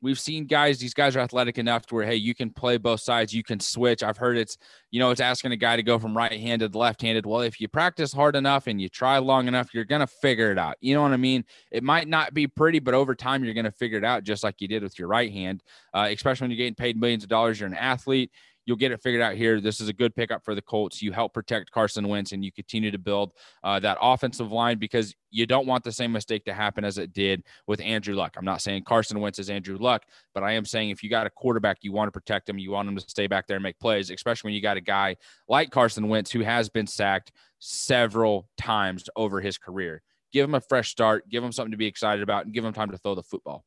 We've 0.00 0.18
seen 0.18 0.46
guys, 0.46 0.78
these 0.78 0.94
guys 0.94 1.16
are 1.16 1.20
athletic 1.20 1.58
enough 1.58 1.86
to 1.86 1.96
where, 1.96 2.06
hey, 2.06 2.14
you 2.14 2.32
can 2.32 2.50
play 2.50 2.76
both 2.76 3.00
sides, 3.00 3.34
you 3.34 3.42
can 3.42 3.58
switch. 3.58 4.04
I've 4.04 4.16
heard 4.16 4.38
it's, 4.38 4.56
you 4.92 5.00
know, 5.00 5.10
it's 5.10 5.20
asking 5.20 5.50
a 5.50 5.56
guy 5.56 5.74
to 5.74 5.82
go 5.82 5.98
from 5.98 6.16
right 6.16 6.30
handed 6.30 6.72
to 6.72 6.78
left 6.78 7.02
handed. 7.02 7.26
Well, 7.26 7.40
if 7.40 7.60
you 7.60 7.66
practice 7.66 8.12
hard 8.12 8.36
enough 8.36 8.68
and 8.68 8.80
you 8.80 8.88
try 8.88 9.18
long 9.18 9.48
enough, 9.48 9.74
you're 9.74 9.84
to 10.00 10.06
figure 10.06 10.52
it 10.52 10.58
out. 10.58 10.76
You 10.80 10.94
know 10.94 11.02
what 11.02 11.10
I 11.10 11.16
mean? 11.16 11.44
It 11.72 11.82
might 11.82 12.06
not 12.06 12.32
be 12.32 12.46
pretty, 12.46 12.78
but 12.78 12.94
over 12.94 13.16
time, 13.16 13.42
you're 13.42 13.54
to 13.64 13.72
figure 13.72 13.98
it 13.98 14.04
out 14.04 14.22
just 14.22 14.44
like 14.44 14.60
you 14.60 14.68
did 14.68 14.84
with 14.84 15.00
your 15.00 15.08
right 15.08 15.32
hand, 15.32 15.64
uh, 15.92 16.08
especially 16.12 16.44
when 16.44 16.52
you're 16.52 16.58
getting 16.58 16.76
paid 16.76 16.96
millions 16.96 17.24
of 17.24 17.28
dollars. 17.28 17.58
You're 17.58 17.68
an 17.68 17.74
athlete 17.74 18.30
you'll 18.68 18.76
get 18.76 18.92
it 18.92 19.00
figured 19.00 19.22
out 19.22 19.34
here. 19.34 19.62
This 19.62 19.80
is 19.80 19.88
a 19.88 19.94
good 19.94 20.14
pickup 20.14 20.44
for 20.44 20.54
the 20.54 20.60
Colts. 20.60 21.00
You 21.00 21.10
help 21.10 21.32
protect 21.32 21.70
Carson 21.70 22.06
Wentz 22.06 22.32
and 22.32 22.44
you 22.44 22.52
continue 22.52 22.90
to 22.90 22.98
build 22.98 23.32
uh, 23.64 23.80
that 23.80 23.96
offensive 23.98 24.52
line 24.52 24.76
because 24.76 25.14
you 25.30 25.46
don't 25.46 25.66
want 25.66 25.84
the 25.84 25.90
same 25.90 26.12
mistake 26.12 26.44
to 26.44 26.52
happen 26.52 26.84
as 26.84 26.98
it 26.98 27.14
did 27.14 27.42
with 27.66 27.80
Andrew 27.80 28.14
Luck. 28.14 28.34
I'm 28.36 28.44
not 28.44 28.60
saying 28.60 28.84
Carson 28.84 29.20
Wentz 29.20 29.38
is 29.38 29.48
Andrew 29.48 29.78
Luck, 29.78 30.02
but 30.34 30.42
I 30.42 30.52
am 30.52 30.66
saying 30.66 30.90
if 30.90 31.02
you 31.02 31.08
got 31.08 31.26
a 31.26 31.30
quarterback, 31.30 31.78
you 31.80 31.92
want 31.92 32.08
to 32.08 32.12
protect 32.12 32.46
him, 32.46 32.58
you 32.58 32.70
want 32.70 32.90
him 32.90 32.96
to 32.96 33.00
stay 33.08 33.26
back 33.26 33.46
there 33.46 33.56
and 33.56 33.62
make 33.62 33.80
plays, 33.80 34.10
especially 34.10 34.48
when 34.48 34.54
you 34.54 34.60
got 34.60 34.76
a 34.76 34.82
guy 34.82 35.16
like 35.48 35.70
Carson 35.70 36.06
Wentz 36.06 36.30
who 36.30 36.40
has 36.40 36.68
been 36.68 36.86
sacked 36.86 37.32
several 37.60 38.50
times 38.58 39.08
over 39.16 39.40
his 39.40 39.56
career. 39.56 40.02
Give 40.30 40.44
him 40.44 40.54
a 40.54 40.60
fresh 40.60 40.90
start, 40.90 41.26
give 41.30 41.42
him 41.42 41.52
something 41.52 41.70
to 41.70 41.78
be 41.78 41.86
excited 41.86 42.22
about, 42.22 42.44
and 42.44 42.52
give 42.52 42.66
him 42.66 42.74
time 42.74 42.90
to 42.90 42.98
throw 42.98 43.14
the 43.14 43.22
football. 43.22 43.64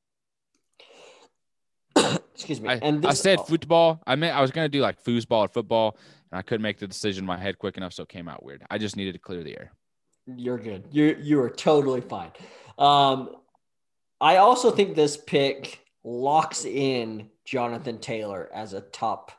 Excuse 2.34 2.62
me. 2.62 2.70
I, 2.70 2.76
and 2.76 3.02
this, 3.02 3.12
I 3.12 3.13
said 3.13 3.39
oh. 3.39 3.44
football. 3.44 4.02
I 4.06 4.15
meant 4.15 4.36
I 4.36 4.41
was 4.41 4.52
gonna 4.52 4.70
do 4.70 4.82
like 4.82 5.04
foosball 5.04 5.46
or 5.46 5.48
football, 5.48 5.98
and 6.32 6.39
I 6.39 6.41
couldn't 6.41 6.62
make 6.62 6.80
the 6.80 6.88
decision 6.88 7.24
in 7.24 7.28
my 7.28 7.38
head 7.38 7.58
quick 7.58 7.78
enough, 7.78 7.94
so 7.94 8.04
it 8.04 8.10
came 8.10 8.28
out 8.28 8.44
weird. 8.44 8.63
I 8.70 8.78
just 8.78 8.96
needed 8.96 9.13
to 9.13 9.20
clear 9.20 9.44
the 9.44 9.58
air. 9.58 9.72
You're 10.28 10.58
good. 10.58 10.86
You 10.91 11.17
you 11.20 11.41
are 11.41 11.50
totally 11.50 12.02
fine. 12.02 12.32
Um, 12.78 13.36
I 14.20 14.38
also 14.38 14.72
think 14.72 14.96
this 14.96 15.17
pick 15.17 15.84
locks 16.04 16.65
in 16.65 17.30
Jonathan 17.46 18.00
Taylor 18.00 18.50
as 18.54 18.74
a 18.74 18.82
top 18.82 19.32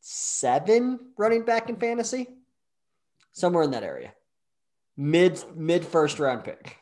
seven 0.00 0.98
running 1.16 1.44
back 1.44 1.68
in 1.68 1.76
fantasy, 1.76 2.26
somewhere 3.32 3.62
in 3.62 3.70
that 3.72 3.82
area, 3.82 4.12
mid 4.96 5.42
mid 5.56 5.84
first 5.84 6.18
round 6.18 6.44
pick. 6.44 6.76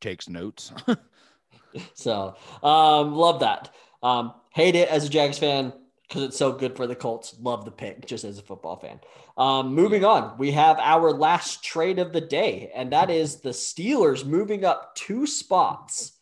Takes 0.00 0.28
notes. 0.28 0.72
so 1.94 2.36
um, 2.62 3.14
love 3.14 3.40
that. 3.40 3.74
Um, 4.02 4.34
hate 4.50 4.74
it 4.74 4.88
as 4.88 5.04
a 5.04 5.08
Jags 5.08 5.38
fan 5.38 5.72
because 6.08 6.24
it's 6.24 6.36
so 6.36 6.52
good 6.52 6.76
for 6.76 6.86
the 6.86 6.94
Colts. 6.94 7.36
Love 7.40 7.64
the 7.64 7.70
pick 7.70 8.04
just 8.06 8.24
as 8.24 8.38
a 8.38 8.42
football 8.42 8.76
fan. 8.76 9.00
Um, 9.38 9.74
moving 9.74 10.04
on, 10.04 10.36
we 10.36 10.50
have 10.52 10.78
our 10.78 11.10
last 11.12 11.64
trade 11.64 11.98
of 11.98 12.12
the 12.12 12.20
day, 12.20 12.70
and 12.74 12.92
that 12.92 13.08
is 13.08 13.40
the 13.40 13.50
Steelers 13.50 14.26
moving 14.26 14.64
up 14.64 14.94
two 14.94 15.26
spots 15.26 16.12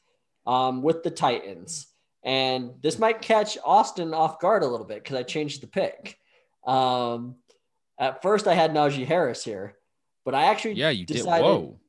um, 0.47 0.83
with 0.83 1.03
the 1.03 1.11
Titans. 1.11 1.87
And 2.23 2.73
this 2.83 2.99
might 2.99 3.23
catch 3.23 3.59
Austin 3.65 4.15
off 4.15 4.39
guard 4.41 4.63
a 4.63 4.67
little 4.67 4.87
bit 4.87 5.03
because 5.03 5.17
I 5.17 5.23
changed 5.23 5.63
the 5.63 5.67
pick. 5.67 6.19
Um, 6.67 7.37
at 7.99 8.23
first, 8.23 8.47
I 8.47 8.55
had 8.55 8.73
Najee 8.73 9.07
Harris 9.07 9.43
here, 9.43 9.77
but 10.25 10.35
I 10.35 10.45
actually 10.45 10.75
yeah 10.75 10.91
you 10.91 11.07
decided, 11.07 11.43
did. 11.43 11.51
Whoa. 11.51 11.81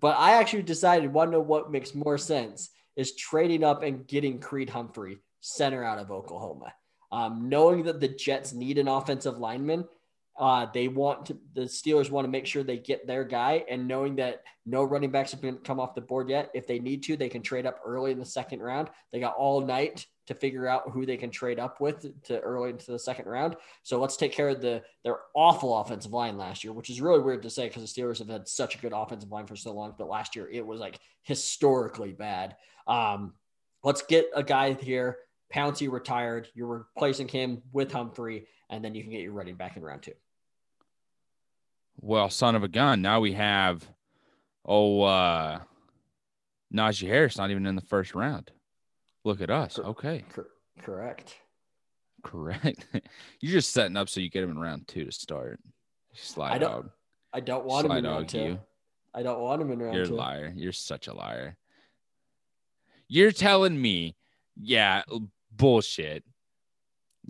But 0.00 0.16
I 0.18 0.32
actually 0.32 0.62
decided, 0.62 1.12
want 1.12 1.28
to 1.28 1.32
know 1.32 1.40
what 1.40 1.70
makes 1.70 1.94
more 1.94 2.18
sense 2.18 2.70
is 2.96 3.14
trading 3.14 3.62
up 3.62 3.82
and 3.82 4.06
getting 4.06 4.40
Creed 4.40 4.70
Humphrey 4.70 5.18
center 5.46 5.84
out 5.84 5.98
of 5.98 6.10
Oklahoma. 6.10 6.74
Um, 7.12 7.48
knowing 7.48 7.84
that 7.84 8.00
the 8.00 8.08
Jets 8.08 8.52
need 8.52 8.78
an 8.78 8.88
offensive 8.88 9.38
lineman, 9.38 9.84
uh, 10.38 10.66
they 10.74 10.88
want 10.88 11.26
to, 11.26 11.38
the 11.54 11.62
Steelers 11.62 12.10
want 12.10 12.26
to 12.26 12.30
make 12.30 12.46
sure 12.46 12.62
they 12.62 12.76
get 12.76 13.06
their 13.06 13.24
guy, 13.24 13.64
and 13.70 13.88
knowing 13.88 14.16
that 14.16 14.42
no 14.66 14.82
running 14.82 15.10
backs 15.10 15.30
have 15.30 15.40
been 15.40 15.56
come 15.58 15.80
off 15.80 15.94
the 15.94 16.00
board 16.00 16.28
yet, 16.28 16.50
if 16.52 16.66
they 16.66 16.78
need 16.78 17.02
to, 17.04 17.16
they 17.16 17.28
can 17.28 17.42
trade 17.42 17.64
up 17.64 17.80
early 17.86 18.10
in 18.10 18.18
the 18.18 18.24
second 18.24 18.60
round. 18.60 18.90
They 19.12 19.20
got 19.20 19.36
all 19.36 19.60
night 19.60 20.06
to 20.26 20.34
figure 20.34 20.66
out 20.66 20.90
who 20.90 21.06
they 21.06 21.16
can 21.16 21.30
trade 21.30 21.58
up 21.58 21.80
with 21.80 22.22
to 22.24 22.40
early 22.40 22.70
into 22.70 22.90
the 22.90 22.98
second 22.98 23.26
round. 23.26 23.56
So 23.84 24.00
let's 24.00 24.16
take 24.16 24.32
care 24.32 24.48
of 24.48 24.60
the 24.60 24.82
their 25.04 25.20
awful 25.34 25.78
offensive 25.78 26.12
line 26.12 26.36
last 26.36 26.64
year, 26.64 26.72
which 26.72 26.90
is 26.90 27.00
really 27.00 27.20
weird 27.20 27.42
to 27.44 27.50
say 27.50 27.68
because 27.68 27.90
the 27.90 28.02
Steelers 28.02 28.18
have 28.18 28.28
had 28.28 28.48
such 28.48 28.74
a 28.74 28.78
good 28.78 28.92
offensive 28.92 29.30
line 29.30 29.46
for 29.46 29.56
so 29.56 29.72
long, 29.72 29.94
but 29.96 30.08
last 30.08 30.34
year 30.34 30.50
it 30.50 30.66
was 30.66 30.80
like 30.80 30.98
historically 31.22 32.12
bad. 32.12 32.56
Um, 32.88 33.34
let's 33.84 34.02
get 34.02 34.26
a 34.34 34.42
guy 34.42 34.74
here 34.74 35.18
Pouncey 35.54 35.90
retired. 35.90 36.48
You're 36.54 36.66
replacing 36.66 37.28
him 37.28 37.62
with 37.72 37.92
Humphrey, 37.92 38.46
and 38.70 38.84
then 38.84 38.94
you 38.94 39.02
can 39.02 39.12
get 39.12 39.20
your 39.20 39.32
running 39.32 39.54
back 39.54 39.76
in 39.76 39.82
round 39.82 40.02
two. 40.02 40.12
Well, 42.00 42.28
son 42.30 42.54
of 42.54 42.62
a 42.62 42.68
gun. 42.68 43.00
Now 43.02 43.20
we 43.20 43.32
have, 43.32 43.86
oh, 44.64 45.02
uh, 45.02 45.60
Najee 46.74 47.06
Harris 47.08 47.38
not 47.38 47.50
even 47.50 47.66
in 47.66 47.74
the 47.76 47.80
first 47.82 48.14
round. 48.14 48.50
Look 49.24 49.40
at 49.40 49.50
us. 49.50 49.78
Okay. 49.78 50.24
Cor- 50.32 50.48
correct. 50.82 51.36
Correct. 52.22 52.86
You're 53.40 53.52
just 53.52 53.72
setting 53.72 53.96
up 53.96 54.08
so 54.08 54.20
you 54.20 54.28
get 54.30 54.42
him 54.44 54.50
in 54.50 54.58
round 54.58 54.88
two 54.88 55.04
to 55.04 55.12
start. 55.12 55.60
Slide 56.12 56.52
I 56.52 56.58
don't- 56.58 56.70
dog. 56.70 56.90
I 57.32 57.40
don't 57.40 57.66
want 57.66 57.86
him 57.86 57.92
in 57.92 58.04
round 58.04 58.28
two. 58.28 58.38
you. 58.38 58.60
I 59.14 59.22
don't 59.22 59.40
want 59.40 59.60
him 59.60 59.70
in 59.70 59.78
round 59.78 59.94
You're 59.94 60.04
a 60.04 60.08
liar. 60.08 60.52
You're 60.56 60.72
such 60.72 61.06
a 61.06 61.12
liar. 61.14 61.56
You're 63.08 63.32
telling 63.32 63.80
me, 63.80 64.16
yeah, 64.58 65.02
bullshit. 65.56 66.24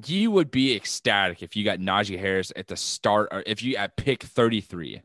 You 0.04 0.30
would 0.30 0.50
be 0.50 0.74
ecstatic 0.74 1.42
if 1.42 1.56
you 1.56 1.64
got 1.64 1.78
Najee 1.78 2.18
Harris 2.18 2.52
at 2.54 2.66
the 2.66 2.76
start 2.76 3.28
or 3.32 3.42
if 3.46 3.62
you 3.62 3.76
at 3.76 3.96
pick 3.96 4.22
33. 4.22 5.00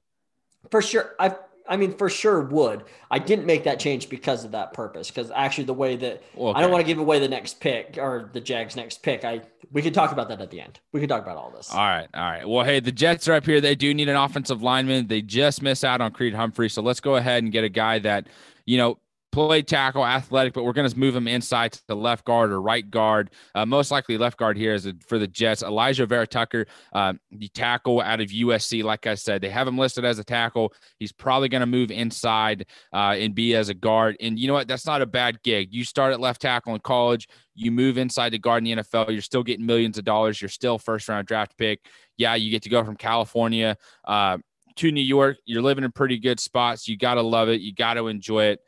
For 0.69 0.81
sure. 0.81 1.15
I 1.19 1.35
I 1.67 1.77
mean 1.77 1.93
for 1.93 2.09
sure 2.09 2.41
would. 2.41 2.83
I 3.09 3.19
didn't 3.19 3.45
make 3.45 3.63
that 3.63 3.79
change 3.79 4.09
because 4.09 4.43
of 4.43 4.51
that 4.51 4.73
purpose. 4.73 5.09
Because 5.09 5.31
actually 5.31 5.63
the 5.63 5.73
way 5.73 5.95
that 5.95 6.21
Well, 6.35 6.53
I 6.53 6.59
don't 6.59 6.71
want 6.71 6.81
to 6.81 6.87
give 6.87 6.99
away 6.99 7.19
the 7.19 7.29
next 7.29 7.61
pick 7.61 7.97
or 7.97 8.29
the 8.33 8.41
Jags 8.41 8.75
next 8.75 9.01
pick. 9.01 9.23
I 9.23 9.41
we 9.71 9.81
could 9.81 9.93
talk 9.93 10.11
about 10.11 10.27
that 10.27 10.41
at 10.41 10.51
the 10.51 10.59
end. 10.59 10.81
We 10.91 10.99
could 10.99 11.07
talk 11.07 11.21
about 11.23 11.37
all 11.37 11.51
this. 11.51 11.71
All 11.71 11.77
right, 11.77 12.09
all 12.13 12.21
right. 12.21 12.47
Well, 12.47 12.65
hey, 12.65 12.81
the 12.81 12.91
Jets 12.91 13.29
are 13.29 13.33
up 13.33 13.45
here. 13.45 13.61
They 13.61 13.75
do 13.75 13.93
need 13.93 14.09
an 14.09 14.17
offensive 14.17 14.61
lineman. 14.61 15.07
They 15.07 15.21
just 15.21 15.61
miss 15.61 15.85
out 15.85 16.01
on 16.01 16.11
Creed 16.11 16.33
Humphrey, 16.33 16.67
so 16.67 16.81
let's 16.81 16.99
go 16.99 17.15
ahead 17.15 17.43
and 17.43 17.51
get 17.53 17.63
a 17.63 17.69
guy 17.69 17.99
that 17.99 18.27
you 18.65 18.77
know 18.77 18.97
play 19.31 19.61
tackle, 19.61 20.05
athletic, 20.05 20.53
but 20.53 20.63
we're 20.63 20.73
going 20.73 20.89
to 20.89 20.99
move 20.99 21.15
him 21.15 21.27
inside 21.27 21.71
to 21.73 21.81
the 21.87 21.95
left 21.95 22.25
guard 22.25 22.51
or 22.51 22.61
right 22.61 22.89
guard. 22.89 23.31
Uh, 23.55 23.65
most 23.65 23.91
likely 23.91 24.17
left 24.17 24.37
guard 24.37 24.57
here 24.57 24.73
is 24.73 24.91
for 25.07 25.17
the 25.17 25.27
Jets. 25.27 25.63
Alijah 25.63 26.07
Vera 26.07 26.27
Tucker, 26.27 26.65
uh, 26.93 27.13
the 27.31 27.47
tackle 27.49 28.01
out 28.01 28.21
of 28.21 28.29
USC. 28.29 28.83
Like 28.83 29.07
I 29.07 29.15
said, 29.15 29.41
they 29.41 29.49
have 29.49 29.67
him 29.67 29.77
listed 29.77 30.05
as 30.05 30.19
a 30.19 30.23
tackle. 30.23 30.73
He's 30.99 31.11
probably 31.11 31.49
going 31.49 31.61
to 31.61 31.67
move 31.67 31.91
inside 31.91 32.65
uh, 32.93 33.15
and 33.17 33.33
be 33.33 33.55
as 33.55 33.69
a 33.69 33.73
guard. 33.73 34.17
And 34.19 34.37
you 34.37 34.47
know 34.47 34.53
what? 34.53 34.67
That's 34.67 34.85
not 34.85 35.01
a 35.01 35.05
bad 35.05 35.41
gig. 35.43 35.69
You 35.71 35.83
start 35.83 36.13
at 36.13 36.19
left 36.19 36.41
tackle 36.41 36.75
in 36.75 36.81
college. 36.81 37.27
You 37.55 37.71
move 37.71 37.97
inside 37.97 38.31
the 38.31 38.39
guard 38.39 38.65
in 38.65 38.77
the 38.77 38.83
NFL. 38.83 39.11
You're 39.11 39.21
still 39.21 39.43
getting 39.43 39.65
millions 39.65 39.97
of 39.97 40.03
dollars. 40.03 40.41
You're 40.41 40.49
still 40.49 40.77
first 40.77 41.07
round 41.07 41.27
draft 41.27 41.57
pick. 41.57 41.79
Yeah, 42.17 42.35
you 42.35 42.51
get 42.51 42.63
to 42.63 42.69
go 42.69 42.83
from 42.83 42.95
California 42.95 43.77
uh, 44.05 44.37
to 44.77 44.91
New 44.91 45.01
York. 45.01 45.37
You're 45.45 45.61
living 45.61 45.83
in 45.83 45.91
pretty 45.91 46.17
good 46.17 46.39
spots. 46.39 46.87
You 46.87 46.97
got 46.97 47.15
to 47.15 47.21
love 47.21 47.49
it. 47.49 47.61
You 47.61 47.73
got 47.73 47.95
to 47.95 48.07
enjoy 48.07 48.45
it. 48.45 48.59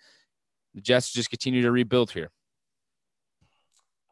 The 0.76 0.82
Jets 0.82 1.12
just 1.12 1.30
continue 1.30 1.62
to 1.62 1.72
rebuild 1.72 2.12
here. 2.12 2.32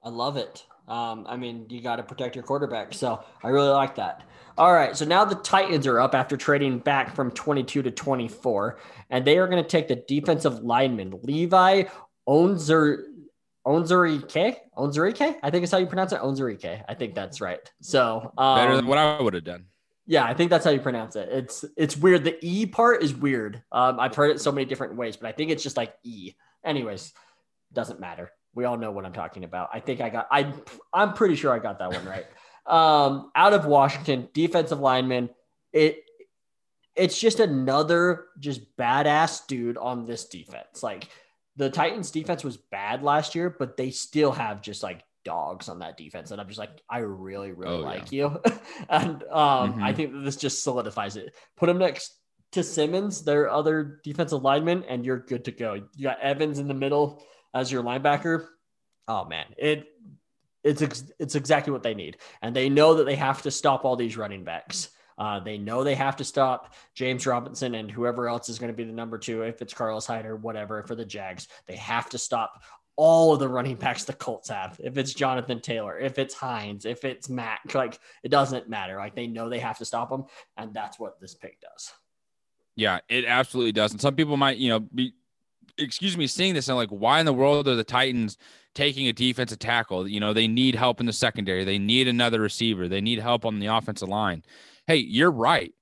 I 0.03 0.09
love 0.09 0.37
it. 0.37 0.65
Um, 0.87 1.25
I 1.29 1.37
mean, 1.37 1.67
you 1.69 1.81
got 1.81 1.97
to 1.97 2.03
protect 2.03 2.35
your 2.35 2.43
quarterback. 2.43 2.93
So 2.93 3.23
I 3.43 3.49
really 3.49 3.69
like 3.69 3.95
that. 3.95 4.23
All 4.57 4.73
right. 4.73 4.95
So 4.95 5.05
now 5.05 5.23
the 5.23 5.35
Titans 5.35 5.87
are 5.87 5.99
up 5.99 6.13
after 6.13 6.35
trading 6.35 6.79
back 6.79 7.15
from 7.15 7.31
22 7.31 7.83
to 7.83 7.91
24, 7.91 8.79
and 9.09 9.23
they 9.23 9.37
are 9.37 9.47
going 9.47 9.63
to 9.63 9.69
take 9.69 9.87
the 9.87 10.03
defensive 10.07 10.63
lineman, 10.63 11.19
Levi 11.23 11.83
Onzer. 12.27 13.03
Onzurike, 13.65 14.55
Onzurike, 14.75 15.35
I 15.43 15.51
think 15.51 15.63
is 15.63 15.71
how 15.71 15.77
you 15.77 15.85
pronounce 15.85 16.13
it. 16.13 16.19
Onzurike, 16.19 16.83
I 16.89 16.95
think 16.95 17.13
that's 17.13 17.39
right. 17.39 17.59
So 17.79 18.33
um, 18.35 18.57
Better 18.57 18.75
than 18.75 18.87
what 18.87 18.97
I 18.97 19.21
would 19.21 19.35
have 19.35 19.43
done. 19.43 19.65
Yeah, 20.07 20.25
I 20.25 20.33
think 20.33 20.49
that's 20.49 20.65
how 20.65 20.71
you 20.71 20.79
pronounce 20.79 21.15
it. 21.15 21.29
It's 21.31 21.63
it's 21.77 21.95
weird. 21.95 22.23
The 22.23 22.43
E 22.43 22.65
part 22.65 23.03
is 23.03 23.13
weird. 23.13 23.61
Um, 23.71 23.99
I've 23.99 24.15
heard 24.15 24.31
it 24.31 24.41
so 24.41 24.51
many 24.51 24.65
different 24.65 24.95
ways, 24.95 25.15
but 25.15 25.27
I 25.27 25.31
think 25.31 25.51
it's 25.51 25.61
just 25.61 25.77
like 25.77 25.93
E. 26.03 26.33
Anyways, 26.63 27.13
doesn't 27.73 27.99
matter. 27.99 28.31
We 28.53 28.65
all 28.65 28.77
know 28.77 28.91
what 28.91 29.05
I'm 29.05 29.13
talking 29.13 29.43
about. 29.43 29.69
I 29.73 29.79
think 29.79 30.01
I 30.01 30.09
got. 30.09 30.27
I 30.31 30.53
I'm 30.93 31.13
pretty 31.13 31.35
sure 31.35 31.53
I 31.53 31.59
got 31.59 31.79
that 31.79 31.91
one 31.91 32.05
right. 32.05 32.25
Um, 32.63 33.31
out 33.35 33.53
of 33.53 33.65
Washington, 33.65 34.29
defensive 34.33 34.79
lineman. 34.79 35.31
It 35.73 36.03
it's 36.95 37.19
just 37.19 37.39
another 37.39 38.25
just 38.39 38.77
badass 38.77 39.47
dude 39.47 39.77
on 39.77 40.05
this 40.05 40.25
defense. 40.25 40.83
Like 40.83 41.07
the 41.55 41.71
Titans 41.71 42.11
defense 42.11 42.43
was 42.43 42.57
bad 42.57 43.01
last 43.01 43.33
year, 43.33 43.49
but 43.49 43.77
they 43.77 43.89
still 43.89 44.31
have 44.31 44.61
just 44.61 44.83
like 44.83 45.01
dogs 45.25 45.69
on 45.69 45.79
that 45.79 45.97
defense. 45.97 46.29
And 46.29 46.39
I'm 46.39 46.47
just 46.47 46.59
like, 46.59 46.69
I 46.87 46.99
really, 46.99 47.51
really 47.51 47.77
Oh, 47.77 47.79
yeah. 47.79 47.85
like 47.85 48.11
you. 48.11 48.39
and 48.89 49.23
um, 49.23 49.73
Mhm. 49.79 49.83
I 49.83 49.93
think 49.93 50.13
this 50.23 50.35
just 50.35 50.63
solidifies 50.63 51.15
it. 51.15 51.33
Put 51.57 51.67
him 51.67 51.79
next 51.79 52.13
to 52.51 52.63
Simmons, 52.63 53.23
their 53.23 53.49
other 53.49 53.99
defensive 54.03 54.43
lineman, 54.43 54.83
and 54.87 55.05
you're 55.05 55.19
good 55.19 55.45
to 55.45 55.51
go. 55.51 55.73
You 55.73 56.03
got 56.03 56.19
Evans 56.19 56.59
in 56.59 56.67
the 56.67 56.73
middle 56.73 57.23
as 57.53 57.71
your 57.71 57.83
linebacker. 57.83 58.47
Oh 59.07 59.25
man, 59.25 59.45
it 59.57 59.87
it's 60.63 60.81
ex- 60.81 61.11
it's 61.19 61.35
exactly 61.35 61.71
what 61.71 61.83
they 61.83 61.93
need, 61.93 62.17
and 62.41 62.55
they 62.55 62.69
know 62.69 62.95
that 62.95 63.05
they 63.05 63.15
have 63.15 63.41
to 63.43 63.51
stop 63.51 63.85
all 63.85 63.95
these 63.95 64.17
running 64.17 64.43
backs. 64.43 64.89
Uh, 65.17 65.39
they 65.39 65.57
know 65.57 65.83
they 65.83 65.95
have 65.95 66.15
to 66.15 66.23
stop 66.23 66.73
James 66.95 67.27
Robinson 67.27 67.75
and 67.75 67.91
whoever 67.91 68.27
else 68.27 68.49
is 68.49 68.57
going 68.57 68.71
to 68.71 68.77
be 68.77 68.83
the 68.83 68.91
number 68.91 69.17
two, 69.17 69.43
if 69.43 69.61
it's 69.61 69.73
Carlos 69.73 70.05
Hyde 70.05 70.25
or 70.25 70.35
whatever 70.35 70.81
for 70.83 70.95
the 70.95 71.05
Jags. 71.05 71.47
They 71.67 71.75
have 71.75 72.09
to 72.09 72.17
stop 72.17 72.63
all 72.95 73.33
of 73.33 73.39
the 73.39 73.47
running 73.47 73.75
backs 73.75 74.03
the 74.03 74.13
Colts 74.13 74.49
have. 74.49 74.79
If 74.83 74.97
it's 74.97 75.13
Jonathan 75.13 75.61
Taylor, 75.61 75.97
if 75.99 76.17
it's 76.17 76.33
Hines, 76.33 76.85
if 76.85 77.03
it's 77.05 77.29
Mack, 77.29 77.73
like 77.73 77.99
it 78.23 78.29
doesn't 78.29 78.69
matter. 78.69 78.97
Like 78.97 79.15
they 79.15 79.27
know 79.27 79.49
they 79.49 79.59
have 79.59 79.77
to 79.77 79.85
stop 79.85 80.09
them, 80.09 80.25
and 80.57 80.73
that's 80.73 80.99
what 80.99 81.19
this 81.19 81.35
pick 81.35 81.59
does. 81.61 81.91
Yeah, 82.81 82.97
it 83.09 83.25
absolutely 83.25 83.73
does. 83.73 83.91
And 83.91 84.01
some 84.01 84.15
people 84.15 84.37
might, 84.37 84.57
you 84.57 84.69
know, 84.69 84.79
be, 84.79 85.13
excuse 85.77 86.17
me, 86.17 86.25
seeing 86.25 86.55
this 86.55 86.67
and 86.67 86.75
like, 86.75 86.89
why 86.89 87.19
in 87.19 87.27
the 87.27 87.33
world 87.33 87.67
are 87.67 87.75
the 87.75 87.83
Titans 87.83 88.39
taking 88.73 89.07
a 89.07 89.13
defensive 89.13 89.59
tackle? 89.59 90.07
You 90.07 90.19
know, 90.19 90.33
they 90.33 90.47
need 90.47 90.73
help 90.73 90.99
in 90.99 91.05
the 91.05 91.13
secondary. 91.13 91.63
They 91.63 91.77
need 91.77 92.07
another 92.07 92.41
receiver. 92.41 92.87
They 92.87 92.99
need 92.99 93.19
help 93.19 93.45
on 93.45 93.59
the 93.59 93.67
offensive 93.67 94.09
line. 94.09 94.41
Hey, 94.87 94.95
you're 94.95 95.29
right. 95.29 95.75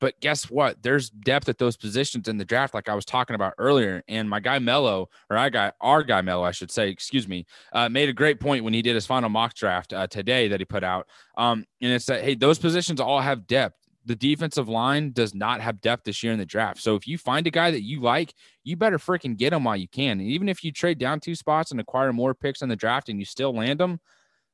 But 0.00 0.20
guess 0.20 0.50
what? 0.50 0.82
There's 0.82 1.08
depth 1.08 1.48
at 1.48 1.56
those 1.56 1.78
positions 1.78 2.28
in 2.28 2.36
the 2.36 2.44
draft, 2.44 2.74
like 2.74 2.90
I 2.90 2.94
was 2.94 3.06
talking 3.06 3.34
about 3.34 3.54
earlier. 3.56 4.02
And 4.06 4.28
my 4.28 4.38
guy 4.38 4.58
Mello, 4.58 5.08
or 5.30 5.38
I 5.38 5.48
got 5.48 5.76
our 5.80 6.02
guy 6.02 6.20
Mello, 6.20 6.44
I 6.44 6.50
should 6.50 6.70
say, 6.70 6.90
excuse 6.90 7.26
me, 7.26 7.46
uh, 7.72 7.88
made 7.88 8.10
a 8.10 8.12
great 8.12 8.38
point 8.38 8.64
when 8.64 8.74
he 8.74 8.82
did 8.82 8.94
his 8.96 9.06
final 9.06 9.30
mock 9.30 9.54
draft 9.54 9.94
uh, 9.94 10.06
today 10.06 10.48
that 10.48 10.60
he 10.60 10.66
put 10.66 10.84
out. 10.84 11.08
Um, 11.38 11.64
and 11.80 11.90
it's 11.90 12.04
that 12.04 12.22
hey, 12.22 12.34
those 12.34 12.58
positions 12.58 13.00
all 13.00 13.22
have 13.22 13.46
depth 13.46 13.77
the 14.08 14.16
defensive 14.16 14.68
line 14.68 15.12
does 15.12 15.34
not 15.34 15.60
have 15.60 15.82
depth 15.82 16.04
this 16.04 16.22
year 16.22 16.32
in 16.32 16.38
the 16.38 16.46
draft. 16.46 16.80
So 16.80 16.96
if 16.96 17.06
you 17.06 17.18
find 17.18 17.46
a 17.46 17.50
guy 17.50 17.70
that 17.70 17.82
you 17.82 18.00
like, 18.00 18.34
you 18.64 18.74
better 18.74 18.98
freaking 18.98 19.36
get 19.36 19.52
him 19.52 19.64
while 19.64 19.76
you 19.76 19.86
can. 19.86 20.18
And 20.18 20.28
even 20.28 20.48
if 20.48 20.64
you 20.64 20.72
trade 20.72 20.98
down 20.98 21.20
two 21.20 21.34
spots 21.34 21.70
and 21.70 21.78
acquire 21.78 22.12
more 22.12 22.34
picks 22.34 22.62
in 22.62 22.70
the 22.70 22.74
draft 22.74 23.10
and 23.10 23.18
you 23.18 23.26
still 23.26 23.54
land 23.54 23.78
them, 23.78 24.00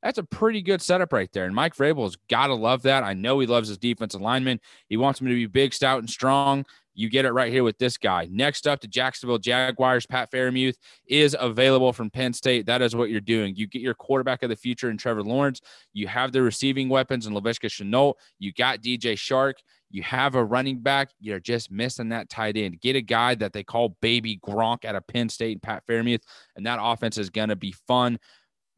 that's 0.03 0.19
a 0.19 0.25
pretty 0.25 0.61
good 0.61 0.83
setup 0.83 1.13
right 1.13 1.31
there. 1.33 1.47
And 1.47 1.55
Mike 1.55 1.77
Vrabel 1.77 2.03
has 2.03 2.17
got 2.29 2.49
to 2.49 2.55
love 2.55 2.83
that. 2.83 3.05
I 3.05 3.15
know 3.15 3.39
he 3.39 3.47
loves 3.47 3.69
his 3.69 3.79
defensive 3.79 4.21
lineman. 4.21 4.61
He 4.89 4.97
wants 4.97 5.21
him 5.21 5.29
to 5.29 5.35
be 5.35 5.47
big, 5.47 5.73
stout, 5.73 6.01
and 6.01 6.11
strong. 6.11 6.67
You 6.95 7.09
get 7.09 7.25
it 7.25 7.33
right 7.33 7.53
here 7.53 7.65
with 7.65 7.79
this 7.79 7.97
guy. 7.97 8.29
Next 8.31 8.67
up, 8.67 8.81
the 8.81 8.87
Jacksonville 8.87 9.39
Jaguars, 9.39 10.07
Pat 10.07 10.31
Freiermuth 10.31 10.77
is 11.07 11.37
available 11.39 11.93
from 11.93 12.11
Penn 12.11 12.33
State. 12.33 12.67
That 12.67 12.83
is 12.83 12.95
what 12.95 13.11
you're 13.11 13.21
doing. 13.21 13.55
You 13.57 13.67
get 13.67 13.83
your 13.83 13.95
quarterback 13.95 14.43
of 14.43 14.49
the 14.49 14.57
future 14.57 14.91
in 14.91 14.97
Trevor 14.97 15.23
Lawrence. 15.23 15.61
You 15.93 16.07
have 16.09 16.33
the 16.33 16.43
receiving 16.43 16.89
weapons 16.89 17.27
in 17.27 17.35
Laviska 17.35 17.69
Shenault. 17.69 18.15
You 18.39 18.53
got 18.53 18.81
DJ 18.81 19.15
Chark. 19.15 19.55
You 19.91 20.03
have 20.03 20.35
a 20.35 20.45
running 20.45 20.81
back. 20.81 21.11
You're 21.21 21.39
just 21.39 21.71
missing 21.71 22.09
that 22.09 22.29
tight 22.29 22.57
end. 22.57 22.81
Get 22.81 22.97
a 22.97 23.01
guy 23.01 23.37
that 23.37 23.53
they 23.53 23.63
call 23.63 23.97
Baby 24.01 24.41
Gronk 24.45 24.85
out 24.85 24.97
of 24.97 25.07
Penn 25.07 25.29
State, 25.29 25.63
Pat 25.63 25.85
Freiermuth, 25.87 26.23
and 26.57 26.67
that 26.67 26.81
offense 26.83 27.17
is 27.17 27.31
going 27.31 27.51
to 27.51 27.57
be 27.57 27.73
fun. 27.87 28.19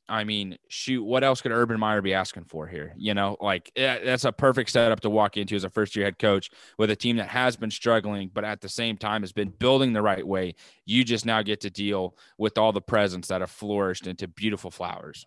I 0.09 0.25
mean, 0.25 0.57
shoot, 0.69 1.03
what 1.03 1.25
else 1.25 1.41
could 1.41 1.51
Urban 1.51 1.81
Meyer 1.81 2.01
be 2.01 2.15
asking 2.15 2.45
for 2.45 2.67
here? 2.67 2.95
You 2.97 3.15
know, 3.15 3.37
like 3.41 3.73
that's 3.75 4.25
a 4.25 4.31
perfect 4.31 4.71
setup 4.71 5.01
to 5.01 5.11
walk 5.11 5.37
into 5.37 5.57
as 5.57 5.65
a 5.65 5.71
first 5.71 5.97
year 5.97 6.05
head 6.05 6.19
coach 6.19 6.51
with 6.79 6.91
a 6.91 6.97
team 6.97 7.17
that 7.17 7.29
has 7.29 7.57
been 7.57 7.71
struggling, 7.71 8.31
but 8.33 8.45
at 8.45 8.61
the 8.61 8.69
same 8.69 8.97
time 8.97 9.23
has 9.23 9.33
been 9.33 9.49
building 9.49 9.93
the 9.93 10.03
right 10.03 10.27
way. 10.27 10.55
You 10.85 11.03
just 11.03 11.27
now 11.27 11.43
get 11.43 11.61
to 11.63 11.71
deal 11.71 12.17
with 12.39 12.57
all 12.57 12.73
the 12.73 12.81
presents 12.81 13.29
that 13.29 13.41
have 13.41 13.51
flourished 13.51 14.07
into 14.07 14.29
beautiful 14.29 14.71
flowers. 14.71 15.27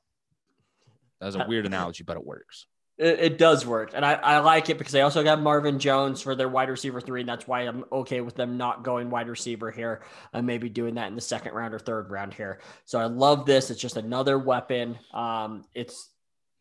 That's 1.20 1.36
a 1.36 1.44
uh, 1.44 1.48
weird 1.48 1.66
analogy, 1.66 2.04
but 2.04 2.16
it 2.16 2.26
works. 2.26 2.68
It, 3.00 3.20
it 3.20 3.38
does 3.38 3.66
work, 3.66 3.92
and 3.96 4.06
I, 4.06 4.14
I 4.16 4.40
like 4.40 4.70
it 4.70 4.78
because 4.78 4.92
they 4.92 5.02
also 5.02 5.24
got 5.24 5.42
Marvin 5.42 5.80
Jones 5.80 6.22
for 6.22 6.36
their 6.36 6.50
wide 6.50 6.70
receiver 6.70 7.00
three, 7.00 7.22
and 7.22 7.30
that's 7.30 7.48
why 7.48 7.62
I'm 7.62 7.86
okay 7.92 8.20
with 8.20 8.36
them 8.36 8.58
not 8.58 8.84
going 8.84 9.10
wide 9.10 9.30
receiver 9.30 9.72
here 9.72 10.04
and 10.34 10.46
maybe 10.46 10.68
doing 10.68 10.96
that 10.96 11.08
in 11.08 11.16
the 11.16 11.22
second 11.22 11.54
round 11.54 11.74
or 11.74 11.80
third 11.80 12.12
round 12.12 12.34
here. 12.34 12.60
So 12.84 13.00
I 13.00 13.06
love 13.06 13.46
this. 13.46 13.72
It's 13.72 13.80
just 13.80 13.96
another 13.96 14.38
weapon. 14.38 15.00
Um, 15.14 15.64
it's 15.74 16.10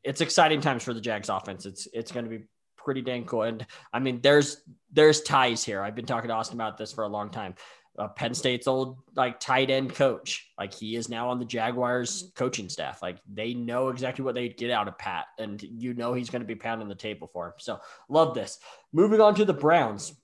it's 0.05 0.21
exciting 0.21 0.61
times 0.61 0.85
for 0.85 0.95
the 0.95 1.01
Jags 1.01 1.29
offense. 1.29 1.67
It's 1.67 1.89
it's 1.93 2.13
going 2.13 2.25
to 2.25 2.31
be 2.31 2.45
pretty 2.77 3.03
dang 3.03 3.25
cool. 3.27 3.43
And 3.43 3.67
I 3.93 3.99
mean, 3.99 4.21
there's 4.23 4.63
there's 4.93 5.21
ties 5.23 5.65
here. 5.65 5.83
I've 5.83 5.95
been 5.95 6.07
talking 6.07 6.29
to 6.29 6.35
Austin 6.35 6.57
about 6.57 6.79
this 6.79 6.93
for 6.93 7.05
a 7.05 7.09
long 7.09 7.31
time. 7.31 7.55
Uh, 7.99 8.09
Penn 8.09 8.33
State's 8.33 8.69
old 8.69 8.99
like 9.17 9.41
tight 9.41 9.71
end 9.71 9.95
coach, 9.95 10.51
like 10.59 10.73
he 10.73 10.95
is 10.97 11.09
now 11.09 11.29
on 11.31 11.39
the 11.39 11.45
Jaguars 11.45 12.31
coaching 12.37 12.69
staff. 12.69 13.03
Like 13.03 13.19
they 13.33 13.55
know 13.55 13.89
exactly 13.89 14.25
what 14.25 14.35
they 14.35 14.49
get 14.49 14.71
out 14.71 14.89
of 14.89 14.97
Pat, 14.99 15.27
and 15.39 15.61
you 15.63 15.95
know 15.95 16.15
he's 16.15 16.31
going 16.31 16.43
to 16.43 16.47
be 16.47 16.55
pounding 16.55 16.89
the 16.89 16.95
table 16.95 17.29
for 17.33 17.49
him. 17.49 17.55
So 17.59 17.81
love 18.09 18.35
this. 18.35 18.59
Moving 18.93 19.21
on 19.21 19.35
to 19.37 19.45
the 19.45 19.53
Browns. 19.53 20.15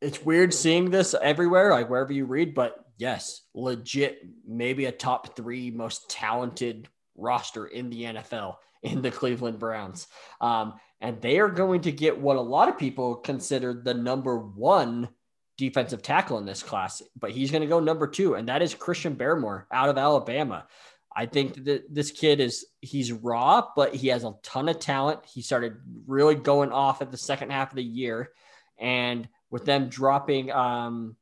It's 0.00 0.22
weird 0.22 0.52
seeing 0.52 0.90
this 0.90 1.14
everywhere, 1.14 1.70
like 1.70 1.88
wherever 1.88 2.12
you 2.12 2.24
read, 2.24 2.54
but 2.54 2.84
yes, 2.98 3.42
legit, 3.54 4.26
maybe 4.46 4.86
a 4.86 4.92
top 4.92 5.36
three 5.36 5.70
most 5.70 6.10
talented 6.10 6.88
roster 7.16 7.66
in 7.66 7.90
the 7.90 8.02
NFL 8.02 8.56
in 8.82 9.02
the 9.02 9.10
Cleveland 9.10 9.58
Browns. 9.58 10.08
Um, 10.40 10.74
and 11.00 11.20
they 11.20 11.38
are 11.38 11.48
going 11.48 11.82
to 11.82 11.92
get 11.92 12.18
what 12.18 12.36
a 12.36 12.40
lot 12.40 12.68
of 12.68 12.78
people 12.78 13.16
consider 13.16 13.74
the 13.74 13.94
number 13.94 14.38
one 14.38 15.08
defensive 15.62 16.02
tackle 16.02 16.38
in 16.38 16.44
this 16.44 16.62
class, 16.62 17.02
but 17.18 17.30
he's 17.30 17.52
going 17.52 17.60
to 17.60 17.68
go 17.68 17.78
number 17.78 18.08
two, 18.08 18.34
and 18.34 18.48
that 18.48 18.62
is 18.62 18.74
Christian 18.74 19.14
Barmore 19.14 19.64
out 19.70 19.88
of 19.88 19.96
Alabama. 19.96 20.66
I 21.14 21.26
think 21.26 21.64
that 21.64 21.84
this 21.88 22.10
kid 22.10 22.40
is 22.40 22.66
he's 22.80 23.12
raw, 23.12 23.68
but 23.76 23.94
he 23.94 24.08
has 24.08 24.24
a 24.24 24.34
ton 24.42 24.68
of 24.68 24.80
talent. 24.80 25.20
He 25.32 25.40
started 25.40 25.76
really 26.06 26.34
going 26.34 26.72
off 26.72 27.00
at 27.00 27.12
the 27.12 27.16
second 27.16 27.52
half 27.52 27.70
of 27.70 27.76
the 27.76 27.84
year, 27.84 28.30
and 28.76 29.28
with 29.50 29.64
them 29.64 29.88
dropping 29.88 30.50
um, 30.50 31.16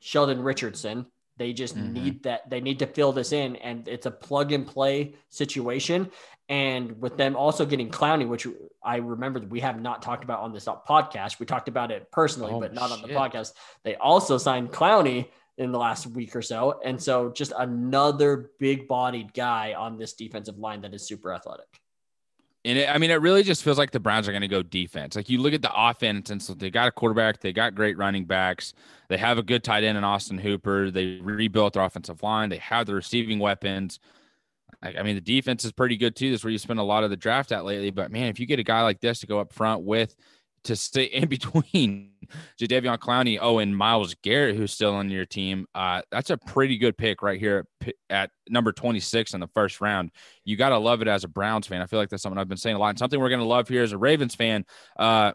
Sheldon 0.00 0.42
Richardson, 0.42 1.06
they 1.36 1.52
just 1.52 1.76
mm-hmm. 1.76 1.92
need 1.92 2.22
that. 2.24 2.50
They 2.50 2.60
need 2.60 2.80
to 2.80 2.86
fill 2.86 3.12
this 3.12 3.30
in, 3.30 3.54
and 3.56 3.86
it's 3.86 4.06
a 4.06 4.10
plug 4.10 4.50
and 4.50 4.66
play 4.66 5.14
situation. 5.28 6.10
And 6.50 7.00
with 7.00 7.16
them 7.16 7.36
also 7.36 7.64
getting 7.64 7.90
Clowney, 7.90 8.26
which 8.26 8.44
I 8.82 8.96
remember 8.96 9.38
we 9.38 9.60
have 9.60 9.80
not 9.80 10.02
talked 10.02 10.24
about 10.24 10.40
on 10.40 10.52
this 10.52 10.64
podcast. 10.64 11.38
We 11.38 11.46
talked 11.46 11.68
about 11.68 11.92
it 11.92 12.10
personally, 12.10 12.52
oh, 12.52 12.60
but 12.60 12.74
not 12.74 12.90
shit. 12.90 13.02
on 13.04 13.08
the 13.08 13.14
podcast. 13.14 13.52
They 13.84 13.94
also 13.94 14.36
signed 14.36 14.72
Clowney 14.72 15.28
in 15.58 15.70
the 15.70 15.78
last 15.78 16.08
week 16.08 16.34
or 16.34 16.42
so. 16.42 16.80
And 16.84 17.00
so 17.00 17.30
just 17.30 17.52
another 17.56 18.50
big 18.58 18.88
bodied 18.88 19.32
guy 19.32 19.74
on 19.74 19.96
this 19.96 20.14
defensive 20.14 20.58
line 20.58 20.80
that 20.80 20.92
is 20.92 21.06
super 21.06 21.32
athletic. 21.32 21.80
And 22.64 22.78
it, 22.78 22.90
I 22.90 22.98
mean, 22.98 23.12
it 23.12 23.20
really 23.20 23.44
just 23.44 23.62
feels 23.62 23.78
like 23.78 23.92
the 23.92 24.00
Browns 24.00 24.26
are 24.26 24.32
going 24.32 24.42
to 24.42 24.48
go 24.48 24.62
defense. 24.62 25.14
Like 25.14 25.30
you 25.30 25.38
look 25.38 25.54
at 25.54 25.62
the 25.62 25.72
offense, 25.72 26.30
and 26.30 26.42
so 26.42 26.52
they 26.52 26.68
got 26.68 26.88
a 26.88 26.90
quarterback, 26.90 27.40
they 27.40 27.52
got 27.52 27.76
great 27.76 27.96
running 27.96 28.24
backs, 28.24 28.74
they 29.08 29.16
have 29.18 29.38
a 29.38 29.42
good 29.42 29.62
tight 29.62 29.84
end 29.84 29.96
in 29.96 30.02
Austin 30.02 30.38
Hooper, 30.38 30.90
they 30.90 31.20
rebuilt 31.22 31.74
their 31.74 31.84
offensive 31.84 32.22
line, 32.24 32.48
they 32.48 32.58
have 32.58 32.86
the 32.86 32.94
receiving 32.94 33.38
weapons. 33.38 34.00
I 34.82 35.02
mean, 35.02 35.14
the 35.14 35.20
defense 35.20 35.64
is 35.64 35.72
pretty 35.72 35.96
good 35.96 36.16
too. 36.16 36.30
That's 36.30 36.42
where 36.42 36.50
you 36.50 36.58
spend 36.58 36.78
a 36.78 36.84
lot 36.84 37.04
of 37.04 37.10
the 37.10 37.16
draft 37.16 37.52
at 37.52 37.64
lately. 37.64 37.90
But 37.90 38.10
man, 38.10 38.28
if 38.28 38.40
you 38.40 38.46
get 38.46 38.58
a 38.58 38.64
guy 38.64 38.82
like 38.82 39.00
this 39.00 39.20
to 39.20 39.26
go 39.26 39.38
up 39.38 39.52
front 39.52 39.82
with 39.82 40.14
to 40.64 40.76
stay 40.76 41.04
in 41.12 41.28
between 41.28 42.12
Jadeveon 42.58 42.98
Clowney, 42.98 43.38
oh, 43.40 43.58
and 43.58 43.76
Myles 43.76 44.14
Garrett, 44.22 44.56
who's 44.56 44.72
still 44.72 44.94
on 44.94 45.10
your 45.10 45.26
team, 45.26 45.66
uh, 45.74 46.02
that's 46.10 46.30
a 46.30 46.38
pretty 46.38 46.78
good 46.78 46.96
pick 46.96 47.22
right 47.22 47.38
here 47.38 47.66
at, 47.82 47.94
at 48.08 48.30
number 48.48 48.72
26 48.72 49.34
in 49.34 49.40
the 49.40 49.48
first 49.48 49.80
round. 49.80 50.10
You 50.44 50.56
got 50.56 50.70
to 50.70 50.78
love 50.78 51.02
it 51.02 51.08
as 51.08 51.24
a 51.24 51.28
Browns 51.28 51.66
fan. 51.66 51.82
I 51.82 51.86
feel 51.86 51.98
like 51.98 52.08
that's 52.08 52.22
something 52.22 52.38
I've 52.38 52.48
been 52.48 52.56
saying 52.56 52.76
a 52.76 52.78
lot. 52.78 52.90
And 52.90 52.98
something 52.98 53.20
we're 53.20 53.28
going 53.28 53.40
to 53.40 53.46
love 53.46 53.68
here 53.68 53.82
as 53.82 53.92
a 53.92 53.98
Ravens 53.98 54.34
fan. 54.34 54.64
Uh, 54.98 55.32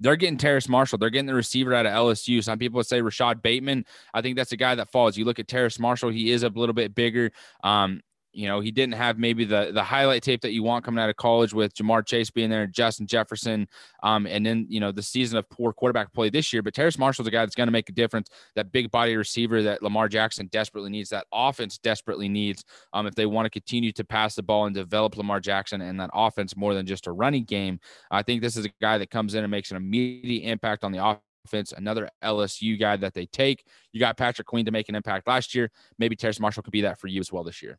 they're 0.00 0.16
getting 0.16 0.38
Terrace 0.38 0.68
Marshall. 0.68 0.98
They're 0.98 1.10
getting 1.10 1.26
the 1.26 1.34
receiver 1.34 1.72
out 1.72 1.86
of 1.86 1.92
LSU. 1.92 2.42
Some 2.42 2.58
people 2.58 2.78
would 2.78 2.86
say 2.86 3.00
Rashod 3.00 3.42
Bateman. 3.42 3.86
I 4.12 4.22
think 4.22 4.36
that's 4.36 4.52
a 4.52 4.56
guy 4.56 4.74
that 4.74 4.90
falls. 4.90 5.16
You 5.16 5.24
look 5.24 5.38
at 5.38 5.48
Terrace 5.48 5.78
Marshall, 5.78 6.10
he 6.10 6.30
is 6.30 6.42
a 6.42 6.48
little 6.48 6.74
bit 6.74 6.94
bigger. 6.94 7.30
Um, 7.62 8.00
you 8.34 8.48
know, 8.48 8.60
he 8.60 8.70
didn't 8.70 8.94
have 8.94 9.18
maybe 9.18 9.44
the 9.44 9.70
the 9.72 9.82
highlight 9.82 10.22
tape 10.22 10.40
that 10.42 10.52
you 10.52 10.62
want 10.62 10.84
coming 10.84 11.02
out 11.02 11.08
of 11.08 11.16
college 11.16 11.54
with 11.54 11.74
Ja'Marr 11.74 12.04
Chase 12.04 12.30
being 12.30 12.50
there, 12.50 12.62
and 12.62 12.72
Justin 12.72 13.06
Jefferson, 13.06 13.68
um, 14.02 14.26
and 14.26 14.44
then 14.44 14.66
you 14.68 14.80
know 14.80 14.92
the 14.92 15.02
season 15.02 15.38
of 15.38 15.48
poor 15.48 15.72
quarterback 15.72 16.12
play 16.12 16.30
this 16.30 16.52
year. 16.52 16.62
But 16.62 16.74
Terrace 16.74 16.98
Marshall's 16.98 17.28
a 17.28 17.30
guy 17.30 17.44
that's 17.44 17.54
going 17.54 17.68
to 17.68 17.72
make 17.72 17.88
a 17.88 17.92
difference. 17.92 18.28
That 18.56 18.72
big 18.72 18.90
body 18.90 19.16
receiver 19.16 19.62
that 19.62 19.82
Lamar 19.82 20.08
Jackson 20.08 20.48
desperately 20.48 20.90
needs, 20.90 21.10
that 21.10 21.26
offense 21.32 21.78
desperately 21.78 22.28
needs, 22.28 22.64
um, 22.92 23.06
if 23.06 23.14
they 23.14 23.26
want 23.26 23.46
to 23.46 23.50
continue 23.50 23.92
to 23.92 24.04
pass 24.04 24.34
the 24.34 24.42
ball 24.42 24.66
and 24.66 24.74
develop 24.74 25.16
Lamar 25.16 25.40
Jackson 25.40 25.80
and 25.80 25.98
that 26.00 26.10
offense 26.12 26.56
more 26.56 26.74
than 26.74 26.86
just 26.86 27.06
a 27.06 27.12
running 27.12 27.44
game. 27.44 27.78
I 28.10 28.22
think 28.22 28.42
this 28.42 28.56
is 28.56 28.66
a 28.66 28.70
guy 28.80 28.98
that 28.98 29.10
comes 29.10 29.34
in 29.34 29.44
and 29.44 29.50
makes 29.50 29.70
an 29.70 29.76
immediate 29.76 30.48
impact 30.48 30.84
on 30.84 30.92
the 30.92 31.04
offense 31.04 31.20
offense, 31.44 31.72
another 31.72 32.08
LSU 32.22 32.78
guy 32.78 32.96
that 32.96 33.14
they 33.14 33.26
take. 33.26 33.64
You 33.92 34.00
got 34.00 34.16
Patrick 34.16 34.46
Queen 34.46 34.64
to 34.64 34.70
make 34.70 34.88
an 34.88 34.94
impact 34.94 35.26
last 35.26 35.54
year. 35.54 35.70
Maybe 35.98 36.16
Terrace 36.16 36.40
Marshall 36.40 36.62
could 36.62 36.72
be 36.72 36.82
that 36.82 36.98
for 36.98 37.06
you 37.06 37.20
as 37.20 37.32
well 37.32 37.44
this 37.44 37.62
year. 37.62 37.78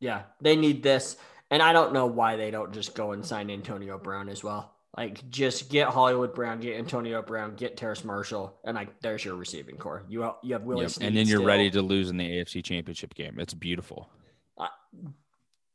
Yeah, 0.00 0.22
they 0.40 0.56
need 0.56 0.82
this. 0.82 1.16
And 1.50 1.62
I 1.62 1.72
don't 1.72 1.92
know 1.92 2.06
why 2.06 2.36
they 2.36 2.50
don't 2.50 2.72
just 2.72 2.94
go 2.94 3.12
and 3.12 3.24
sign 3.24 3.50
Antonio 3.50 3.98
Brown 3.98 4.28
as 4.28 4.44
well. 4.44 4.74
Like, 4.96 5.28
just 5.30 5.70
get 5.70 5.88
Hollywood 5.88 6.34
Brown, 6.34 6.60
get 6.60 6.76
Antonio 6.76 7.22
Brown, 7.22 7.54
get 7.54 7.76
Terrace 7.76 8.04
Marshall, 8.04 8.58
and 8.64 8.74
like, 8.74 9.00
there's 9.00 9.24
your 9.24 9.36
receiving 9.36 9.76
corps. 9.76 10.02
You 10.08 10.22
have, 10.22 10.34
you 10.42 10.54
have 10.54 10.62
Willie, 10.62 10.86
yep. 10.86 10.92
and 11.00 11.16
then 11.16 11.26
you're 11.26 11.38
still. 11.38 11.46
ready 11.46 11.70
to 11.70 11.82
lose 11.82 12.10
in 12.10 12.16
the 12.16 12.28
AFC 12.28 12.64
Championship 12.64 13.14
game. 13.14 13.38
It's 13.38 13.54
beautiful. 13.54 14.10
Uh, 14.56 14.66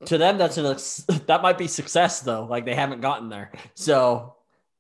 to 0.06 0.18
them, 0.18 0.38
that's 0.38 0.58
an 0.58 0.66
that 1.28 1.42
might 1.42 1.58
be 1.58 1.68
success 1.68 2.20
though. 2.22 2.46
Like 2.46 2.66
they 2.66 2.76
haven't 2.76 3.02
gotten 3.02 3.30
there, 3.30 3.52
so 3.76 4.36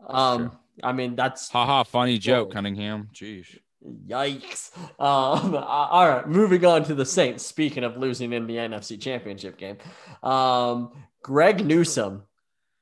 um, 0.06 0.58
I 0.84 0.91
mean 0.91 1.16
that's 1.16 1.50
haha 1.50 1.84
funny 1.84 2.18
joke, 2.18 2.52
Cunningham. 2.52 3.10
Jeez. 3.14 3.60
Yikes. 4.08 4.76
Um, 5.00 5.56
all 5.56 6.10
right, 6.10 6.28
moving 6.28 6.66
on 6.66 6.84
to 6.86 6.96
the 6.96 7.06
Saints. 7.06 7.46
Speaking 7.46 7.84
of 7.84 7.98
losing 7.98 8.34
in 8.34 8.48
the 8.48 8.56
NFC 8.56 9.00
Championship 9.00 9.58
game, 9.58 9.78
um, 10.22 10.92
Greg 11.22 11.66
Newsome, 11.66 12.24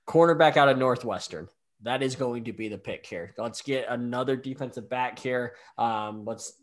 cornerback 0.08 0.58
out 0.58 0.70
of 0.70 0.78
Northwestern. 0.78 1.48
That 1.84 2.04
is 2.04 2.16
going 2.16 2.44
to 2.44 2.54
be 2.54 2.70
the 2.70 2.78
pick 2.78 3.06
here. 3.06 3.34
Let's 3.38 3.62
get 3.62 3.88
another 3.90 4.36
defensive 4.36 4.90
back 4.90 5.18
here. 5.18 5.56
Um, 5.78 6.26
let's 6.26 6.54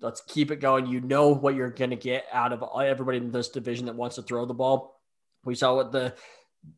let's 0.00 0.20
keep 0.20 0.50
it 0.52 0.60
going. 0.60 0.86
You 0.86 1.00
know 1.00 1.30
what 1.30 1.56
you're 1.56 1.70
going 1.70 1.90
to 1.90 1.96
get 1.96 2.26
out 2.32 2.52
of 2.52 2.62
everybody 2.80 3.18
in 3.18 3.32
this 3.32 3.48
division 3.48 3.86
that 3.86 3.96
wants 3.96 4.16
to 4.16 4.22
throw 4.22 4.46
the 4.46 4.54
ball. 4.54 5.00
We 5.44 5.56
saw 5.56 5.74
what 5.74 5.90
the 5.90 6.14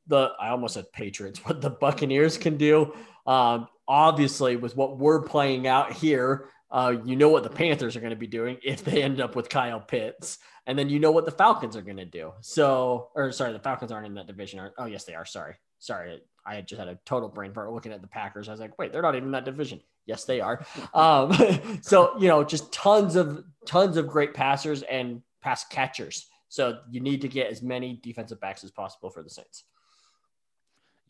the 0.06 0.32
I 0.40 0.48
almost 0.48 0.74
said 0.74 0.92
Patriots, 0.92 1.44
what 1.44 1.60
the 1.60 1.70
Buccaneers 1.70 2.38
can 2.38 2.56
do. 2.56 2.94
Um, 3.26 3.68
obviously, 3.86 4.56
with 4.56 4.76
what 4.76 4.98
we're 4.98 5.22
playing 5.22 5.66
out 5.66 5.92
here, 5.92 6.48
uh, 6.70 6.94
you 7.04 7.16
know 7.16 7.28
what 7.28 7.42
the 7.42 7.50
Panthers 7.50 7.96
are 7.96 8.00
going 8.00 8.10
to 8.10 8.16
be 8.16 8.26
doing 8.26 8.58
if 8.62 8.84
they 8.84 9.02
end 9.02 9.20
up 9.20 9.34
with 9.34 9.48
Kyle 9.48 9.80
Pitts, 9.80 10.38
and 10.66 10.78
then 10.78 10.88
you 10.88 11.00
know 11.00 11.10
what 11.10 11.24
the 11.24 11.30
Falcons 11.30 11.76
are 11.76 11.82
going 11.82 11.96
to 11.96 12.04
do. 12.04 12.32
So, 12.40 13.10
or 13.14 13.32
sorry, 13.32 13.52
the 13.52 13.58
Falcons 13.58 13.90
aren't 13.90 14.06
in 14.06 14.14
that 14.14 14.26
division. 14.26 14.60
Are, 14.60 14.72
oh, 14.78 14.86
yes, 14.86 15.04
they 15.04 15.14
are. 15.14 15.24
Sorry, 15.24 15.56
sorry, 15.78 16.20
I 16.46 16.60
just 16.60 16.78
had 16.78 16.88
a 16.88 16.98
total 17.04 17.28
brain 17.28 17.52
fart 17.52 17.72
looking 17.72 17.92
at 17.92 18.00
the 18.00 18.08
Packers. 18.08 18.48
I 18.48 18.52
was 18.52 18.60
like, 18.60 18.78
wait, 18.78 18.92
they're 18.92 19.02
not 19.02 19.14
even 19.14 19.28
in 19.28 19.32
that 19.32 19.44
division. 19.44 19.80
Yes, 20.06 20.24
they 20.24 20.40
are. 20.40 20.64
Um, 20.94 21.32
so 21.82 22.18
you 22.18 22.28
know, 22.28 22.44
just 22.44 22.72
tons 22.72 23.16
of 23.16 23.44
tons 23.66 23.96
of 23.96 24.06
great 24.06 24.34
passers 24.34 24.82
and 24.82 25.22
pass 25.42 25.64
catchers. 25.64 26.26
So 26.48 26.80
you 26.90 27.00
need 27.00 27.20
to 27.22 27.28
get 27.28 27.50
as 27.50 27.62
many 27.62 28.00
defensive 28.02 28.40
backs 28.40 28.64
as 28.64 28.72
possible 28.72 29.10
for 29.10 29.22
the 29.22 29.30
Saints. 29.30 29.64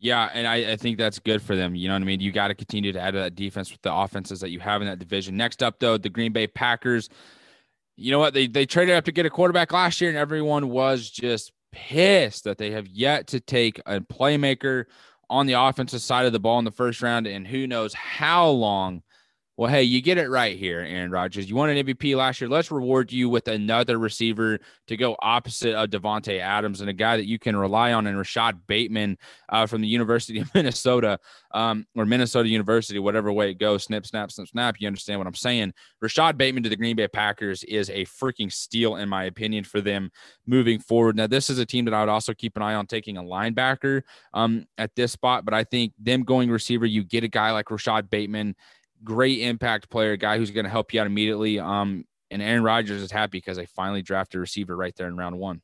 Yeah, 0.02 0.30
and 0.32 0.46
I, 0.46 0.72
I, 0.72 0.76
think 0.76 0.96
that's 0.96 1.18
good 1.18 1.42
for 1.42 1.54
them. 1.54 1.74
You 1.74 1.88
know 1.88 1.94
what 1.94 2.00
I 2.00 2.06
mean? 2.06 2.20
You 2.20 2.32
got 2.32 2.48
to 2.48 2.54
continue 2.54 2.90
to 2.90 2.98
add 2.98 3.10
to 3.10 3.18
that 3.18 3.34
defense 3.34 3.70
with 3.70 3.82
the 3.82 3.92
offenses 3.92 4.40
that 4.40 4.48
you 4.48 4.58
have 4.58 4.80
in 4.80 4.88
that 4.88 4.98
division. 4.98 5.36
Next 5.36 5.62
up, 5.62 5.78
though, 5.78 5.98
the 5.98 6.08
Green 6.08 6.32
Bay 6.32 6.46
Packers. 6.46 7.10
You 7.96 8.10
know 8.10 8.18
what? 8.18 8.32
They 8.32 8.46
they 8.46 8.64
traded 8.64 8.96
up 8.96 9.04
to 9.04 9.12
get 9.12 9.26
a 9.26 9.30
quarterback 9.30 9.72
last 9.72 10.00
year, 10.00 10.08
and 10.08 10.18
everyone 10.18 10.70
was 10.70 11.10
just 11.10 11.52
pissed 11.70 12.44
that 12.44 12.56
they 12.56 12.70
have 12.70 12.88
yet 12.88 13.26
to 13.28 13.40
take 13.40 13.78
a 13.84 14.00
playmaker 14.00 14.86
on 15.28 15.44
the 15.44 15.52
offensive 15.52 16.00
side 16.00 16.24
of 16.24 16.32
the 16.32 16.40
ball 16.40 16.58
in 16.58 16.64
the 16.64 16.70
first 16.70 17.02
round, 17.02 17.26
and 17.26 17.46
who 17.46 17.66
knows 17.66 17.92
how 17.92 18.48
long 18.48 19.02
well, 19.60 19.68
hey, 19.68 19.82
you 19.82 20.00
get 20.00 20.16
it 20.16 20.30
right 20.30 20.56
here, 20.56 20.80
Aaron 20.80 21.10
Rodgers. 21.10 21.50
You 21.50 21.54
won 21.54 21.68
an 21.68 21.84
MVP 21.84 22.16
last 22.16 22.40
year. 22.40 22.48
Let's 22.48 22.70
reward 22.70 23.12
you 23.12 23.28
with 23.28 23.46
another 23.46 23.98
receiver 23.98 24.58
to 24.86 24.96
go 24.96 25.18
opposite 25.20 25.74
of 25.74 25.90
Davante 25.90 26.40
Adams 26.40 26.80
and 26.80 26.88
a 26.88 26.94
guy 26.94 27.18
that 27.18 27.26
you 27.26 27.38
can 27.38 27.54
rely 27.54 27.92
on 27.92 28.06
and 28.06 28.16
Rashod 28.16 28.66
Bateman 28.66 29.18
uh, 29.50 29.66
from 29.66 29.82
the 29.82 29.86
University 29.86 30.40
of 30.40 30.48
Minnesota 30.54 31.18
um, 31.52 31.86
or 31.94 32.06
Minnesota 32.06 32.48
University, 32.48 32.98
whatever 32.98 33.30
way 33.30 33.50
it 33.50 33.58
goes. 33.58 33.84
Snip, 33.84 34.06
snap, 34.06 34.32
snip, 34.32 34.48
snap. 34.48 34.76
You 34.78 34.86
understand 34.86 35.20
what 35.20 35.26
I'm 35.26 35.34
saying? 35.34 35.74
Rashod 36.00 36.38
Bateman 36.38 36.62
to 36.62 36.70
the 36.70 36.76
Green 36.76 36.96
Bay 36.96 37.08
Packers 37.08 37.62
is 37.64 37.90
a 37.90 38.06
freaking 38.06 38.50
steal, 38.50 38.96
in 38.96 39.10
my 39.10 39.24
opinion, 39.24 39.64
for 39.64 39.82
them 39.82 40.10
moving 40.46 40.78
forward. 40.78 41.16
Now, 41.16 41.26
this 41.26 41.50
is 41.50 41.58
a 41.58 41.66
team 41.66 41.84
that 41.84 41.92
I 41.92 42.00
would 42.00 42.08
also 42.08 42.32
keep 42.32 42.56
an 42.56 42.62
eye 42.62 42.76
on 42.76 42.86
taking 42.86 43.18
a 43.18 43.22
linebacker 43.22 44.04
um, 44.32 44.64
at 44.78 44.96
this 44.96 45.12
spot, 45.12 45.44
but 45.44 45.52
I 45.52 45.64
think 45.64 45.92
them 45.98 46.22
going 46.22 46.50
receiver, 46.50 46.86
you 46.86 47.04
get 47.04 47.24
a 47.24 47.28
guy 47.28 47.52
like 47.52 47.70
Rashod 47.70 48.08
Bateman 48.08 48.54
great 49.04 49.40
impact 49.40 49.90
player, 49.90 50.16
guy 50.16 50.38
who's 50.38 50.50
going 50.50 50.64
to 50.64 50.70
help 50.70 50.92
you 50.92 51.00
out 51.00 51.06
immediately. 51.06 51.58
Um, 51.58 52.04
and 52.30 52.42
Aaron 52.42 52.62
Rodgers 52.62 53.02
is 53.02 53.10
happy 53.10 53.38
because 53.38 53.56
they 53.56 53.66
finally 53.66 54.02
drafted 54.02 54.38
a 54.38 54.40
receiver 54.40 54.76
right 54.76 54.94
there 54.96 55.08
in 55.08 55.16
round 55.16 55.38
one. 55.38 55.62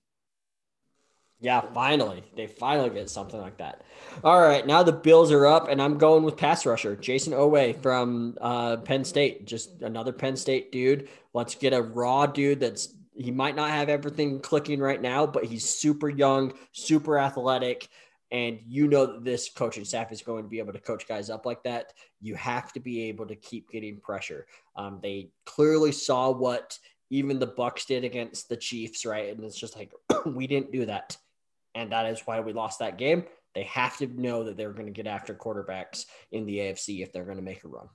Yeah, 1.39 1.61
finally. 1.75 2.25
They 2.35 2.47
finally 2.47 2.91
get 2.91 3.11
something 3.11 3.41
like 3.41 3.59
that. 3.59 3.83
All 4.25 4.41
right, 4.41 4.67
now 4.67 4.83
the 4.83 4.93
Bills 4.93 5.31
are 5.33 5.47
up, 5.47 5.69
and 5.69 5.83
I'm 5.83 5.99
going 5.99 6.25
with 6.25 6.39
pass 6.39 6.65
rusher 6.65 6.97
Jayson 6.97 7.35
Oweh 7.35 7.81
from 7.83 8.39
uh, 8.41 8.79
Penn 8.79 9.05
State. 9.05 9.47
Just 9.47 9.83
another 9.83 10.13
Penn 10.13 10.37
State 10.37 10.73
dude. 10.73 11.09
Let's 11.35 11.55
get 11.55 11.75
a 11.75 11.83
raw 11.83 12.25
dude 12.25 12.61
that's 12.61 12.95
he 13.15 13.31
might 13.31 13.57
not 13.57 13.71
have 13.71 13.89
everything 13.89 14.41
clicking 14.41 14.81
right 14.81 15.01
now, 15.01 15.27
but 15.27 15.45
he's 15.45 15.69
super 15.69 16.09
young, 16.09 16.55
super 16.73 17.19
athletic 17.19 17.89
and 18.31 18.59
you 18.67 18.89
know 18.89 19.07
that 19.07 19.25
this 19.25 19.49
coaching 19.49 19.85
staff 19.85 20.11
is 20.11 20.23
going 20.23 20.43
to 20.43 20.49
be 20.49 20.59
able 20.59 20.73
to 20.73 20.81
coach 20.81 21.07
guys 21.07 21.31
up 21.31 21.47
like 21.47 21.63
that, 21.63 21.93
you 22.21 22.35
have 22.35 22.73
to 22.73 22.81
be 22.81 23.03
able 23.03 23.27
to 23.27 23.37
keep 23.37 23.71
getting 23.71 23.99
pressure. 23.99 24.47
Um, 24.75 24.99
they 25.03 25.31
clearly 25.45 25.93
saw 25.93 26.31
what 26.31 26.79
even 27.11 27.39
the 27.39 27.47
Bucs 27.47 27.87
did 27.87 28.05
against 28.05 28.49
the 28.49 28.57
Chiefs, 28.57 29.07
right? 29.07 29.33
And 29.33 29.45
it's 29.45 29.59
just 29.59 29.77
like 29.77 29.93
we 30.27 30.47
didn't 30.47 30.73
do 30.73 30.87
that, 30.87 31.17
and 31.75 31.93
that 31.93 32.07
is 32.07 32.21
why 32.25 32.41
we 32.41 32.53
lost 32.53 32.81
that 32.81 32.99
game. 32.99 33.25
They 33.55 33.63
have 33.65 33.97
to 33.99 34.07
know 34.07 34.45
that 34.45 34.57
they're 34.57 34.73
going 34.73 34.87
to 34.87 34.93
get 34.93 35.07
after 35.07 35.33
quarterbacks 35.33 36.05
in 36.33 36.45
the 36.45 36.59
AFC 36.59 37.03
if 37.03 37.13
they're 37.13 37.25
going 37.25 37.39
to 37.39 37.43
make 37.43 37.65
a 37.65 37.69
run. 37.69 37.89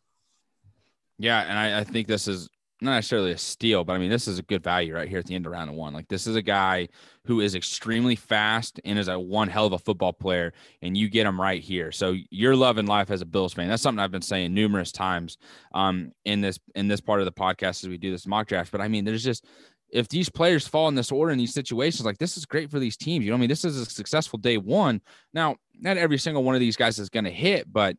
Yeah, 1.19 1.41
and 1.41 1.59
I, 1.59 1.82
I 1.82 1.84
think 1.84 2.07
this 2.07 2.27
is 2.27 2.49
not 2.82 2.95
necessarily 2.95 3.32
a 3.32 3.38
steal, 3.38 3.84
but 3.84 3.93
I 3.93 3.99
mean, 3.99 4.09
this 4.09 4.27
is 4.27 4.39
a 4.39 4.43
good 4.43 4.63
value 4.63 4.95
right 4.95 5.07
here 5.07 5.19
at 5.19 5.25
the 5.25 5.36
end 5.36 5.45
of 5.45 5.51
round 5.51 5.75
one. 5.75 5.93
Like, 5.93 6.07
this 6.07 6.25
is 6.25 6.36
a 6.36 6.41
guy 6.41 6.88
who 7.25 7.39
is 7.39 7.53
extremely 7.53 8.15
fast 8.15 8.79
and 8.84 8.97
is 8.97 9.07
a 9.07 9.19
one 9.19 9.47
hell 9.47 9.67
of 9.67 9.73
a 9.73 9.77
football 9.77 10.13
player, 10.13 10.51
and 10.82 10.97
you 10.97 11.07
get 11.07 11.27
him 11.27 11.39
right 11.39 11.61
here. 11.61 11.91
So 11.91 12.15
you're 12.32 12.55
loving 12.55 12.88
life 12.88 13.11
as 13.11 13.21
a 13.21 13.25
Bills 13.25 13.53
fan. 13.53 13.69
That's 13.69 13.84
something 13.84 13.99
I've 13.99 14.11
been 14.11 14.21
saying 14.23 14.53
numerous 14.53 14.91
times 14.91 15.38
um, 15.73 16.11
in 16.25 16.41
this 16.41 16.59
in 16.75 16.88
this 16.88 17.01
part 17.01 17.19
of 17.19 17.25
the 17.25 17.32
podcast 17.32 17.84
as 17.84 17.88
we 17.88 17.97
do 17.97 18.11
this 18.11 18.25
mock 18.25 18.47
draft. 18.47 18.71
But 18.71 18.82
I 18.82 18.88
mean, 18.88 19.05
there's 19.05 19.23
just 19.23 19.45
if 19.91 20.07
these 20.07 20.29
players 20.29 20.67
fall 20.67 20.88
in 20.88 20.95
this 20.95 21.11
order 21.11 21.32
in 21.32 21.38
these 21.38 21.53
situations, 21.53 22.05
like 22.05 22.17
this 22.17 22.38
is 22.38 22.45
great 22.45 22.71
for 22.71 22.79
these 22.79 22.97
teams. 22.97 23.25
You 23.25 23.32
know, 23.32 23.38
I 23.38 23.39
mean, 23.39 23.49
this 23.49 23.65
is 23.65 23.77
a 23.77 23.86
successful 23.86 24.39
day 24.39 24.57
one. 24.57 25.01
Now, 25.34 25.57
not 25.79 25.97
every 25.97 26.17
single 26.17 26.43
one 26.43 26.55
of 26.55 26.61
these 26.61 26.77
guys 26.77 26.97
is 26.97 27.09
going 27.09 27.25
to 27.25 27.32
hit, 27.32 27.71
but 27.71 27.95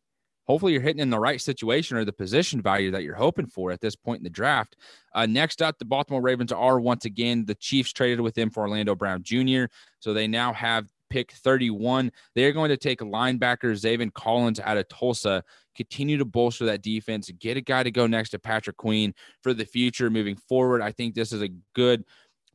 hopefully 0.47 0.73
you're 0.73 0.83
hitting 0.83 1.01
in 1.01 1.11
the 1.11 1.19
right 1.19 1.41
situation 1.41 1.97
or 1.97 2.05
the 2.05 2.13
position 2.13 2.61
value 2.61 2.91
that 2.91 3.03
you're 3.03 3.15
hoping 3.15 3.47
for 3.47 3.71
at 3.71 3.81
this 3.81 3.97
point 3.97 4.19
in 4.19 4.25
the 4.25 4.31
draft. 4.31 4.77
Uh, 5.15 5.27
next 5.27 5.63
up, 5.63 5.79
the 5.79 5.85
Baltimore 5.85 6.21
Ravens 6.21 6.53
are 6.53 6.81
once 6.81 7.05
again 7.05 7.45
the 7.45 7.55
Chiefs 7.55 7.93
traded 7.93 8.21
with 8.21 8.35
them 8.35 8.51
for 8.51 8.63
Orlando 8.63 8.95
Brown 8.95 9.23
Jr. 9.23 9.65
So 10.01 10.13
they 10.13 10.27
now 10.27 10.53
have 10.53 10.89
pick 11.13 11.33
31. 11.33 12.11
They're 12.35 12.53
going 12.53 12.71
to 12.71 12.77
take 12.77 13.01
linebacker 13.01 13.73
Zaven 13.73 14.13
Collins 14.13 14.59
out 14.59 14.79
of 14.79 14.89
Tulsa, 14.89 15.45
continue 15.77 16.17
to 16.17 16.25
bolster 16.25 16.65
that 16.65 16.83
defense, 16.83 17.31
get 17.39 17.59
a 17.59 17.61
guy 17.61 17.83
to 17.83 17.91
go 17.91 18.07
next 18.07 18.31
to 18.31 18.39
Patrick 18.39 18.79
Queen 18.79 19.15
for 19.43 19.53
the 19.53 19.67
future 19.67 20.09
moving 20.09 20.37
forward. 20.37 20.81
I 20.81 20.91
think 20.91 21.15
this 21.15 21.33
is 21.33 21.43
a 21.43 21.51
good 21.75 22.05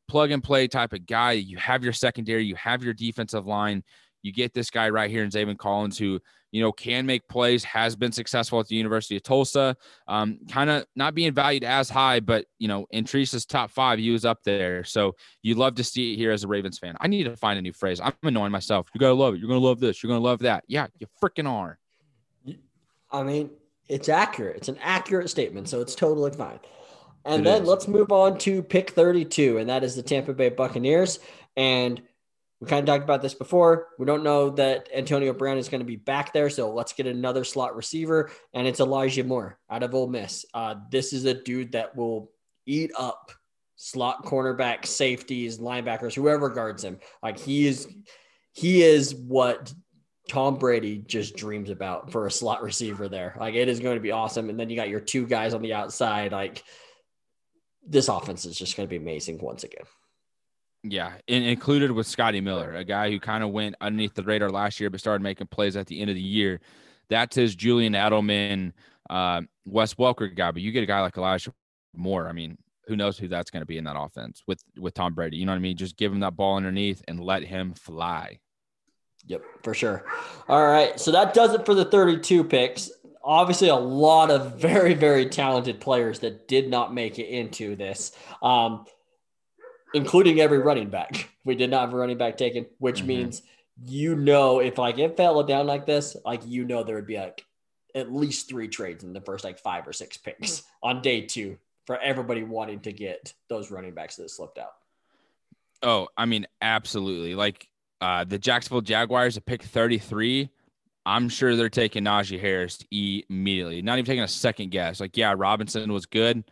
plug 0.08 0.32
and 0.32 0.44
play 0.44 0.68
type 0.68 0.94
of 0.94 1.06
guy. 1.06 1.34
You 1.34 1.58
have 1.58 1.84
your 1.84 1.94
secondary, 1.94 2.46
you 2.46 2.56
have 2.56 2.84
your 2.84 2.94
defensive 2.94 3.46
line. 3.46 3.84
You 4.24 4.34
get 4.34 4.54
this 4.54 4.72
guy 4.72 4.90
right 4.90 5.12
here 5.12 5.24
in 5.24 5.30
Zaven 5.30 5.58
Collins, 5.58 5.98
who 5.98 6.20
you 6.52 6.62
know, 6.62 6.72
can 6.72 7.06
make 7.06 7.28
plays, 7.28 7.64
has 7.64 7.96
been 7.96 8.12
successful 8.12 8.60
at 8.60 8.68
the 8.68 8.76
University 8.76 9.16
of 9.16 9.24
Tulsa. 9.24 9.76
Um, 10.08 10.40
kind 10.50 10.70
of 10.70 10.86
not 10.96 11.14
being 11.14 11.34
valued 11.34 11.64
as 11.64 11.90
high, 11.90 12.20
but 12.20 12.46
you 12.58 12.68
know, 12.68 12.86
in 12.92 13.04
Teresa's 13.04 13.46
top 13.46 13.72
five, 13.72 14.00
he 14.00 14.12
was 14.12 14.26
up 14.26 14.44
there. 14.44 14.84
So 14.84 15.16
you 15.42 15.56
love 15.56 15.76
to 15.76 15.84
see 15.84 16.14
it 16.14 16.18
here 16.18 16.32
as 16.32 16.44
a 16.44 16.48
Ravens 16.48 16.80
fan. 16.80 16.96
I 17.00 17.08
need 17.08 17.24
to 17.24 17.36
find 17.36 17.60
a 17.60 17.62
new 17.62 17.74
phrase. 17.74 18.00
I'm 18.00 18.14
annoying 18.24 18.52
myself. 18.52 18.88
You 18.94 19.00
gotta 19.00 19.14
love 19.14 19.34
it. 19.34 19.40
You're 19.40 19.50
gonna 19.50 19.60
love 19.60 19.80
this. 19.80 20.02
You're 20.02 20.10
gonna 20.10 20.24
love 20.24 20.40
that. 20.40 20.64
Yeah, 20.68 20.88
you 21.00 21.08
freaking 21.22 21.50
are. 21.50 21.78
I 23.12 23.24
mean, 23.24 23.52
it's 23.88 24.10
accurate. 24.10 24.58
It's 24.58 24.68
an 24.70 24.78
accurate 24.82 25.30
statement, 25.30 25.70
so 25.70 25.82
it's 25.82 25.96
totally 25.96 26.32
fine. 26.32 26.60
And 27.26 27.42
it 27.42 27.44
then 27.44 27.62
is. 27.64 27.68
let's 27.68 27.88
move 27.88 28.12
on 28.12 28.38
to 28.40 28.62
pick 28.64 28.92
32, 28.92 29.58
and 29.58 29.70
that 29.70 29.84
is 29.84 29.96
the 29.96 30.02
Tampa 30.04 30.34
Bay 30.34 30.50
Buccaneers. 30.50 31.20
And 31.56 32.02
we 32.60 32.68
kind 32.68 32.88
of 32.88 32.92
talked 32.92 33.04
about 33.04 33.22
this 33.22 33.36
before. 33.36 33.90
We 34.00 34.06
don't 34.06 34.24
know 34.24 34.50
that 34.52 34.90
Antonio 34.94 35.34
Brown 35.34 35.58
is 35.58 35.70
going 35.70 35.82
to 35.82 35.86
be 35.86 35.96
back 35.96 36.34
there, 36.34 36.50
so 36.50 36.74
let's 36.74 36.94
get 36.94 37.06
another 37.06 37.44
slot 37.44 37.76
receiver, 37.76 38.32
and 38.54 38.68
it's 38.68 38.80
Elijah 38.80 39.24
Moore 39.24 39.60
out 39.70 39.84
of 39.84 39.94
Ole 39.94 40.08
Miss. 40.08 40.46
Uh, 40.54 40.76
this 40.92 41.14
is 41.14 41.26
a 41.26 41.34
dude 41.34 41.74
that 41.74 41.96
will 41.96 42.32
eat 42.66 42.92
up 42.98 43.32
slot 43.76 44.26
cornerback, 44.26 44.86
safeties, 44.86 45.60
linebackers, 45.60 46.16
whoever 46.16 46.50
guards 46.50 46.84
him. 46.84 47.00
Like 47.22 47.40
he 47.40 47.68
is, 47.68 47.88
he 48.54 48.82
is 48.82 49.14
what 49.14 49.72
Tom 50.28 50.58
Brady 50.58 50.98
just 50.98 51.36
dreams 51.38 51.70
about 51.70 52.12
for 52.12 52.26
a 52.26 52.32
slot 52.32 52.64
receiver 52.64 53.08
there. 53.08 53.36
Like 53.40 53.54
it 53.54 53.70
is 53.70 53.80
going 53.80 53.96
to 53.96 54.02
be 54.02 54.12
awesome. 54.12 54.50
And 54.50 54.60
then 54.60 54.70
you 54.70 54.76
got 54.76 54.90
your 54.90 55.00
two 55.00 55.28
guys 55.28 55.54
on 55.54 55.62
the 55.62 55.74
outside. 55.74 56.32
Like 56.32 56.64
this 57.88 58.10
offense 58.10 58.46
is 58.46 58.58
just 58.58 58.76
going 58.76 58.88
to 58.88 58.90
be 58.90 58.98
amazing 58.98 59.38
once 59.38 59.64
again. 59.64 59.86
Yeah, 60.90 61.14
and 61.28 61.44
included 61.44 61.92
with 61.92 62.08
Scotty 62.08 62.42
Miller, 62.42 62.74
a 62.74 62.84
guy 62.84 63.10
who 63.12 63.20
kind 63.20 63.44
of 63.44 63.52
went 63.52 63.76
underneath 63.82 64.14
the 64.14 64.24
radar 64.24 64.50
last 64.50 64.80
year, 64.80 64.90
but 64.90 65.00
started 65.00 65.22
making 65.22 65.48
plays 65.48 65.76
at 65.76 65.88
the 65.88 66.00
end 66.00 66.10
of 66.10 66.16
the 66.16 66.22
year. 66.22 66.60
That's 67.10 67.36
his 67.36 67.56
Julian 67.56 67.94
Edelman, 67.94 68.74
uh, 69.10 69.42
Wes 69.66 69.96
Welker 69.96 70.34
guy. 70.34 70.52
But 70.52 70.62
you 70.62 70.72
get 70.72 70.84
a 70.84 70.88
guy 70.88 71.02
like 71.02 71.18
Elijah 71.18 71.54
Moore. 71.96 72.28
I 72.28 72.32
mean, 72.32 72.58
who 72.88 72.96
knows 72.96 73.18
who 73.18 73.28
that's 73.28 73.52
going 73.52 73.62
to 73.62 73.66
be 73.66 73.78
in 73.78 73.84
that 73.84 73.98
offense 73.98 74.44
with 74.48 74.62
with 74.78 74.94
Tom 74.94 75.14
Brady? 75.14 75.38
You 75.38 75.46
know 75.46 75.52
what 75.52 75.58
I 75.58 75.62
mean? 75.62 75.78
Just 75.78 75.98
give 75.98 76.12
him 76.12 76.22
that 76.22 76.36
ball 76.36 76.58
underneath 76.58 77.02
and 77.08 77.20
let 77.20 77.44
him 77.44 77.74
fly. 77.74 78.40
Yep, 79.26 79.44
for 79.64 79.74
sure. 79.74 80.06
All 80.48 80.66
right, 80.66 80.98
so 81.00 81.12
that 81.12 81.34
does 81.34 81.54
it 81.54 81.66
for 81.66 81.76
the 81.76 81.84
32 81.84 82.46
picks. 82.46 82.90
Obviously, 83.24 83.68
a 83.68 83.76
lot 83.76 84.32
of 84.32 84.56
very, 84.56 84.94
very 84.94 85.26
talented 85.28 85.82
players 85.82 86.20
that 86.20 86.48
did 86.48 86.70
not 86.70 86.94
make 86.94 87.20
it 87.20 87.28
into 87.28 87.76
this. 87.76 88.14
Um, 88.42 88.86
including 89.94 90.40
every 90.40 90.60
running 90.60 90.90
back. 90.90 91.30
We 91.48 91.56
did 91.56 91.70
not 91.70 91.80
have 91.80 91.94
a 91.94 91.96
running 91.96 92.18
back 92.18 92.36
taken, 92.36 92.66
which 92.78 92.98
mm-hmm. 92.98 93.08
means 93.08 93.42
you 93.86 94.18
know 94.18 94.60
if 94.60 94.78
like 94.78 95.00
it 95.00 95.16
fell 95.16 95.42
down 95.44 95.66
like 95.66 95.86
this, 95.86 96.18
like 96.26 96.42
you 96.46 96.66
know 96.66 96.84
there 96.84 96.98
would 96.98 97.08
be 97.08 97.18
like 97.18 97.46
at 97.96 98.12
least 98.12 98.50
three 98.50 98.68
trades 98.68 99.06
in 99.06 99.14
the 99.14 99.22
first 99.22 99.46
like 99.46 99.58
five 99.58 99.88
or 99.88 99.94
six 99.94 100.18
picks 100.18 100.64
on 100.84 101.02
day 101.02 101.22
two 101.22 101.58
for 101.86 101.98
everybody 102.00 102.44
wanting 102.44 102.82
to 102.82 102.92
get 102.92 103.34
those 103.48 103.72
running 103.72 103.94
backs 103.94 104.18
that 104.18 104.30
slipped 104.30 104.58
out. 104.58 104.74
Oh, 105.82 106.10
I 106.18 106.26
mean, 106.26 106.48
absolutely. 106.62 107.34
Like 107.34 107.70
uh 108.02 108.26
the 108.26 108.38
Jacksonville 108.38 108.82
Jaguars 108.82 109.38
at 109.38 109.46
pick 109.46 109.64
33. 109.64 110.50
I'm 111.08 111.30
sure 111.30 111.56
they're 111.56 111.70
taking 111.70 112.04
Najee 112.04 112.42
Harris 112.42 112.80
immediately, 112.92 113.82
not 113.82 113.94
even 113.94 114.04
taking 114.04 114.24
a 114.24 114.28
second 114.28 114.72
guess. 114.72 115.00
Like, 115.00 115.16
yeah, 115.16 115.34
Robinson 115.38 115.94
was 115.94 116.06
good. 116.06 116.44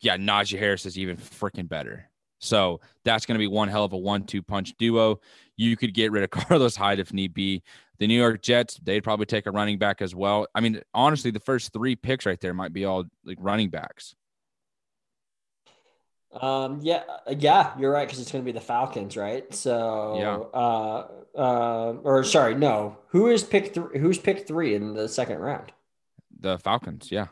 Yeah, 0.00 0.16
Najee 0.16 0.58
Harris 0.58 0.86
is 0.86 0.98
even 0.98 1.18
freaking 1.18 1.68
better. 1.68 2.07
So 2.38 2.80
that's 3.04 3.26
going 3.26 3.34
to 3.34 3.38
be 3.38 3.46
one 3.46 3.68
hell 3.68 3.84
of 3.84 3.92
a 3.92 3.98
one-two 3.98 4.42
punch 4.42 4.74
duo. 4.78 5.20
You 5.56 5.76
could 5.76 5.94
get 5.94 6.12
rid 6.12 6.22
of 6.22 6.30
Carlos 6.48 6.76
Hyde 6.76 7.00
if 7.00 7.12
need 7.12 7.34
be. 7.34 7.62
The 7.98 8.06
New 8.06 8.18
York 8.18 8.42
Jets, 8.42 8.78
they'd 8.82 9.02
probably 9.02 9.26
take 9.26 9.46
a 9.46 9.50
running 9.50 9.76
back 9.76 10.00
as 10.00 10.14
well. 10.14 10.46
I 10.54 10.60
mean, 10.60 10.80
honestly, 10.94 11.32
the 11.32 11.40
first 11.40 11.72
three 11.72 11.96
picks 11.96 12.26
right 12.26 12.40
there 12.40 12.54
might 12.54 12.72
be 12.72 12.84
all 12.84 13.04
like 13.24 13.38
running 13.40 13.70
backs. 13.70 14.14
Um, 16.32 16.80
yeah, 16.82 17.02
uh, 17.26 17.34
yeah, 17.36 17.72
you're 17.78 17.90
right 17.90 18.06
because 18.06 18.20
it's 18.20 18.30
going 18.30 18.44
to 18.44 18.46
be 18.46 18.52
the 18.52 18.64
Falcons, 18.64 19.16
right? 19.16 19.52
So, 19.52 20.16
yeah. 20.18 20.36
Uh, 20.58 21.06
uh, 21.36 21.92
or 22.04 22.22
sorry, 22.22 22.54
no, 22.54 22.98
who 23.08 23.28
is 23.28 23.42
pick 23.42 23.74
three? 23.74 23.98
Who's 23.98 24.18
pick 24.18 24.46
three 24.46 24.74
in 24.74 24.94
the 24.94 25.08
second 25.08 25.38
round? 25.38 25.72
The 26.38 26.58
Falcons, 26.58 27.10
yeah. 27.10 27.28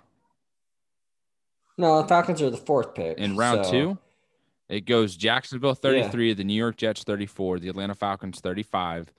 No, 1.78 2.02
the 2.02 2.08
Falcons 2.08 2.40
are 2.40 2.50
the 2.50 2.56
fourth 2.56 2.94
pick 2.94 3.18
in 3.18 3.36
round 3.36 3.66
so. 3.66 3.70
two. 3.70 3.98
It 4.68 4.84
goes 4.84 5.16
Jacksonville 5.16 5.74
33, 5.74 6.28
yeah. 6.28 6.34
the 6.34 6.44
New 6.44 6.54
York 6.54 6.76
Jets 6.76 7.04
34, 7.04 7.60
the 7.60 7.68
Atlanta 7.68 7.94
Falcons 7.94 8.40
35, 8.40 9.12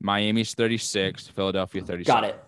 Miami's 0.00 0.54
36, 0.54 1.28
Philadelphia 1.28 1.82
36. 1.82 2.06
Got 2.06 2.24
it. 2.24 2.44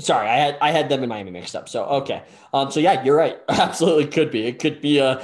Sorry, 0.00 0.28
I 0.28 0.36
had 0.36 0.58
I 0.60 0.70
had 0.70 0.88
them 0.88 1.02
in 1.02 1.08
Miami 1.08 1.32
mixed 1.32 1.56
up. 1.56 1.68
So 1.68 1.84
okay. 1.84 2.22
Um 2.54 2.70
so 2.70 2.78
yeah, 2.78 3.02
you're 3.02 3.16
right. 3.16 3.38
Absolutely 3.48 4.06
could 4.06 4.30
be. 4.30 4.46
It 4.46 4.60
could 4.60 4.80
be 4.80 4.98
a 4.98 5.20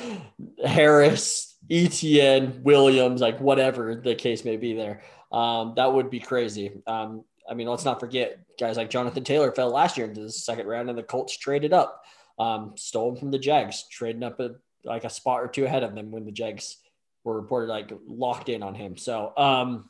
Harris, 0.65 1.57
Etienne, 1.71 2.61
Williams, 2.65 3.21
like 3.21 3.41
whatever 3.41 3.95
the 3.95 4.17
case 4.17 4.45
may 4.45 4.57
be 4.57 4.75
there. 4.75 5.03
Um 5.31 5.75
that 5.77 5.93
would 5.93 6.11
be 6.11 6.19
crazy. 6.19 6.83
Um 6.89 7.25
I 7.49 7.55
mean, 7.55 7.69
let's 7.69 7.85
not 7.85 8.01
forget 8.01 8.41
guys 8.59 8.77
like 8.77 8.91
Jonathan 8.91 9.23
Taylor 9.23 9.53
fell 9.53 9.71
last 9.71 9.97
year 9.97 10.07
into 10.07 10.23
the 10.23 10.33
second 10.33 10.67
round 10.67 10.89
and 10.89 10.99
the 10.99 11.03
Colts 11.03 11.37
traded 11.37 11.73
up. 11.73 12.03
Um, 12.39 12.73
stole 12.77 13.11
him 13.11 13.17
from 13.17 13.31
the 13.31 13.39
Jags, 13.39 13.85
trading 13.91 14.23
up 14.23 14.41
a 14.41 14.57
like 14.85 15.05
a 15.05 15.11
spot 15.11 15.41
or 15.41 15.49
two 15.49 15.65
ahead 15.65 15.83
of 15.83 15.95
them 15.95 16.11
when 16.11 16.25
the 16.25 16.33
Jags 16.33 16.79
were 17.25 17.41
reported 17.41 17.69
like 17.69 17.93
locked 18.07 18.49
in 18.49 18.63
on 18.63 18.75
him. 18.75 18.97
So, 18.97 19.33
um, 19.37 19.89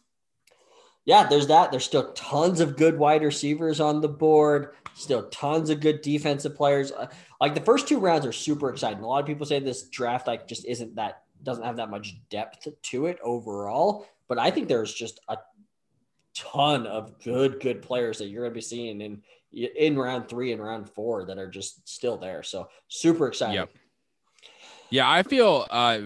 yeah, 1.04 1.26
there's 1.26 1.48
that. 1.48 1.70
There's 1.70 1.84
still 1.84 2.12
tons 2.12 2.60
of 2.60 2.76
good 2.76 2.98
wide 2.98 3.22
receivers 3.22 3.80
on 3.80 4.00
the 4.00 4.08
board. 4.08 4.74
Still 4.94 5.28
tons 5.28 5.68
of 5.68 5.80
good 5.80 6.00
defensive 6.00 6.54
players. 6.54 6.92
Uh, 6.92 7.08
like 7.40 7.54
the 7.54 7.60
first 7.60 7.86
two 7.86 7.98
rounds 7.98 8.24
are 8.24 8.32
super 8.32 8.70
exciting. 8.70 9.02
A 9.02 9.06
lot 9.06 9.20
of 9.20 9.26
people 9.26 9.44
say 9.44 9.58
this 9.58 9.88
draft 9.88 10.26
like 10.26 10.48
just 10.48 10.64
isn't 10.64 10.94
that 10.94 11.22
doesn't 11.42 11.64
have 11.64 11.76
that 11.76 11.90
much 11.90 12.16
depth 12.30 12.68
to 12.80 13.06
it 13.06 13.18
overall. 13.22 14.06
But 14.28 14.38
I 14.38 14.50
think 14.50 14.68
there's 14.68 14.94
just 14.94 15.20
a 15.28 15.36
ton 16.34 16.86
of 16.86 17.22
good 17.22 17.60
good 17.60 17.82
players 17.82 18.18
that 18.18 18.28
you're 18.28 18.42
going 18.42 18.52
to 18.52 18.54
be 18.54 18.60
seeing 18.60 19.00
in 19.00 19.22
in 19.52 19.98
round 19.98 20.28
three 20.28 20.52
and 20.52 20.62
round 20.62 20.88
four 20.88 21.24
that 21.26 21.38
are 21.38 21.50
just 21.50 21.86
still 21.88 22.16
there. 22.16 22.42
So 22.42 22.68
super 22.88 23.26
exciting. 23.26 23.56
Yep. 23.56 23.70
Yeah, 24.94 25.10
I 25.10 25.24
feel 25.24 25.66
uh, 25.70 26.02